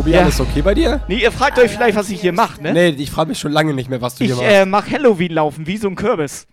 Tobi, 0.05 0.11
Ja. 0.15 0.21
alles 0.21 0.39
okay 0.39 0.61
bei 0.61 0.73
dir? 0.75 1.01
Nee, 1.07 1.15
ihr 1.17 1.31
fragt 1.31 1.57
euch 1.57 1.71
vielleicht, 1.71 1.97
was 1.97 2.09
ich 2.11 2.21
hier 2.21 2.31
mache, 2.31 2.61
ne? 2.61 2.73
Nee, 2.73 2.89
ich 2.89 3.09
frage 3.09 3.29
mich 3.29 3.39
schon 3.39 3.51
lange 3.51 3.73
nicht 3.73 3.89
mehr, 3.89 4.01
was 4.01 4.15
du 4.15 4.23
Ich 4.23 4.31
hier 4.31 4.37
machst. 4.41 4.49
äh, 4.55 4.65
mach 4.65 4.89
Halloween 4.89 5.31
laufen, 5.33 5.65
wie 5.65 5.77
so 5.77 5.87
ein 5.87 5.95
Kürbis. 5.95 6.45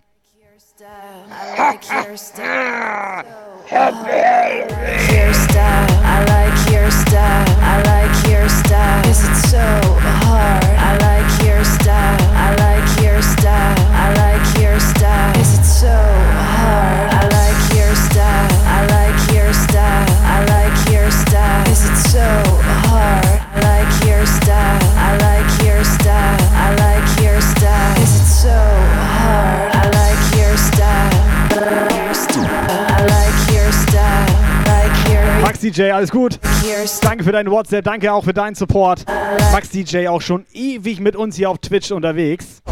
your 17.02 17.36
style. 17.92 18.48
I 18.64 18.86
like 18.88 19.34
your 19.34 19.52
style. 19.52 20.06
I 20.22 20.44
like 20.48 20.92
your 20.92 21.10
style. 21.10 21.70
Is 21.70 21.84
it 21.84 21.96
so 22.10 22.28
hard? 22.88 23.41
Max 35.42 35.60
DJ, 35.60 35.90
alles 35.90 36.10
gut. 36.10 36.38
Danke 37.02 37.24
für 37.24 37.32
deinen 37.32 37.50
WhatsApp, 37.50 37.84
danke 37.84 38.12
auch 38.12 38.24
für 38.24 38.32
deinen 38.32 38.54
Support. 38.54 39.04
Max 39.52 39.70
DJ 39.70 40.08
auch 40.08 40.20
schon 40.20 40.46
ewig 40.52 41.00
mit 41.00 41.14
uns 41.14 41.36
hier 41.36 41.50
auf 41.50 41.58
Twitch 41.58 41.90
unterwegs. 41.92 42.62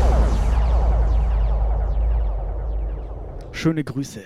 Schöne 3.52 3.84
Grüße. 3.84 4.20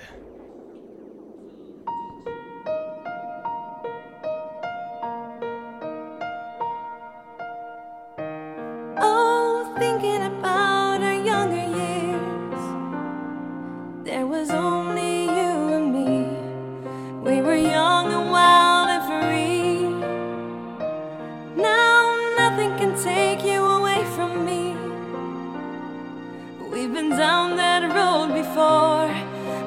Down 27.16 27.56
that 27.56 27.82
road 27.94 28.34
before, 28.34 29.06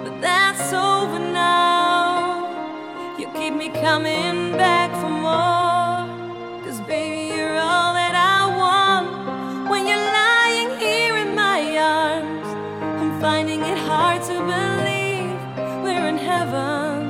but 0.04 0.20
that's 0.20 0.74
over 0.74 1.20
now. 1.20 2.50
You 3.18 3.28
keep 3.34 3.54
me 3.54 3.70
coming 3.70 4.52
back 4.52 4.92
for 5.02 5.10
more. 5.10 6.04
Cause 6.66 6.82
baby, 6.82 7.36
you're 7.36 7.58
all 7.58 7.94
that 7.94 8.16
I 8.16 8.40
want. 8.62 9.70
When 9.70 9.88
you're 9.88 10.08
lying 10.24 10.78
here 10.78 11.16
in 11.16 11.36
my 11.36 11.78
arms, 11.78 12.48
I'm 13.02 13.22
finding 13.22 13.62
it 13.62 13.78
hard 13.78 14.22
to 14.24 14.34
believe 14.34 15.38
we're 15.84 16.08
in 16.08 16.18
heaven. 16.18 17.08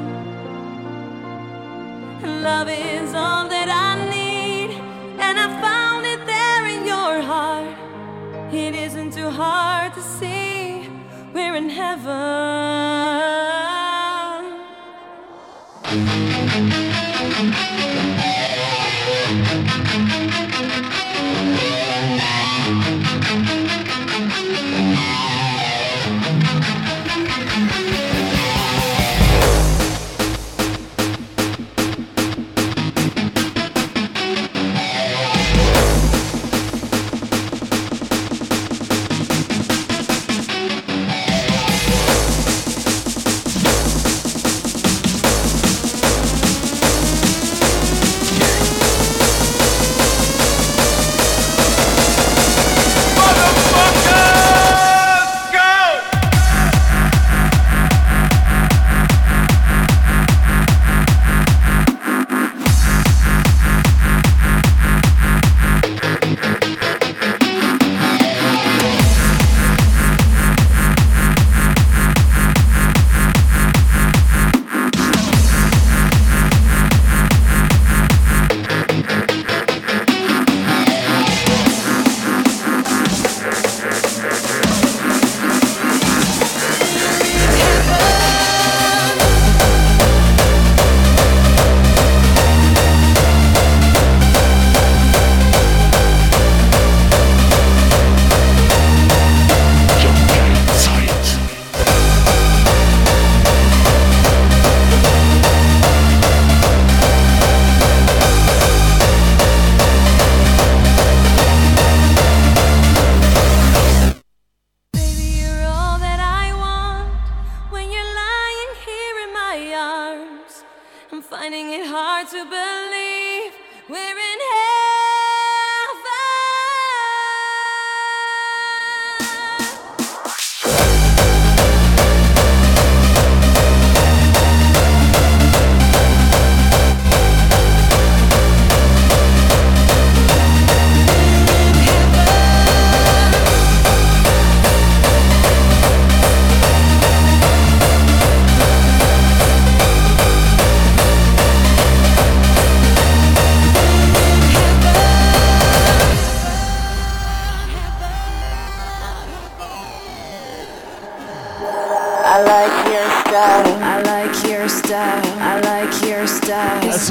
And 2.21 2.43
love 2.43 2.69
is 2.69 3.13
all 3.15 3.47
that 3.49 3.69
I 3.69 4.07
need. 4.09 4.69
And 5.19 5.39
I 5.39 5.47
found 5.61 5.86
It 8.51 8.75
isn't 8.75 9.11
too 9.11 9.29
hard 9.29 9.93
to 9.95 10.01
see 10.01 10.89
we're 11.33 11.55
in 11.55 11.69
heaven. 11.69 13.66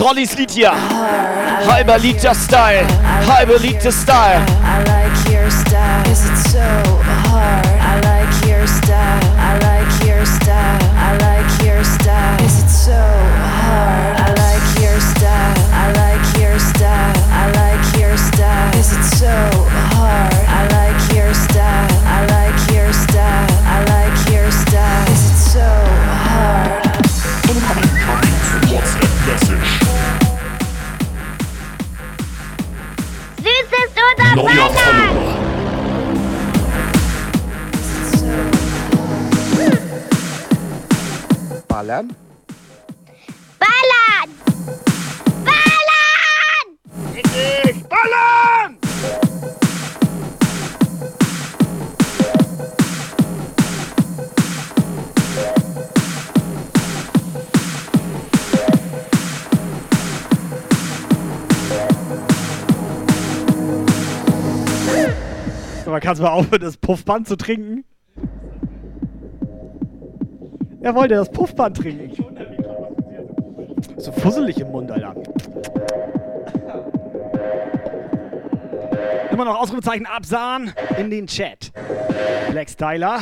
Rollys 0.06 0.36
Lied 0.36 0.52
hier. 0.52 0.72
Halber 1.66 1.98
Lied 1.98 2.22
der 2.22 2.32
Style. 2.32 2.86
Halber 3.26 3.58
Lied 3.58 3.82
der 3.82 3.90
style. 3.90 4.40
Kannst 66.06 66.20
du 66.20 66.24
mal 66.24 66.30
aufhören, 66.34 66.60
das 66.60 66.76
Puffband 66.76 67.26
zu 67.26 67.34
trinken? 67.36 67.84
Er 70.80 70.94
wollte 70.94 71.16
das 71.16 71.28
Puffband 71.28 71.76
trinken. 71.76 72.12
So 73.96 74.12
fusselig 74.12 74.60
im 74.60 74.70
Mund, 74.70 74.88
Alter. 74.92 75.16
Immer 79.32 79.46
noch 79.46 79.60
Ausrufezeichen 79.60 80.06
absahen 80.06 80.72
in 80.96 81.10
den 81.10 81.26
Chat. 81.26 81.72
Black 82.52 82.70
Styler. 82.70 83.18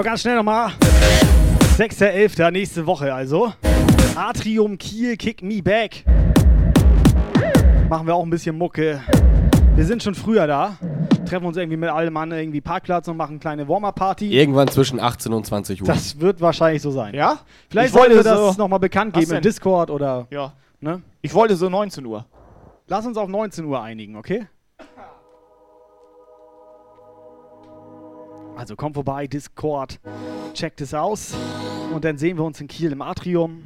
So, 0.00 0.04
ganz 0.04 0.22
schnell 0.22 0.36
nochmal. 0.36 0.72
6.11. 1.76 2.50
nächste 2.52 2.86
Woche 2.86 3.12
also. 3.12 3.52
Atrium 4.16 4.78
Kiel 4.78 5.18
Kick 5.18 5.42
Me 5.42 5.62
Back. 5.62 6.04
Machen 7.90 8.06
wir 8.06 8.14
auch 8.14 8.22
ein 8.24 8.30
bisschen 8.30 8.56
Mucke. 8.56 9.02
Wir 9.76 9.84
sind 9.84 10.02
schon 10.02 10.14
früher 10.14 10.46
da. 10.46 10.78
Treffen 11.28 11.44
uns 11.44 11.58
irgendwie 11.58 11.76
mit 11.76 11.90
allem 11.90 12.16
an 12.16 12.32
irgendwie 12.32 12.62
Parkplatz 12.62 13.08
und 13.08 13.18
machen 13.18 13.32
eine 13.32 13.38
kleine 13.40 13.68
Warm-Up-Party. 13.68 14.32
Irgendwann 14.32 14.68
zwischen 14.68 14.98
18 14.98 15.34
und 15.34 15.44
20 15.44 15.82
Uhr. 15.82 15.86
Das 15.86 16.18
wird 16.18 16.40
wahrscheinlich 16.40 16.80
so 16.80 16.90
sein. 16.90 17.12
Ja? 17.14 17.40
Vielleicht 17.68 17.92
sollten 17.92 18.14
wir 18.14 18.22
das 18.22 18.54
so- 18.56 18.62
nochmal 18.62 18.80
bekannt 18.80 19.12
geben 19.12 19.26
im 19.26 19.30
denn? 19.32 19.42
Discord 19.42 19.90
oder. 19.90 20.26
Ja. 20.30 20.54
Ne? 20.80 21.02
Ich 21.20 21.34
wollte 21.34 21.56
so 21.56 21.68
19 21.68 22.06
Uhr. 22.06 22.24
Lass 22.86 23.04
uns 23.04 23.18
auf 23.18 23.28
19 23.28 23.66
Uhr 23.66 23.82
einigen, 23.82 24.16
okay? 24.16 24.46
Also 28.60 28.76
kommt 28.76 28.94
vorbei, 28.94 29.26
Discord, 29.26 29.98
checkt 30.52 30.82
es 30.82 30.92
aus 30.92 31.34
und 31.94 32.04
dann 32.04 32.18
sehen 32.18 32.36
wir 32.36 32.44
uns 32.44 32.60
in 32.60 32.68
Kiel 32.68 32.92
im 32.92 33.00
Atrium. 33.00 33.62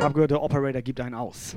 Hab 0.00 0.14
gehört, 0.14 0.30
der 0.30 0.40
Operator 0.40 0.82
gibt 0.82 1.00
einen 1.00 1.16
aus. 1.16 1.56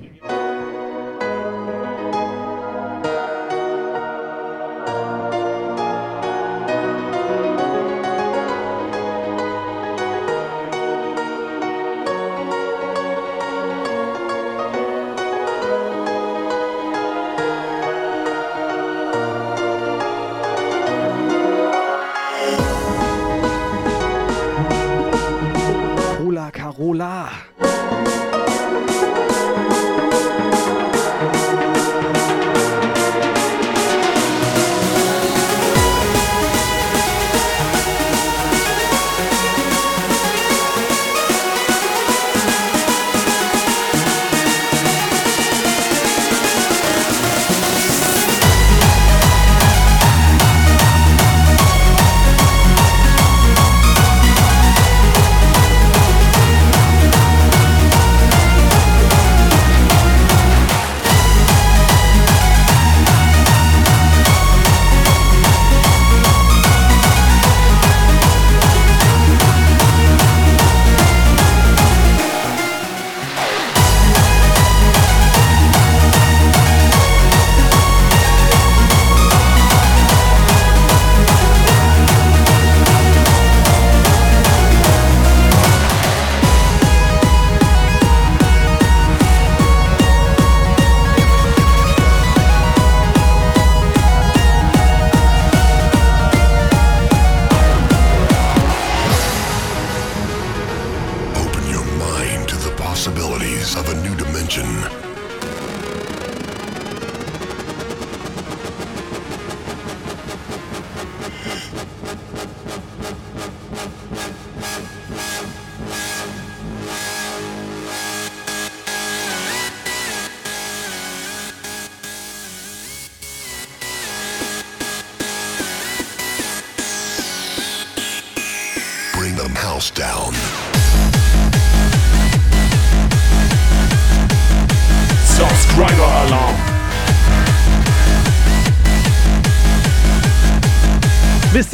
Carola, 26.53 27.31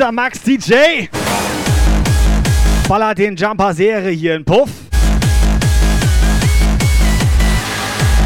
Mr. 0.10 0.12
Max 0.12 0.42
DJ 0.42 1.08
ballert 2.88 3.20
den 3.20 3.36
Jumper-Serie 3.36 4.10
hier 4.10 4.36
in 4.36 4.44
Puff. 4.44 4.72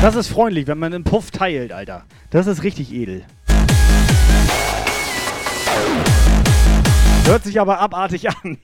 Das 0.02 0.16
ist 0.16 0.30
freundlich, 0.30 0.66
wenn 0.68 0.80
man 0.80 0.94
einen 0.94 1.04
Puff 1.04 1.32
teilt, 1.32 1.74
Alter. 1.74 2.06
Das 2.30 2.48
ist 2.48 2.64
richtig 2.64 2.94
edel. 2.94 3.26
Hört 7.26 7.44
sich 7.44 7.60
aber 7.60 7.80
abartig 7.80 8.30
an. 8.30 8.58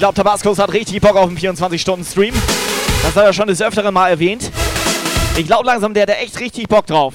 Glaube, 0.00 0.14
Tabascos 0.14 0.58
hat 0.58 0.72
richtig 0.72 1.00
Bock 1.00 1.14
auf 1.14 1.28
einen 1.28 1.38
24-Stunden-Stream. 1.38 2.34
Das 3.02 3.14
hat 3.14 3.24
er 3.24 3.32
schon 3.32 3.46
des 3.46 3.60
Öfteren 3.62 3.92
mal 3.94 4.08
erwähnt. 4.08 4.50
Ich 5.36 5.46
glaube 5.46 5.66
langsam, 5.66 5.94
der 5.94 6.02
hat 6.02 6.08
da 6.08 6.14
echt 6.14 6.40
richtig 6.40 6.68
Bock 6.68 6.86
drauf. 6.86 7.14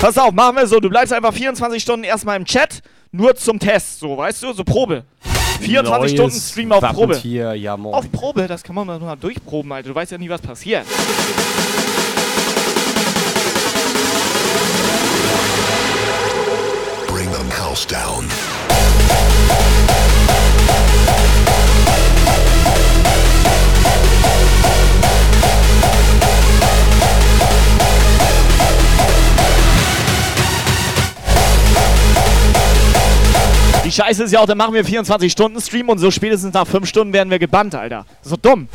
Pass 0.00 0.16
auf, 0.16 0.32
machen 0.32 0.56
wir 0.56 0.66
so. 0.66 0.80
Du 0.80 0.88
bleibst 0.88 1.12
einfach 1.12 1.32
24 1.32 1.82
Stunden 1.82 2.04
erstmal 2.04 2.36
im 2.36 2.44
Chat. 2.44 2.80
Nur 3.12 3.36
zum 3.36 3.58
Test, 3.58 4.00
so, 4.00 4.16
weißt 4.16 4.42
du? 4.42 4.52
So 4.54 4.64
Probe. 4.64 5.04
24 5.60 6.00
Neues 6.00 6.12
Stunden 6.12 6.40
Stream 6.40 6.72
auf 6.72 6.80
Probe. 6.94 7.20
Ja. 7.24 7.74
Auf 7.74 8.10
Probe, 8.10 8.46
das 8.48 8.62
kann 8.62 8.74
man 8.74 8.86
mal 8.86 8.98
mal 8.98 9.16
durchproben, 9.16 9.70
Alter. 9.70 9.90
Du 9.90 9.94
weißt 9.94 10.12
ja 10.12 10.18
nie, 10.18 10.30
was 10.30 10.40
passiert. 10.40 10.86
Bring 17.06 17.28
the 17.30 17.60
house 17.60 17.86
down. 17.86 18.28
Die 33.88 33.92
Scheiße 33.92 34.24
ist 34.24 34.32
ja 34.32 34.40
auch, 34.40 34.44
dann 34.44 34.58
machen 34.58 34.74
wir 34.74 34.84
24 34.84 35.32
Stunden 35.32 35.58
Stream 35.62 35.88
und 35.88 35.96
so 35.96 36.10
spätestens 36.10 36.52
nach 36.52 36.66
5 36.66 36.86
Stunden 36.86 37.14
werden 37.14 37.30
wir 37.30 37.38
gebannt, 37.38 37.74
Alter. 37.74 38.04
Das 38.22 38.32
ist 38.32 38.44
doch 38.44 38.50
dumm. 38.50 38.68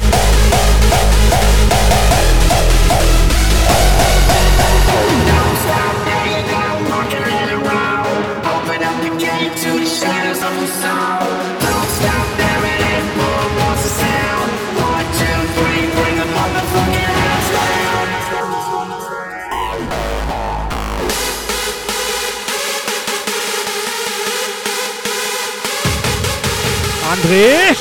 André? 27.23 27.73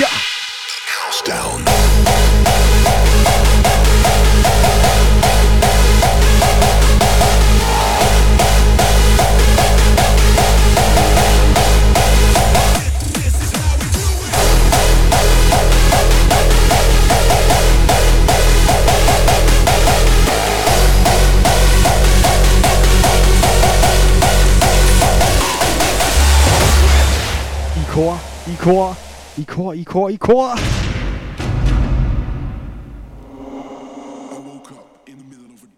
Ja. 0.00 0.08
Down. 1.24 1.73
kor, 27.94 28.18
i 28.48 28.56
kor, 28.56 28.96
i 29.38 29.44
kor, 29.44 29.74
i 29.74 29.84
kor, 29.84 30.10
i 30.10 30.16
kor. 30.16 30.56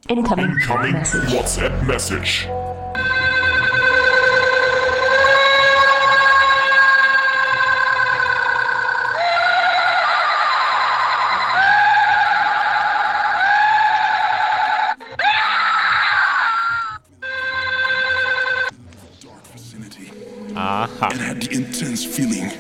Incoming, 0.09 0.51
Incoming 0.51 0.93
message. 0.93 1.29
WhatsApp 1.29 1.87
message. 1.87 2.66
And 21.03 21.21
had 21.21 21.43
the 21.43 21.55
intense 21.55 22.05
feeling 22.05 22.51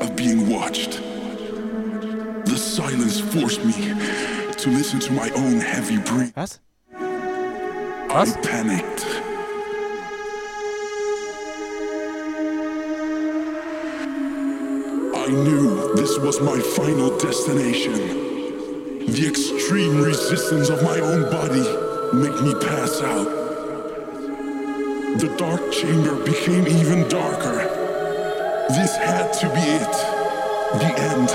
of 0.00 0.16
being 0.16 0.48
watched. 0.48 0.92
The 2.46 2.56
silence 2.56 3.20
forced 3.20 3.62
me 3.64 3.72
to 3.72 4.70
listen 4.70 4.98
to 5.00 5.12
my 5.12 5.28
own 5.30 5.60
heavy 5.60 5.98
breath. 5.98 6.32
breathing. 6.32 6.32
Was? 8.06 8.36
I 8.36 8.40
panicked. 8.42 9.06
I 15.14 15.26
knew 15.28 15.94
this 15.94 16.18
was 16.18 16.40
my 16.40 16.58
final 16.60 17.18
destination. 17.18 17.92
The 19.06 19.26
extreme 19.28 20.00
resistance 20.00 20.70
of 20.70 20.82
my 20.82 20.98
own 20.98 21.30
body 21.30 21.62
made 22.16 22.40
me 22.42 22.54
pass 22.54 23.02
out. 23.02 23.42
The 25.18 25.34
dark 25.36 25.70
chamber 25.72 26.16
became 26.24 26.66
even 26.66 27.08
darker. 27.08 27.81
This 28.74 28.96
had 28.96 29.34
to 29.34 29.48
be 29.48 29.60
it. 29.60 29.92
The 30.80 30.92
end 30.98 31.30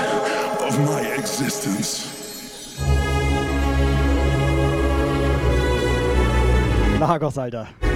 of 0.66 0.76
my 0.80 1.02
existence. 1.14 2.08
Lagos, 7.00 7.38
Alter. 7.38 7.87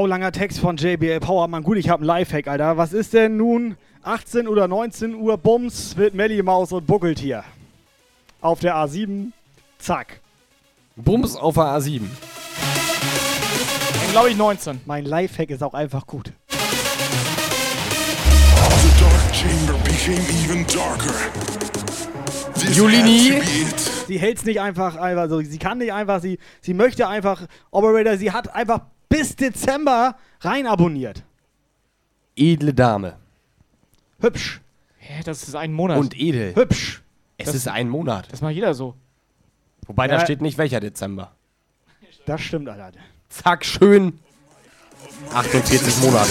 Saulanger 0.00 0.32
Text 0.32 0.60
von 0.60 0.78
JBL 0.78 1.20
Powermann. 1.20 1.62
Gut, 1.62 1.76
ich 1.76 1.90
habe 1.90 2.00
einen 2.00 2.06
Lifehack, 2.06 2.48
Alter. 2.48 2.78
Was 2.78 2.94
ist 2.94 3.12
denn 3.12 3.36
nun 3.36 3.76
18 4.02 4.48
oder 4.48 4.66
19 4.66 5.14
Uhr 5.14 5.36
Bums 5.36 5.94
mit 5.94 6.14
Melly 6.14 6.42
Maus 6.42 6.72
und 6.72 6.86
Buckeltier? 6.86 7.44
Auf 8.40 8.60
der 8.60 8.76
A7, 8.76 9.32
zack. 9.78 10.20
Bums 10.96 11.36
auf 11.36 11.56
der 11.56 11.64
A7. 11.64 12.00
Dann 14.00 14.10
glaube 14.12 14.30
ich 14.30 14.38
19. 14.38 14.80
Mein 14.86 15.04
Lifehack 15.04 15.50
ist 15.50 15.62
auch 15.62 15.74
einfach 15.74 16.06
gut. 16.06 16.32
Julini. 22.72 23.42
Sie 24.08 24.18
hält's 24.18 24.46
nicht 24.46 24.62
einfach, 24.62 24.96
einfach 24.96 25.28
so. 25.28 25.42
Sie 25.42 25.58
kann 25.58 25.76
nicht 25.76 25.92
einfach, 25.92 26.22
sie, 26.22 26.38
sie 26.62 26.72
möchte 26.72 27.06
einfach, 27.06 27.42
Operator, 27.70 28.16
sie 28.16 28.32
hat 28.32 28.54
einfach 28.54 28.80
bis 29.10 29.36
Dezember 29.36 30.16
rein 30.40 30.66
abonniert. 30.66 31.22
Edle 32.36 32.72
Dame. 32.72 33.18
Hübsch. 34.20 34.60
Hä, 34.96 35.20
das 35.24 35.42
ist 35.46 35.54
ein 35.54 35.72
Monat. 35.74 35.98
Und 35.98 36.18
edel. 36.18 36.54
Hübsch. 36.56 37.02
Es 37.36 37.46
Das- 37.46 37.54
ist 37.56 37.68
ein 37.68 37.88
Monat. 37.90 38.32
Das 38.32 38.40
macht 38.40 38.54
jeder 38.54 38.72
so. 38.72 38.94
Wobei 39.86 40.06
Ja. 40.06 40.16
da 40.16 40.20
steht 40.24 40.40
nicht 40.40 40.56
welcher 40.56 40.80
Dezember. 40.80 41.32
Das 42.24 42.40
stimmt, 42.40 42.68
Alter. 42.68 42.92
Zack, 43.28 43.64
schön. 43.64 44.18
48 45.34 45.98
Monate. 46.02 46.30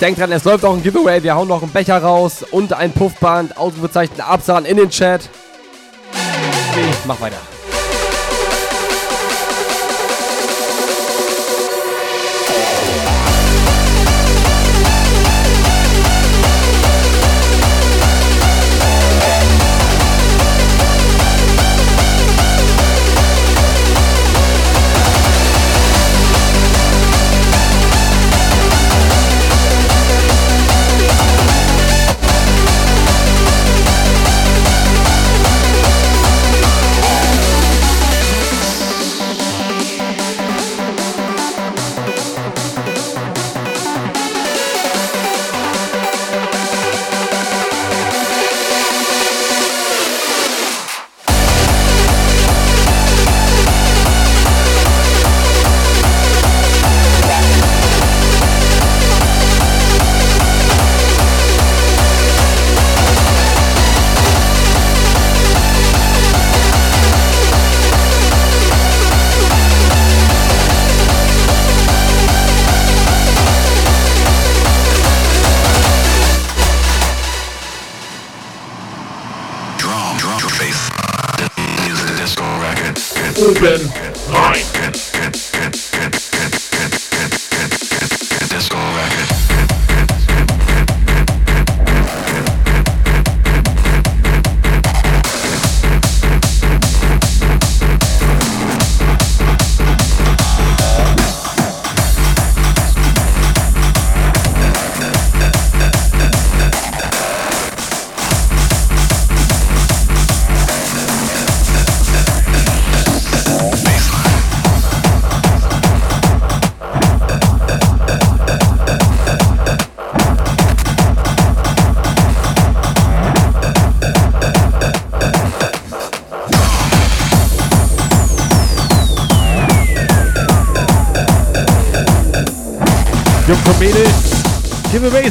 Denkt 0.00 0.20
dran, 0.20 0.32
es 0.32 0.44
läuft 0.44 0.64
auch 0.64 0.74
ein 0.74 0.82
Giveaway. 0.82 1.22
Wir 1.22 1.34
hauen 1.34 1.48
noch 1.48 1.62
einen 1.62 1.72
Becher 1.72 2.02
raus 2.02 2.44
und 2.50 2.72
ein 2.72 2.92
Puffband. 2.92 3.56
Ausrufezeichen 3.56 4.20
Absahn 4.20 4.64
in 4.64 4.76
den 4.76 4.90
Chat. 4.90 5.28
Ich 6.12 7.06
mach 7.06 7.20
weiter. 7.20 7.38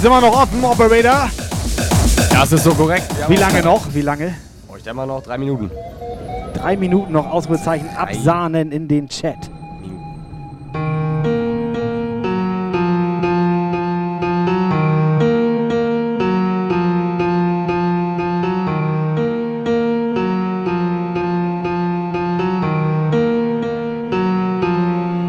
Immer 0.09 0.21
noch 0.21 0.41
offen, 0.41 0.63
Operator. 0.65 1.29
Das 2.31 2.51
ist 2.51 2.63
so 2.63 2.73
korrekt. 2.73 3.05
Wie 3.27 3.35
lange 3.35 3.61
noch? 3.61 3.93
Wie 3.93 4.01
lange? 4.01 4.33
Bräuchte 4.67 4.89
immer 4.89 5.05
noch 5.05 5.21
drei 5.21 5.37
Minuten. 5.37 5.69
Drei 6.55 6.75
Minuten 6.77 7.13
noch 7.13 7.29
Ausrufezeichen 7.29 7.89
absahnen 7.95 8.71
in 8.71 8.87
den 8.87 9.07
Chat. 9.07 9.37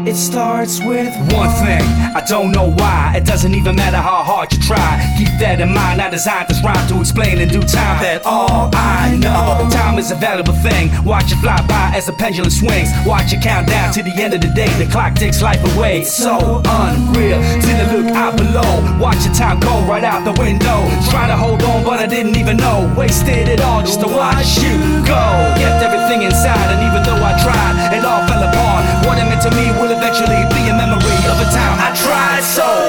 It 0.07 0.17
starts 0.17 0.79
with 0.79 1.15
one 1.31 1.49
thing. 1.63 1.85
I 2.13 2.21
don't 2.27 2.51
know 2.51 2.73
why. 2.75 3.13
It 3.15 3.25
doesn't 3.25 3.53
even 3.53 3.75
matter 3.75 3.97
how 3.97 4.23
hard. 4.23 4.40
Keep 5.21 5.37
that 5.37 5.61
in 5.61 5.69
mind. 5.69 6.01
I 6.01 6.09
designed 6.09 6.49
this 6.49 6.65
rhyme 6.65 6.81
to 6.89 6.97
explain 6.97 7.37
in 7.37 7.45
due 7.45 7.61
time 7.61 8.01
that 8.01 8.25
all 8.25 8.73
I 8.73 9.13
know. 9.21 9.69
Time 9.69 10.01
is 10.01 10.09
a 10.09 10.17
valuable 10.17 10.57
thing. 10.65 10.89
Watch 11.05 11.29
it 11.29 11.37
fly 11.37 11.61
by 11.69 11.93
as 11.93 12.09
the 12.09 12.13
pendulum 12.17 12.49
swings. 12.49 12.89
Watch 13.05 13.29
it 13.29 13.37
count 13.45 13.69
down 13.69 13.93
to 13.93 14.01
the 14.01 14.09
end 14.17 14.33
of 14.33 14.41
the 14.41 14.49
day. 14.57 14.65
The 14.81 14.89
clock 14.89 15.13
takes 15.13 15.37
life 15.37 15.61
away. 15.77 16.01
So 16.09 16.65
unreal. 16.65 17.37
Till 17.61 17.77
I 17.77 17.85
look 17.93 18.09
out 18.17 18.33
below. 18.33 18.97
Watch 18.97 19.21
the 19.21 19.29
time 19.29 19.61
go 19.61 19.85
right 19.85 20.01
out 20.01 20.25
the 20.25 20.33
window. 20.41 20.89
Trying 21.13 21.29
to 21.29 21.37
hold 21.37 21.61
on, 21.69 21.85
but 21.85 22.01
I 22.01 22.09
didn't 22.09 22.33
even 22.41 22.57
know. 22.57 22.89
Wasted 22.97 23.45
it 23.45 23.61
all 23.61 23.85
just 23.85 24.01
to 24.01 24.09
watch 24.09 24.57
you 24.57 24.73
go. 25.05 25.21
Kept 25.61 25.85
everything 25.85 26.25
inside, 26.25 26.73
and 26.73 26.81
even 26.81 27.05
though 27.05 27.21
I 27.21 27.37
tried, 27.45 27.93
it 27.93 28.01
all 28.01 28.25
fell 28.25 28.41
apart. 28.41 29.05
What 29.05 29.21
it 29.21 29.29
meant 29.29 29.45
to 29.45 29.53
me 29.53 29.69
will 29.77 29.93
eventually 29.93 30.41
be 30.49 30.65
a 30.65 30.73
memory 30.73 31.21
of 31.29 31.37
a 31.37 31.45
time 31.53 31.77
I 31.77 31.93
tried 31.93 32.41
so 32.41 32.80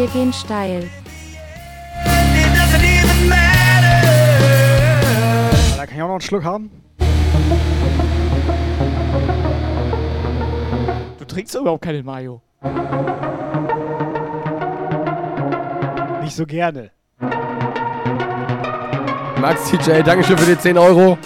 wir 0.00 0.06
gehen 0.06 0.32
steil. 0.32 0.88
Da 5.76 5.84
kann 5.84 5.94
ich 5.94 6.02
auch 6.02 6.06
noch 6.06 6.12
einen 6.12 6.20
Schluck 6.22 6.42
haben. 6.42 6.70
Du 11.18 11.24
trinkst 11.26 11.54
überhaupt 11.54 11.84
keinen 11.84 12.06
Mayo. 12.06 12.40
Nicht 16.22 16.34
so 16.34 16.46
gerne. 16.46 16.92
Max 19.38 19.70
TJ, 19.70 20.02
Dankeschön 20.02 20.38
für 20.38 20.46
die 20.46 20.58
10 20.58 20.78
Euro. 20.78 21.18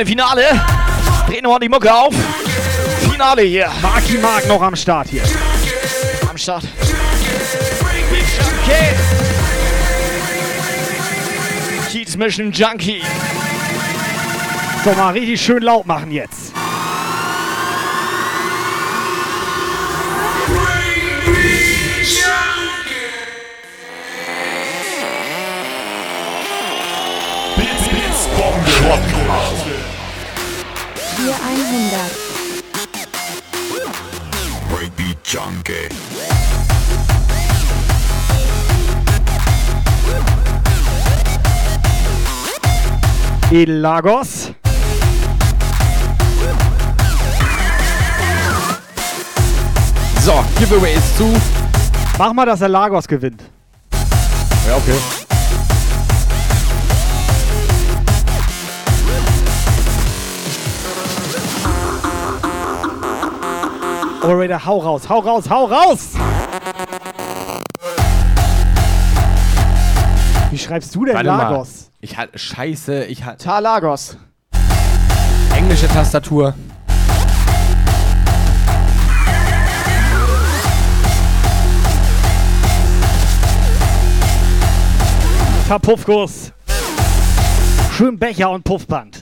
Freunde, 0.00 0.06
Finale. 0.06 0.42
Drehen 1.26 1.42
wir 1.42 1.48
mal 1.48 1.58
die 1.58 1.68
Mucke 1.68 1.92
auf. 1.92 2.14
Finale 3.10 3.42
hier. 3.42 3.70
Marki 3.82 4.18
Mark 4.18 4.46
noch 4.48 4.62
am 4.62 4.74
Start 4.74 5.08
hier. 5.08 5.22
Am 6.28 6.38
Start. 6.38 6.64
Okay. 8.62 8.96
Keats 11.90 12.16
Mission 12.16 12.50
Junkie. 12.50 13.02
So, 14.84 14.92
mal 14.92 15.12
richtig 15.12 15.40
schön 15.40 15.62
laut 15.62 15.86
machen 15.86 16.10
jetzt. 16.12 16.49
Lagos. 43.52 44.52
So, 50.20 50.44
Giveaway 50.56 50.94
ist 50.94 51.16
zu. 51.16 51.32
Mach 52.16 52.32
mal, 52.32 52.46
dass 52.46 52.60
er 52.60 52.68
Lagos 52.68 53.08
gewinnt. 53.08 53.42
Ja, 54.68 54.76
okay. 54.76 54.94
Operator, 64.22 64.64
hau 64.64 64.78
raus, 64.78 65.08
hau 65.08 65.18
raus, 65.18 65.50
hau 65.50 65.64
raus! 65.64 66.10
Wie 70.52 70.58
schreibst 70.58 70.94
du 70.94 71.04
denn 71.04 71.14
Warte 71.14 71.30
mal. 71.30 71.64
Ich 72.02 72.16
hatte 72.16 72.38
Scheiße, 72.38 73.04
ich 73.04 73.24
hatte 73.24 73.44
Talagos. 73.44 74.16
englische 75.54 75.86
Tastatur. 75.86 76.54
Verpuffkurs. 85.66 86.54
Schön 87.92 88.18
Becher 88.18 88.50
und 88.50 88.64
Puffband. 88.64 89.19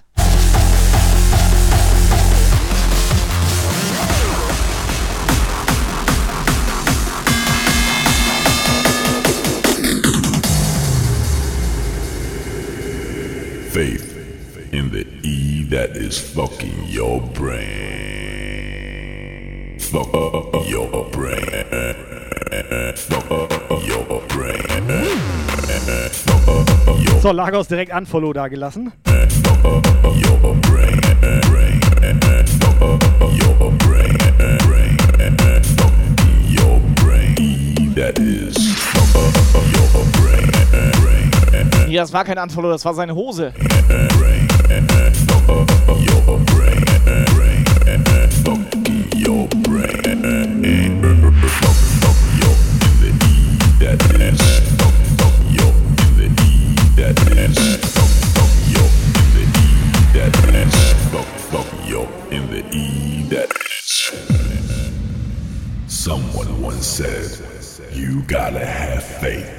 Faith 13.78 14.10
in 14.72 14.90
the 14.90 15.06
E 15.22 15.62
that 15.70 15.96
is 15.96 16.18
fucking 16.18 16.86
your 16.88 17.20
brain. 17.20 17.68
Fuck 19.78 20.12
your 20.68 21.04
brain. 21.12 21.46
Fuck 22.96 23.86
your 23.86 24.20
brain. 24.26 24.90
So, 27.22 27.30
Lagos 27.30 27.68
direkt 27.68 27.92
Unfollow 27.92 28.32
da 28.32 28.48
gelassen. 28.48 28.92
your 29.06 30.54
brain. 30.66 31.00
brain. 31.48 31.80
Your 33.38 33.70
brain. 33.78 34.18
brain. 34.66 34.96
Your 36.50 36.80
brain. 36.96 37.34
E 37.38 37.88
that 37.94 38.18
is 38.18 38.67
das 41.98 42.12
war 42.12 42.24
kein 42.24 42.38
Unfollow, 42.38 42.70
das 42.70 42.84
war 42.84 42.94
seine 42.94 43.14
Hose. 43.14 43.52
Someone 65.88 66.62
once 66.62 66.86
said, 66.86 67.38
You 67.92 68.22
gotta 68.22 68.64
have 68.64 69.04
faith. 69.20 69.57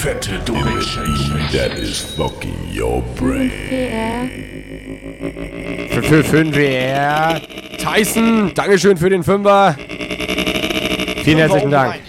Fette 0.00 0.30
E 0.30 0.40
that 1.52 1.78
is 1.78 2.00
fucking 2.16 2.56
your 2.72 3.02
brain. 3.16 3.50
Für, 5.90 6.02
für 6.02 6.24
5 6.24 6.56
WR. 6.56 7.38
Tyson, 7.76 8.50
Dankeschön 8.54 8.96
für 8.96 9.10
den 9.10 9.22
Fünfer. 9.22 9.76
Vielen 11.22 11.38
herzlichen 11.38 11.70
Dank. 11.70 12.00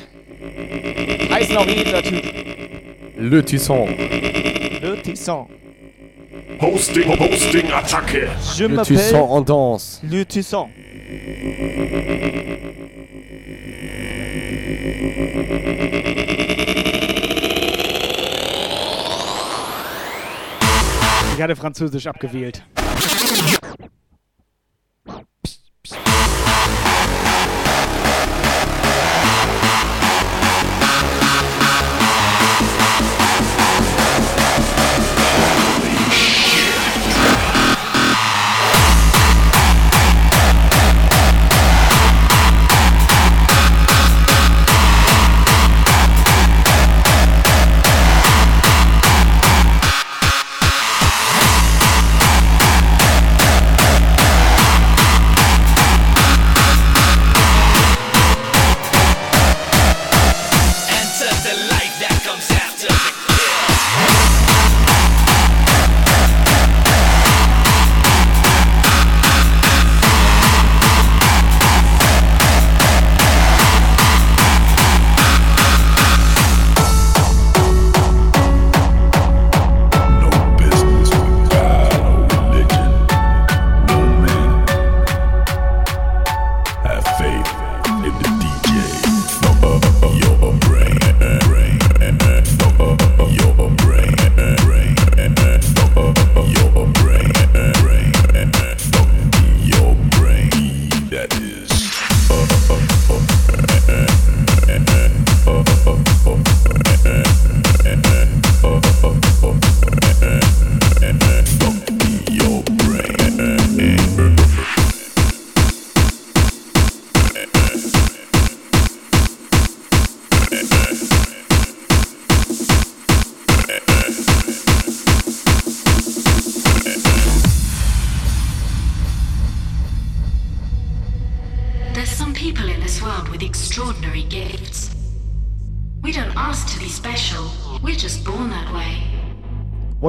Heißen 1.31 1.57
auch 1.57 1.68
jeder 1.68 2.01
Typ. 2.01 2.23
Le 3.18 3.43
Tisson. 3.43 3.89
Le 4.81 5.01
Tisson. 5.03 5.47
Hosting, 6.61 7.19
Hosting, 7.19 7.72
Attacke. 7.73 8.30
Je 8.55 8.68
Le 8.68 8.84
Tisson 8.84 8.93
m'appelle 8.93 9.15
en 9.15 9.41
danse. 9.41 10.01
Le 10.09 10.26
Tisson. 10.26 10.69
Ich 21.41 21.43
hatte 21.43 21.55
Französisch 21.55 22.05
abgewählt. 22.05 22.63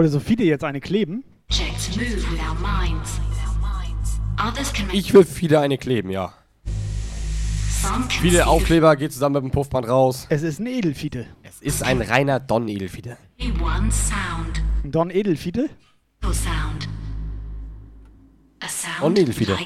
Wollte 0.03 0.15
Sophie 0.15 0.35
jetzt 0.43 0.65
eine 0.65 0.81
kleben? 0.81 1.23
Ich 4.91 5.15
will 5.15 5.25
viele 5.25 5.61
eine 5.61 5.79
kleben, 5.79 6.11
ja. 6.11 6.33
Viele 8.09 8.49
Aufkleber, 8.49 8.97
geht 8.97 9.13
zusammen 9.13 9.35
mit 9.35 9.45
dem 9.45 9.51
Puffband 9.53 9.87
raus. 9.87 10.27
Es 10.29 10.43
ist 10.43 10.59
ein 10.59 10.67
Edelfiete. 10.67 11.27
Es 11.45 11.63
ist 11.63 11.85
ein 11.85 12.01
reiner 12.01 12.41
Don 12.41 12.67
Edelfiete? 12.67 13.17
A 18.59 18.69
sound 18.69 19.03
Und 19.03 19.17
Edelfiete. 19.17 19.57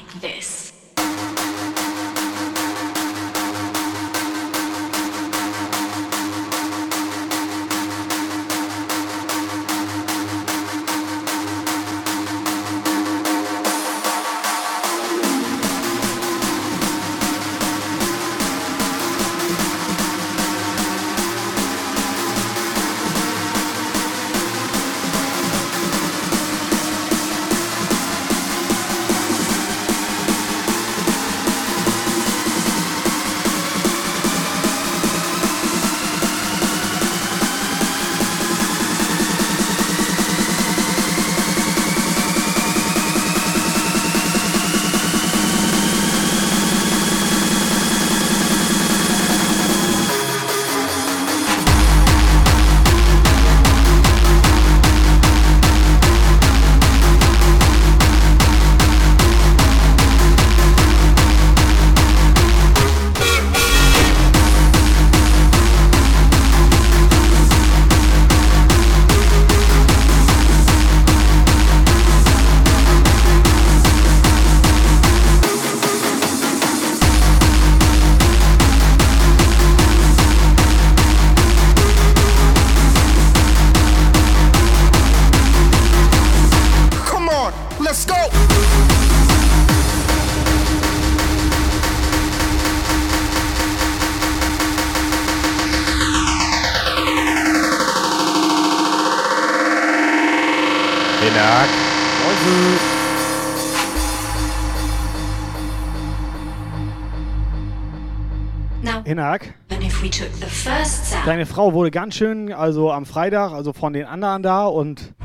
Frau 111.57 111.73
wurde 111.73 111.89
ganz 111.89 112.13
schön, 112.13 112.53
also 112.53 112.91
am 112.91 113.07
Freitag, 113.07 113.51
also 113.51 113.73
von 113.73 113.91
den 113.91 114.05
anderen 114.05 114.43
da 114.43 114.67
und 114.67 115.15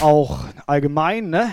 auch 0.00 0.40
allgemein, 0.66 1.30
ne? 1.30 1.52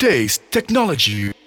today's 0.00 0.38
technology. 0.50 1.39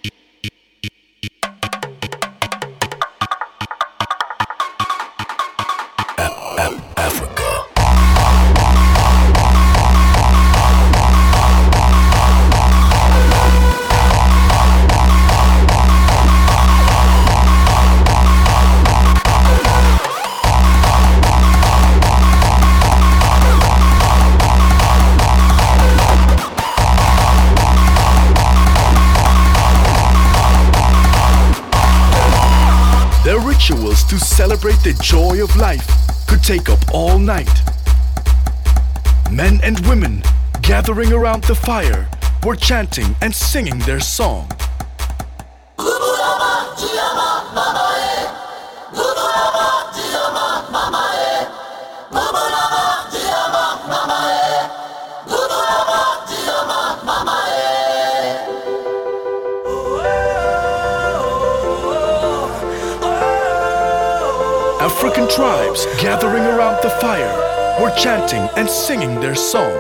The 34.84 34.93
joy 35.01 35.41
of 35.41 35.55
life 35.55 35.88
could 36.27 36.43
take 36.43 36.68
up 36.69 36.80
all 36.93 37.18
night. 37.18 37.49
Men 39.31 39.61
and 39.64 39.80
women 39.88 40.22
gathering 40.61 41.14
around 41.14 41.45
the 41.45 41.55
fire 41.55 42.10
were 42.43 42.57
chanting 42.57 43.15
and 43.22 43.34
singing 43.34 43.80
their 43.80 44.01
song. 44.01 44.52
The 66.83 66.89
fire 66.89 67.33
were 67.81 67.91
chanting 67.95 68.41
and 68.57 68.69
singing 68.69 69.17
their 69.21 69.35
song. 69.35 69.71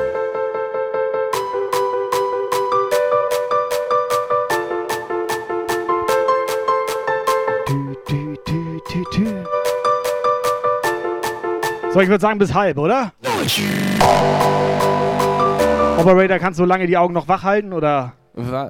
So, 11.91 11.99
ich 11.99 12.07
würde 12.07 12.21
sagen 12.21 12.39
bis 12.39 12.53
halb, 12.53 12.77
oder? 12.77 13.11
Operator, 15.99 16.39
kannst 16.39 16.59
du 16.59 16.63
lange 16.63 16.87
die 16.87 16.97
Augen 16.97 17.13
noch 17.13 17.27
wach 17.27 17.43
halten 17.43 17.73
oder? 17.73 18.13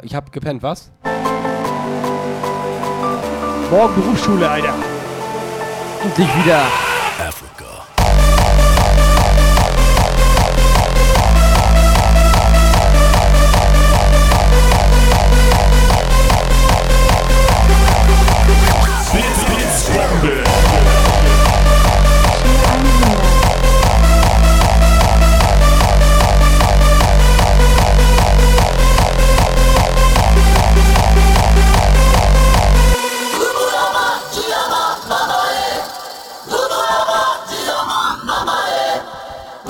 Ich 0.01 0.15
hab 0.15 0.31
gepennt, 0.31 0.63
was? 0.63 0.91
Morgen 3.69 3.95
Berufsschule, 3.95 4.49
Alter. 4.49 4.73
Endlich 6.03 6.27
wieder. 6.43 6.63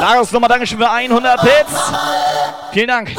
Lagos 0.04 0.34
nochmal 0.34 0.50
Dankeschön 0.50 0.78
für 0.78 0.90
100 0.90 1.42
Bits. 1.44 1.94
Vielen 2.74 2.88
Dank. 2.90 3.16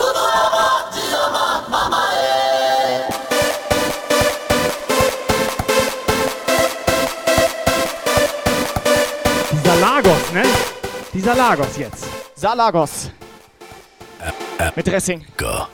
Dieser 9.51 9.77
Lagos, 9.77 10.33
ne? 10.35 10.43
Dieser 11.15 11.35
Lagos 11.35 11.75
jetzt. 11.79 12.05
Salagos. 12.35 13.11
Mit 14.77 14.87
Dressing. 14.87 15.25
Fake! 15.39 15.74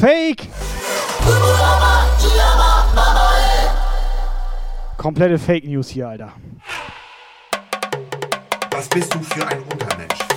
Fake! 0.00 0.48
Komplette 4.96 5.38
Fake 5.38 5.64
News 5.66 5.90
hier, 5.90 6.08
Alter. 6.08 6.32
Was 8.70 8.88
bist 8.88 9.12
du 9.12 9.18
für 9.20 9.46
ein 9.46 9.62
Untermensch? 9.64 10.29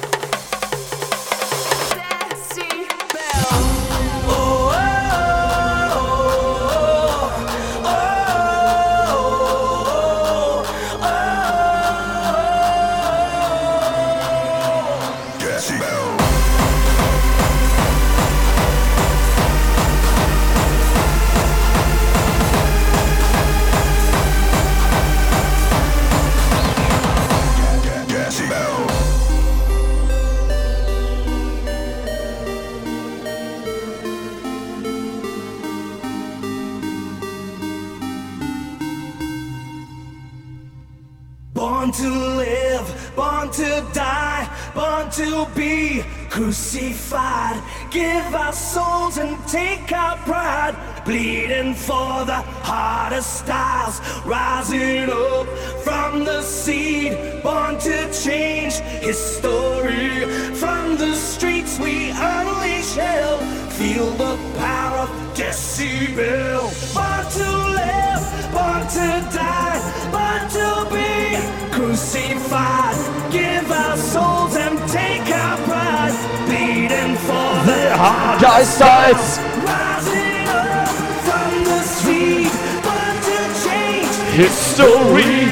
Our 48.44 48.54
souls 48.54 49.18
and 49.18 49.38
take 49.48 49.92
our 49.92 50.18
pride. 50.30 50.76
Bleeding 51.06 51.74
for 51.74 52.26
the 52.26 52.42
hardest 52.70 53.40
styles. 53.40 53.96
Rising 54.26 55.10
up 55.10 55.48
from 55.86 56.26
the 56.26 56.42
seed, 56.42 57.12
born 57.42 57.78
to 57.80 57.98
change 58.26 58.76
history. 59.10 60.26
From 60.62 60.98
the 60.98 61.14
streets 61.16 61.80
we 61.80 62.12
unleash 62.12 62.96
hell. 62.96 63.38
Feel 63.80 64.10
the 64.24 64.36
power 64.58 65.00
of 65.06 65.10
decibel. 65.38 66.62
Born 66.98 67.26
to 67.38 67.50
live, 67.80 68.24
born 68.56 68.84
to 68.98 69.08
die, 69.40 69.80
born 70.16 70.44
to 70.58 70.68
be 70.96 71.14
crucified. 71.76 72.83
Change 83.56 84.16
History. 84.36 85.48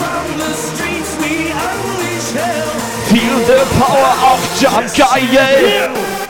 From 0.00 0.26
the 0.38 0.52
streets 0.54 1.12
we 1.20 1.52
unleash 1.52 2.30
hell. 2.32 2.70
Feel 3.06 3.38
the 3.46 3.62
power 3.78 4.12
of 4.32 4.40
Jump 4.58 4.88
Geil. 4.96 6.21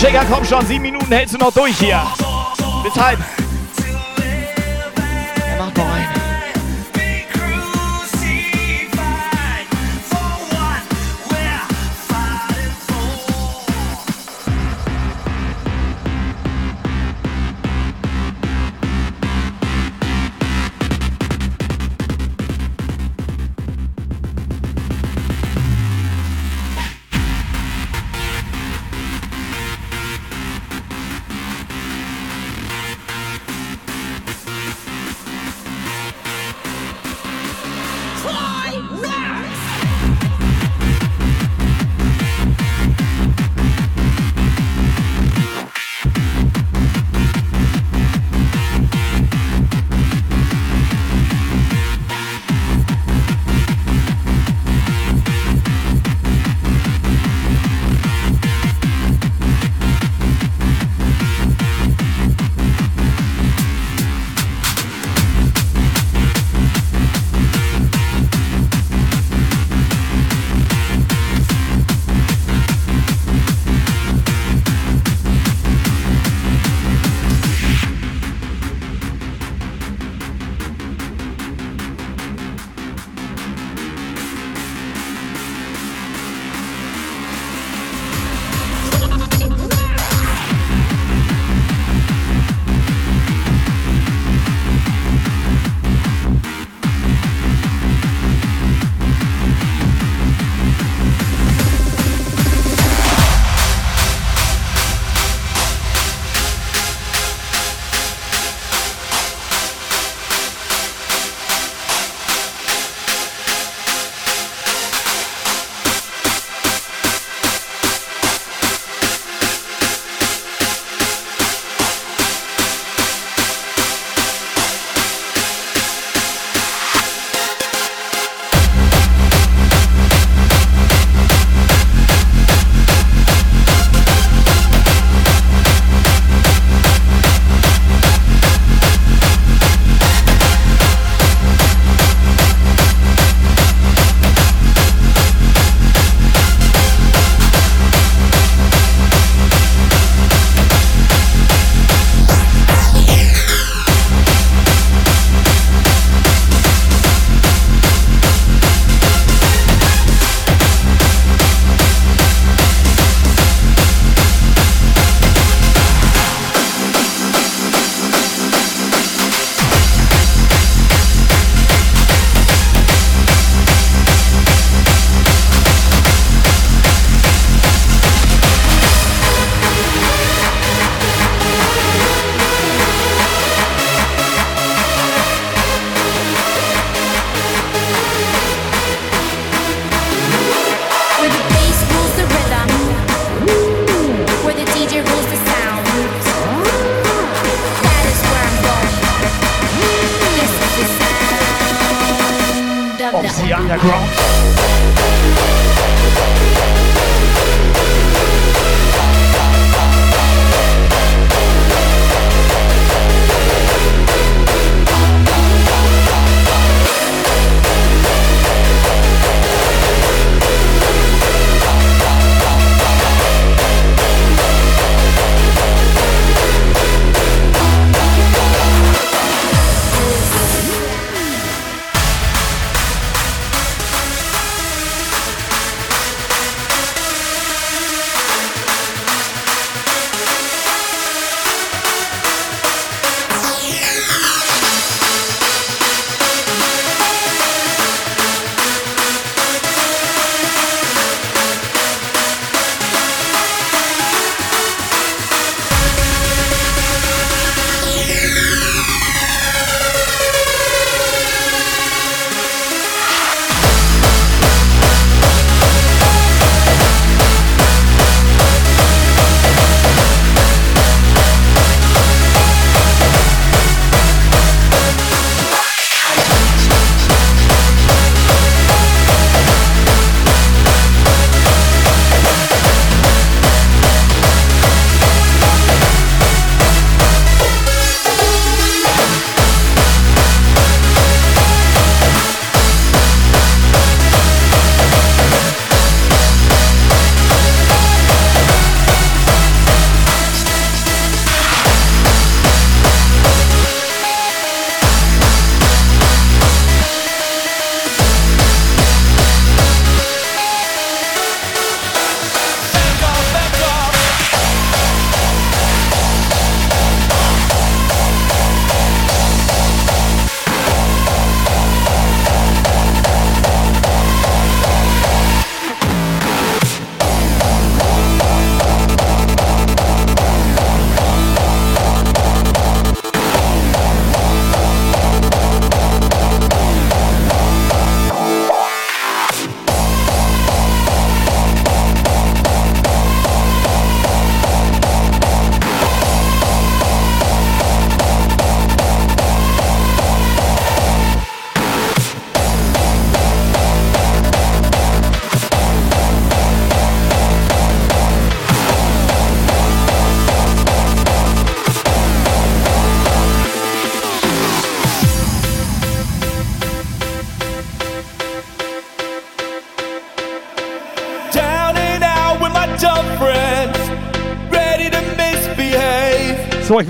Soundchecker, 0.00 0.24
komm 0.30 0.44
schon, 0.46 0.64
sieben 0.64 0.82
Minuten 0.82 1.12
hältst 1.12 1.34
du 1.34 1.38
noch 1.38 1.52
durch 1.52 1.78
hier. 1.78 2.00
Bis 2.82 2.94
halb. 2.96 3.18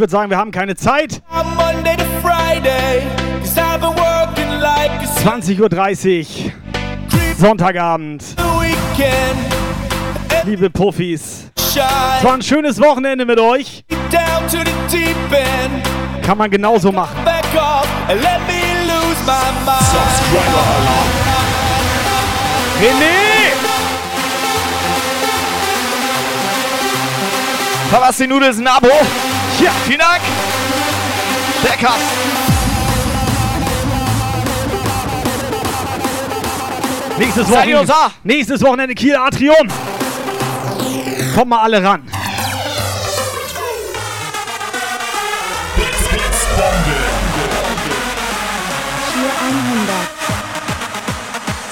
Würde 0.01 0.11
sagen, 0.11 0.31
wir 0.31 0.39
haben 0.39 0.51
keine 0.51 0.75
Zeit. 0.75 1.23
On 1.31 1.47
Monday 1.55 1.97
to 1.97 2.05
Friday, 2.23 3.03
cause 3.41 3.61
I've 3.61 3.81
been 3.81 3.95
working 3.97 4.59
like 4.59 4.91
a 4.91 5.07
20.30 5.23 6.47
Uhr. 6.47 6.53
Sonntagabend. 7.39 8.25
Liebe 10.45 10.70
Puffis. 10.70 11.51
Es 11.57 11.77
war 11.77 12.35
ein 12.35 12.43
schönes 12.43 12.81
Wochenende 12.81 13.27
mit 13.27 13.39
euch. 13.39 13.85
Kann 16.23 16.39
man 16.39 16.51
genauso 16.51 16.91
machen. 16.91 17.17
René! 22.81 23.51
Verpasst 27.91 28.20
die 28.20 28.27
Nudels 28.27 28.59
ein 28.59 28.67
Abo. 28.67 28.89
Ja, 29.60 29.72
vielen 29.84 29.98
Dank. 29.98 30.22
Der 31.62 31.76
Cut. 31.76 31.90
Nächstes 37.18 37.50
Wochenende, 37.50 37.94
nächstes 38.24 38.62
Wochenende 38.62 38.94
Kiel 38.94 39.16
Atrium. 39.16 39.68
Kommt 41.34 41.50
mal 41.50 41.60
alle 41.60 41.84
ran. 41.84 42.08
Tier 49.12 49.30
100. 49.40 49.94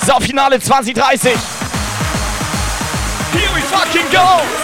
So, 0.06 0.20
Finale 0.20 0.60
2030. 0.60 1.32
Here 3.32 3.48
we 3.54 3.60
fucking 3.62 4.10
go. 4.10 4.57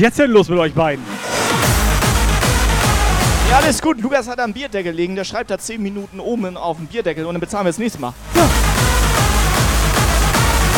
Jetzt 0.00 0.18
denn 0.18 0.30
los 0.30 0.48
mit 0.48 0.58
euch 0.58 0.72
beiden? 0.72 1.04
Ja, 3.50 3.58
alles 3.58 3.82
gut. 3.82 4.00
Lukas 4.00 4.28
hat 4.28 4.38
am 4.38 4.52
Bierdeckel 4.52 4.94
liegen. 4.94 5.16
Der 5.16 5.24
schreibt 5.24 5.50
da 5.50 5.58
10 5.58 5.82
Minuten 5.82 6.20
oben 6.20 6.56
auf 6.56 6.76
dem 6.76 6.86
Bierdeckel 6.86 7.26
und 7.26 7.34
dann 7.34 7.40
bezahlen 7.40 7.66
wir 7.66 7.70
das 7.70 7.78
nächste 7.78 8.00
Mal. 8.00 8.14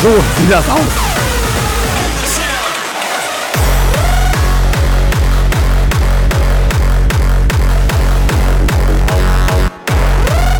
So 0.01 0.09
sieht 0.37 0.51
das 0.51 0.69
aus. 0.69 1.13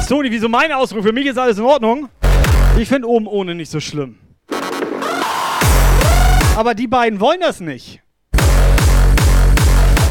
Sony, 0.08 0.30
wieso 0.30 0.48
mein 0.48 0.72
Ausdruck? 0.72 1.03
Für 1.03 1.11
mich 1.11 1.25
ist 1.25 1.40
alles 1.40 1.58
in 1.58 1.64
Ordnung. 1.64 2.09
Ich 2.77 2.88
finde 2.88 3.08
oben 3.08 3.25
ohne 3.25 3.56
nicht 3.56 3.72
so 3.72 3.80
schlimm. 3.80 4.19
Aber 6.56 6.75
die 6.75 6.88
beiden 6.88 7.19
wollen 7.19 7.40
das 7.40 7.59
nicht. 7.59 8.03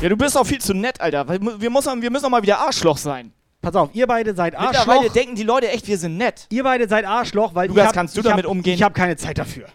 Ja, 0.02 0.08
du 0.08 0.16
bist 0.16 0.36
auch 0.36 0.44
viel 0.44 0.60
zu 0.60 0.74
nett, 0.74 1.00
Alter. 1.00 1.28
Wir 1.28 1.70
müssen, 1.70 2.02
wir 2.02 2.10
müssen 2.10 2.24
auch 2.24 2.30
mal 2.30 2.42
wieder 2.42 2.58
Arschloch 2.58 2.96
sein. 2.96 3.32
Pass 3.60 3.76
auf, 3.76 3.90
ihr 3.92 4.08
beide 4.08 4.34
seid 4.34 4.54
Mittlerweile 4.54 4.98
Arschloch. 4.98 5.12
denken 5.12 5.36
die 5.36 5.44
Leute 5.44 5.70
echt, 5.70 5.86
wir 5.86 5.96
sind 5.96 6.16
nett. 6.16 6.46
Ihr 6.50 6.64
beide 6.64 6.88
seid 6.88 7.04
Arschloch, 7.04 7.54
weil 7.54 7.68
Lukas, 7.68 7.82
ich 7.82 7.86
hab, 7.86 7.94
kannst 7.94 8.16
du 8.16 8.20
ich 8.20 8.26
damit 8.26 8.44
hab, 8.44 8.50
umgehen? 8.50 8.74
Ich 8.74 8.82
habe 8.82 8.94
keine 8.94 9.16
Zeit 9.16 9.38
dafür. 9.38 9.66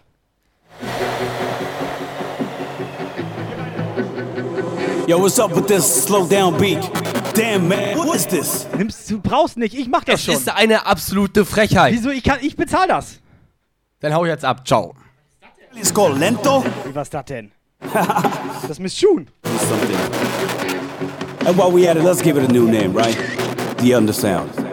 Yo, 5.06 5.18
what's 5.18 5.40
up 5.40 5.56
with 5.56 5.64
this 5.66 6.04
slow 6.04 6.28
down 6.28 6.58
beat? 6.58 6.90
Damn, 7.34 7.66
man, 7.66 7.96
what 7.96 8.14
is 8.14 8.26
this? 8.26 8.66
Nimmst, 8.76 9.10
du 9.10 9.18
brauchst 9.22 9.56
nicht, 9.56 9.74
ich 9.74 9.88
mach 9.88 10.04
das 10.04 10.16
Es 10.20 10.26
schon. 10.26 10.34
ist 10.34 10.50
eine 10.50 10.84
absolute 10.84 11.46
Frechheit. 11.46 11.94
Wieso? 11.94 12.10
Ich, 12.10 12.22
kann, 12.22 12.40
ich 12.42 12.54
bezahl 12.54 12.86
das. 12.86 13.18
Dann 14.00 14.12
hau 14.12 14.26
jetzt 14.26 14.44
ab. 14.44 14.68
Ciao. 14.68 14.94
It's 15.74 15.94
called 15.94 16.18
lento. 16.18 16.62
Wie 16.84 16.94
was 16.94 17.08
das 17.08 17.24
denn? 17.24 17.50
Das 18.68 18.78
Miss 18.78 18.94
June. 19.00 19.28
Something. 19.44 19.96
And 21.46 21.56
while 21.56 21.72
we 21.72 21.86
at 21.86 21.96
it, 21.96 22.02
let's 22.02 22.22
give 22.22 22.36
it 22.36 22.48
a 22.48 22.52
new 22.52 22.70
name, 22.70 22.92
right? 22.92 23.16
The 23.78 23.94
Undersound. 23.94 24.68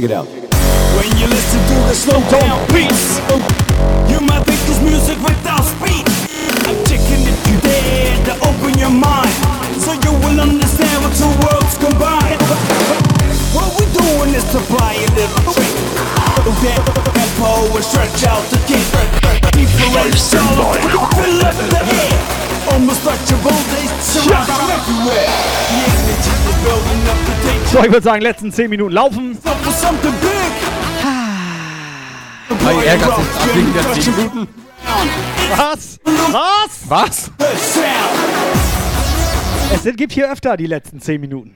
Check 0.00 0.08
it 0.08 0.16
out. 0.16 0.26
When 0.96 1.12
you 1.20 1.26
listen 1.28 1.60
to 1.60 1.76
the 1.84 1.92
slow 1.92 2.20
down 2.32 2.56
beats, 2.72 3.20
you 4.08 4.16
might 4.24 4.40
think 4.48 4.56
this 4.64 4.80
music 4.80 5.20
without 5.20 5.60
speed. 5.60 6.08
I'm 6.64 6.80
taking 6.88 7.20
it 7.28 7.36
to 7.36 7.54
there 7.60 8.16
to 8.24 8.32
open 8.48 8.78
your 8.78 8.88
mind, 8.88 9.28
so 9.76 9.92
you 9.92 10.16
will 10.24 10.40
understand 10.40 11.04
what 11.04 11.12
two 11.12 11.28
worlds 11.44 11.76
combine. 11.76 12.40
What 13.52 13.76
we 13.76 13.84
doing 13.92 14.32
is 14.32 14.48
a 15.04 15.12
little 15.12 15.52
trick. 15.52 15.68
That 16.16 16.48
tempo 17.12 17.68
and 17.76 17.84
stretch 17.84 18.24
out 18.24 18.40
the 18.48 18.56
kick. 18.64 18.80
Different 19.52 20.16
solo, 20.16 20.72
fill 21.12 21.44
up 21.44 21.56
the 21.68 21.76
air. 21.76 22.39
So, 27.72 27.78
ich 27.84 27.92
würde 27.92 28.02
sagen, 28.02 28.22
letzten 28.22 28.52
10 28.52 28.70
Minuten 28.70 28.92
laufen. 28.92 29.38
Ärgert 32.84 33.16
sich 33.16 33.26
ab 33.26 33.48
wegen 33.54 33.72
der 33.72 33.92
10 33.92 34.16
Minuten. 34.16 34.48
Was? 35.56 35.98
Was? 36.04 36.88
Was? 36.88 37.30
Es 39.72 39.96
gibt 39.96 40.12
hier 40.12 40.30
öfter 40.30 40.56
die 40.56 40.66
letzten 40.66 41.00
10 41.00 41.20
Minuten. 41.20 41.54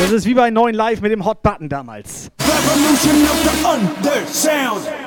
Das 0.00 0.10
ist 0.10 0.24
wie 0.24 0.34
bei 0.34 0.50
9 0.50 0.74
Live 0.74 1.00
mit 1.02 1.12
dem 1.12 1.24
Hot 1.24 1.42
Button 1.42 1.68
damals. 1.68 2.30
Revolution 2.40 3.22
of 3.24 3.36
the 3.44 3.50
undersound. 3.66 4.99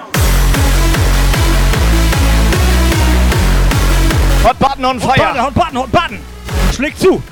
Hot 4.44 4.60
Button 4.60 4.84
on 4.84 5.00
Hot 5.00 5.16
Button, 5.18 5.38
Hot 5.38 5.54
Button, 5.54 5.78
Hot 5.78 5.92
Button. 5.92 6.20
Schlägt 6.74 7.00
zu. 7.00 7.24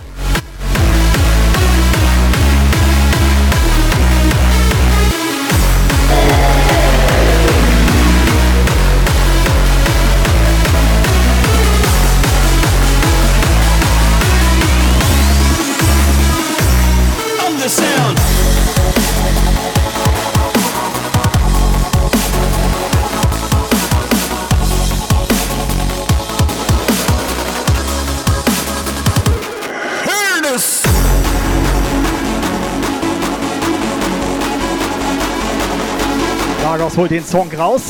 Lagos 36.71 36.95
holt 36.95 37.11
den 37.11 37.25
Song 37.25 37.51
raus. 37.51 37.81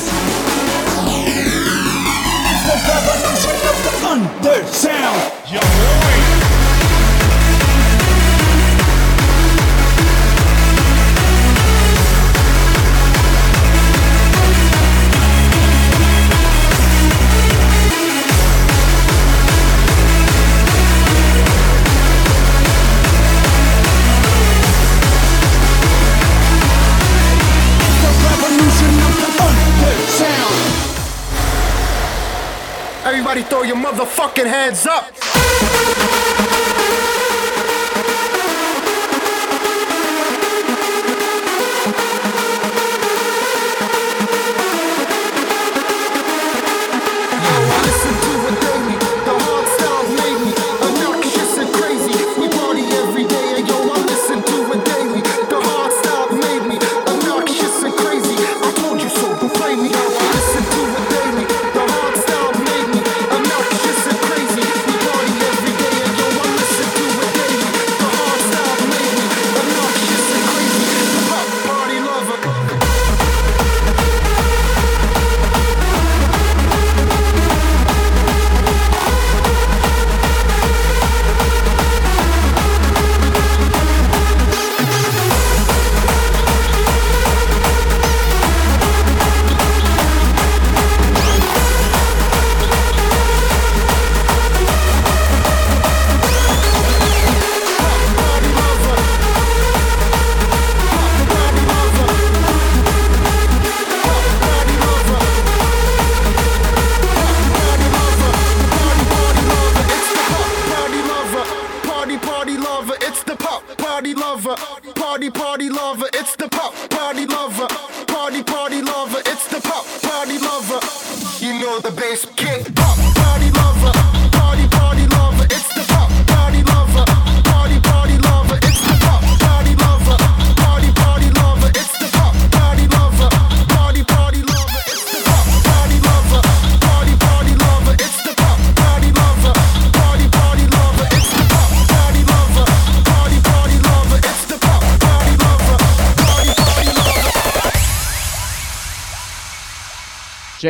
The 4.41 6.40
Everybody 33.31 33.49
throw 33.49 33.63
your 33.63 33.77
motherfucking 33.77 34.45
hands 34.45 34.85
up. 34.85 35.30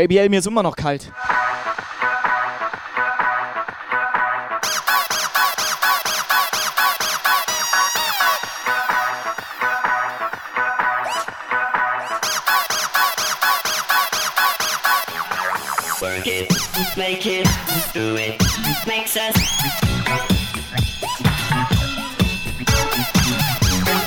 JBL, 0.01 0.29
mir 0.29 0.39
ist 0.39 0.47
immer 0.47 0.63
noch 0.63 0.75
kalt. 0.75 1.11
Work 16.01 16.25
make 16.97 17.27
it, 17.27 17.47
do 17.93 18.15
it, 18.15 18.41
makes 18.87 19.15
us. 19.15 19.35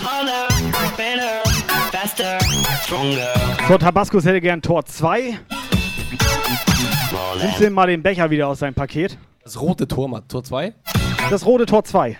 Harder, 0.03 0.49
better, 0.97 1.41
faster, 1.93 2.39
stronger. 2.83 3.33
So, 3.69 3.79
Tabascos 3.79 4.25
hätte 4.25 4.41
gern 4.41 4.61
Tor 4.61 4.85
2. 4.85 5.39
Nimmst 7.39 7.61
du 7.61 7.71
mal 7.71 7.87
den 7.87 8.03
Becher 8.03 8.31
wieder 8.31 8.49
aus 8.49 8.61
seinem 8.61 8.75
Paket? 8.75 9.19
Das 9.43 9.61
rote 9.61 9.87
Tor, 9.87 10.23
Tor 10.29 10.45
2? 10.45 10.75
Das 11.31 11.45
rote 11.45 11.67
Tor 11.67 11.85
2. 11.85 12.19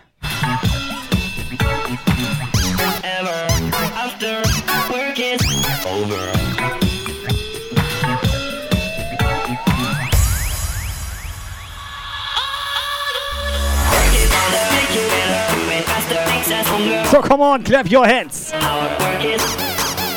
So 17.11 17.21
come 17.23 17.41
on, 17.41 17.63
clap 17.63 17.91
your 17.91 18.07
hands. 18.07 18.53
Our 18.53 18.89
work 18.99 19.25
is, 19.25 19.41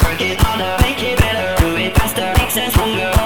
work 0.04 0.20
it 0.20 0.40
harder, 0.40 0.82
make 0.82 1.04
it 1.04 1.20
better, 1.20 1.56
do 1.62 1.76
it 1.78 1.96
faster, 1.96 2.34
makes 2.38 2.58
us 2.58 2.74
stronger. 2.74 3.17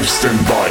life 0.00 0.08
standby. 0.08 0.69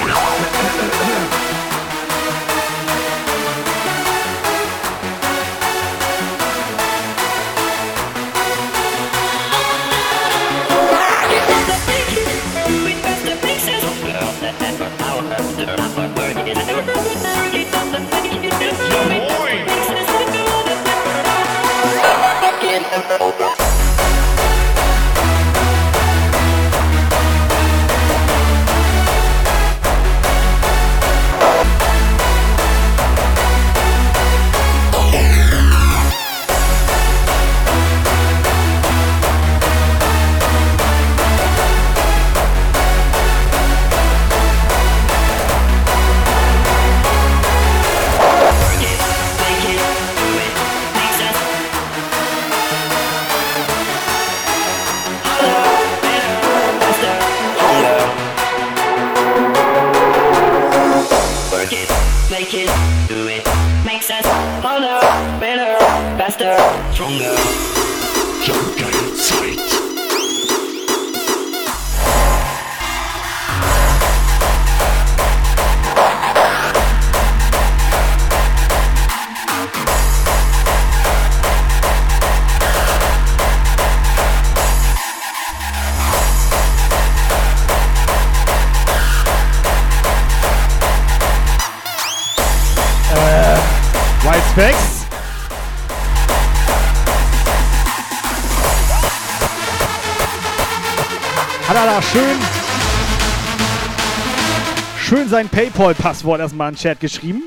sein 105.40 105.48
PayPal-Passwort 105.48 106.42
erstmal 106.42 106.68
in 106.68 106.76
den 106.76 106.82
Chat 106.82 107.00
geschrieben. 107.00 107.44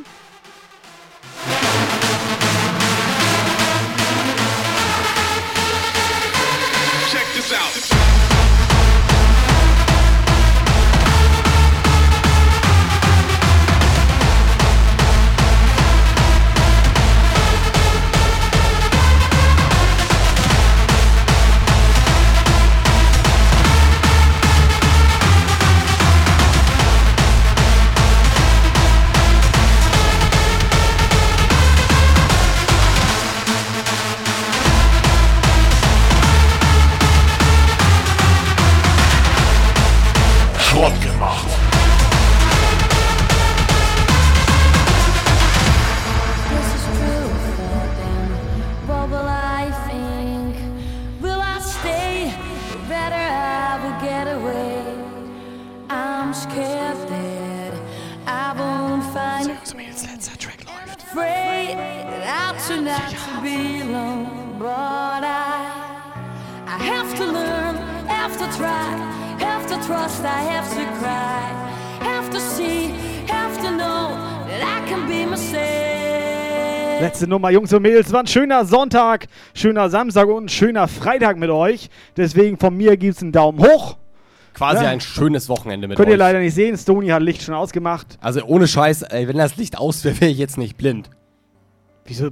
Nummer. 77.32 77.50
Jungs 77.50 77.72
und 77.72 77.82
Mädels, 77.82 78.06
es 78.08 78.12
war 78.12 78.20
ein 78.20 78.26
schöner 78.26 78.64
Sonntag, 78.64 79.26
schöner 79.54 79.90
Samstag 79.90 80.28
und 80.28 80.44
ein 80.44 80.48
schöner 80.48 80.86
Freitag 80.86 81.38
mit 81.38 81.50
euch. 81.50 81.88
Deswegen 82.16 82.56
von 82.58 82.76
mir 82.76 82.96
gibt 82.96 83.16
es 83.16 83.22
einen 83.22 83.32
Daumen 83.32 83.58
hoch. 83.58 83.96
Quasi 84.54 84.84
ja. 84.84 84.90
ein 84.90 85.00
schönes 85.00 85.48
Wochenende 85.48 85.88
mit 85.88 85.96
Könnt 85.96 86.08
euch. 86.08 86.12
ihr 86.12 86.18
leider 86.18 86.38
nicht 86.38 86.54
sehen, 86.54 86.76
Stony 86.76 87.08
hat 87.08 87.22
Licht 87.22 87.42
schon 87.42 87.54
ausgemacht. 87.54 88.18
Also 88.20 88.44
ohne 88.44 88.68
Scheiß, 88.68 89.02
ey, 89.02 89.26
wenn 89.26 89.38
das 89.38 89.56
Licht 89.56 89.78
aus 89.78 90.04
wäre, 90.04 90.20
wäre 90.20 90.30
ich 90.30 90.38
jetzt 90.38 90.58
nicht 90.58 90.76
blind. 90.76 91.10
Wieso? 92.04 92.28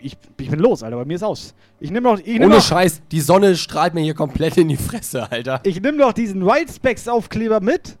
ich, 0.00 0.18
bin 0.36 0.58
los, 0.58 0.82
Alter. 0.82 0.96
Bei 0.96 1.04
mir 1.04 1.16
ist 1.16 1.22
aus. 1.22 1.54
Ich 1.80 1.90
nehme 1.90 2.08
noch. 2.08 2.18
Ich 2.18 2.26
nehm 2.26 2.44
Ohne 2.44 2.56
noch, 2.56 2.62
Scheiß, 2.62 3.02
die 3.10 3.20
Sonne 3.20 3.56
strahlt 3.56 3.94
mir 3.94 4.02
hier 4.02 4.14
komplett 4.14 4.56
in 4.56 4.68
die 4.68 4.76
Fresse, 4.76 5.30
Alter. 5.30 5.60
Ich 5.64 5.80
nehme 5.80 5.98
noch 5.98 6.12
diesen 6.12 6.44
White 6.44 6.68
Wildspecs-Aufkleber 6.68 7.60
mit. 7.60 7.96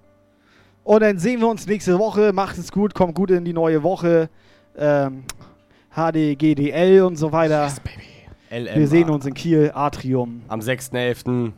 Und 0.84 1.02
dann 1.02 1.18
sehen 1.18 1.40
wir 1.40 1.48
uns 1.48 1.66
nächste 1.66 1.98
Woche. 1.98 2.32
Macht 2.32 2.58
es 2.58 2.70
gut, 2.70 2.94
kommt 2.94 3.14
gut 3.14 3.30
in 3.30 3.44
die 3.44 3.54
neue 3.54 3.82
Woche. 3.82 4.28
Ähm, 4.76 5.24
HDGDL 5.94 7.02
und 7.02 7.16
so 7.16 7.32
weiter. 7.32 7.70
LM. 8.50 8.78
Wir 8.78 8.88
sehen 8.88 9.10
uns 9.10 9.26
in 9.26 9.34
Kiel, 9.34 9.70
Atrium. 9.74 10.42
Am 10.48 10.60
6.11. 10.60 11.52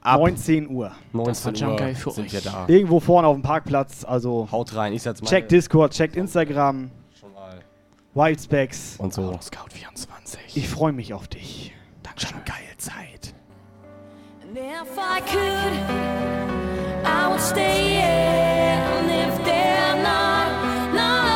ab 0.00 0.20
19 0.20 0.68
Uhr. 0.70 0.92
19 1.12 1.52
Das 1.54 1.62
war 1.62 1.70
Uhr 1.72 1.94
für 1.94 2.10
sind 2.10 2.26
euch. 2.26 2.32
wir 2.32 2.40
da. 2.40 2.64
Irgendwo 2.68 3.00
vorne 3.00 3.26
auf 3.28 3.36
dem 3.36 3.42
Parkplatz. 3.42 4.04
Also 4.04 4.48
Haut 4.52 4.74
rein, 4.76 4.92
ich 4.92 5.02
setz 5.02 5.20
mal. 5.22 5.28
checkt 5.28 5.50
Discord, 5.50 5.92
checkt 5.92 6.16
Instagram. 6.16 6.90
Schon 7.18 7.32
mal. 7.32 7.58
Wild 8.14 8.40
Specs. 8.40 8.96
Und 8.98 9.12
so. 9.12 9.38
Scout 9.42 9.70
24. 9.72 10.40
Ich 10.56 10.68
freue 10.68 10.92
mich 10.92 11.12
auf 11.14 11.26
dich. 11.28 11.72
Dankeschön. 12.02 12.38
Geil 12.44 12.56
Zeit. 12.78 13.34
And 14.42 14.56
if 14.56 14.96
I 14.96 15.20
could, 15.20 15.72
I 17.04 17.28
would 17.30 17.40
stay. 17.40 18.02
And 18.02 19.08
if 19.10 19.44
they're 19.44 19.96
not, 20.02 20.94
not 20.94 21.35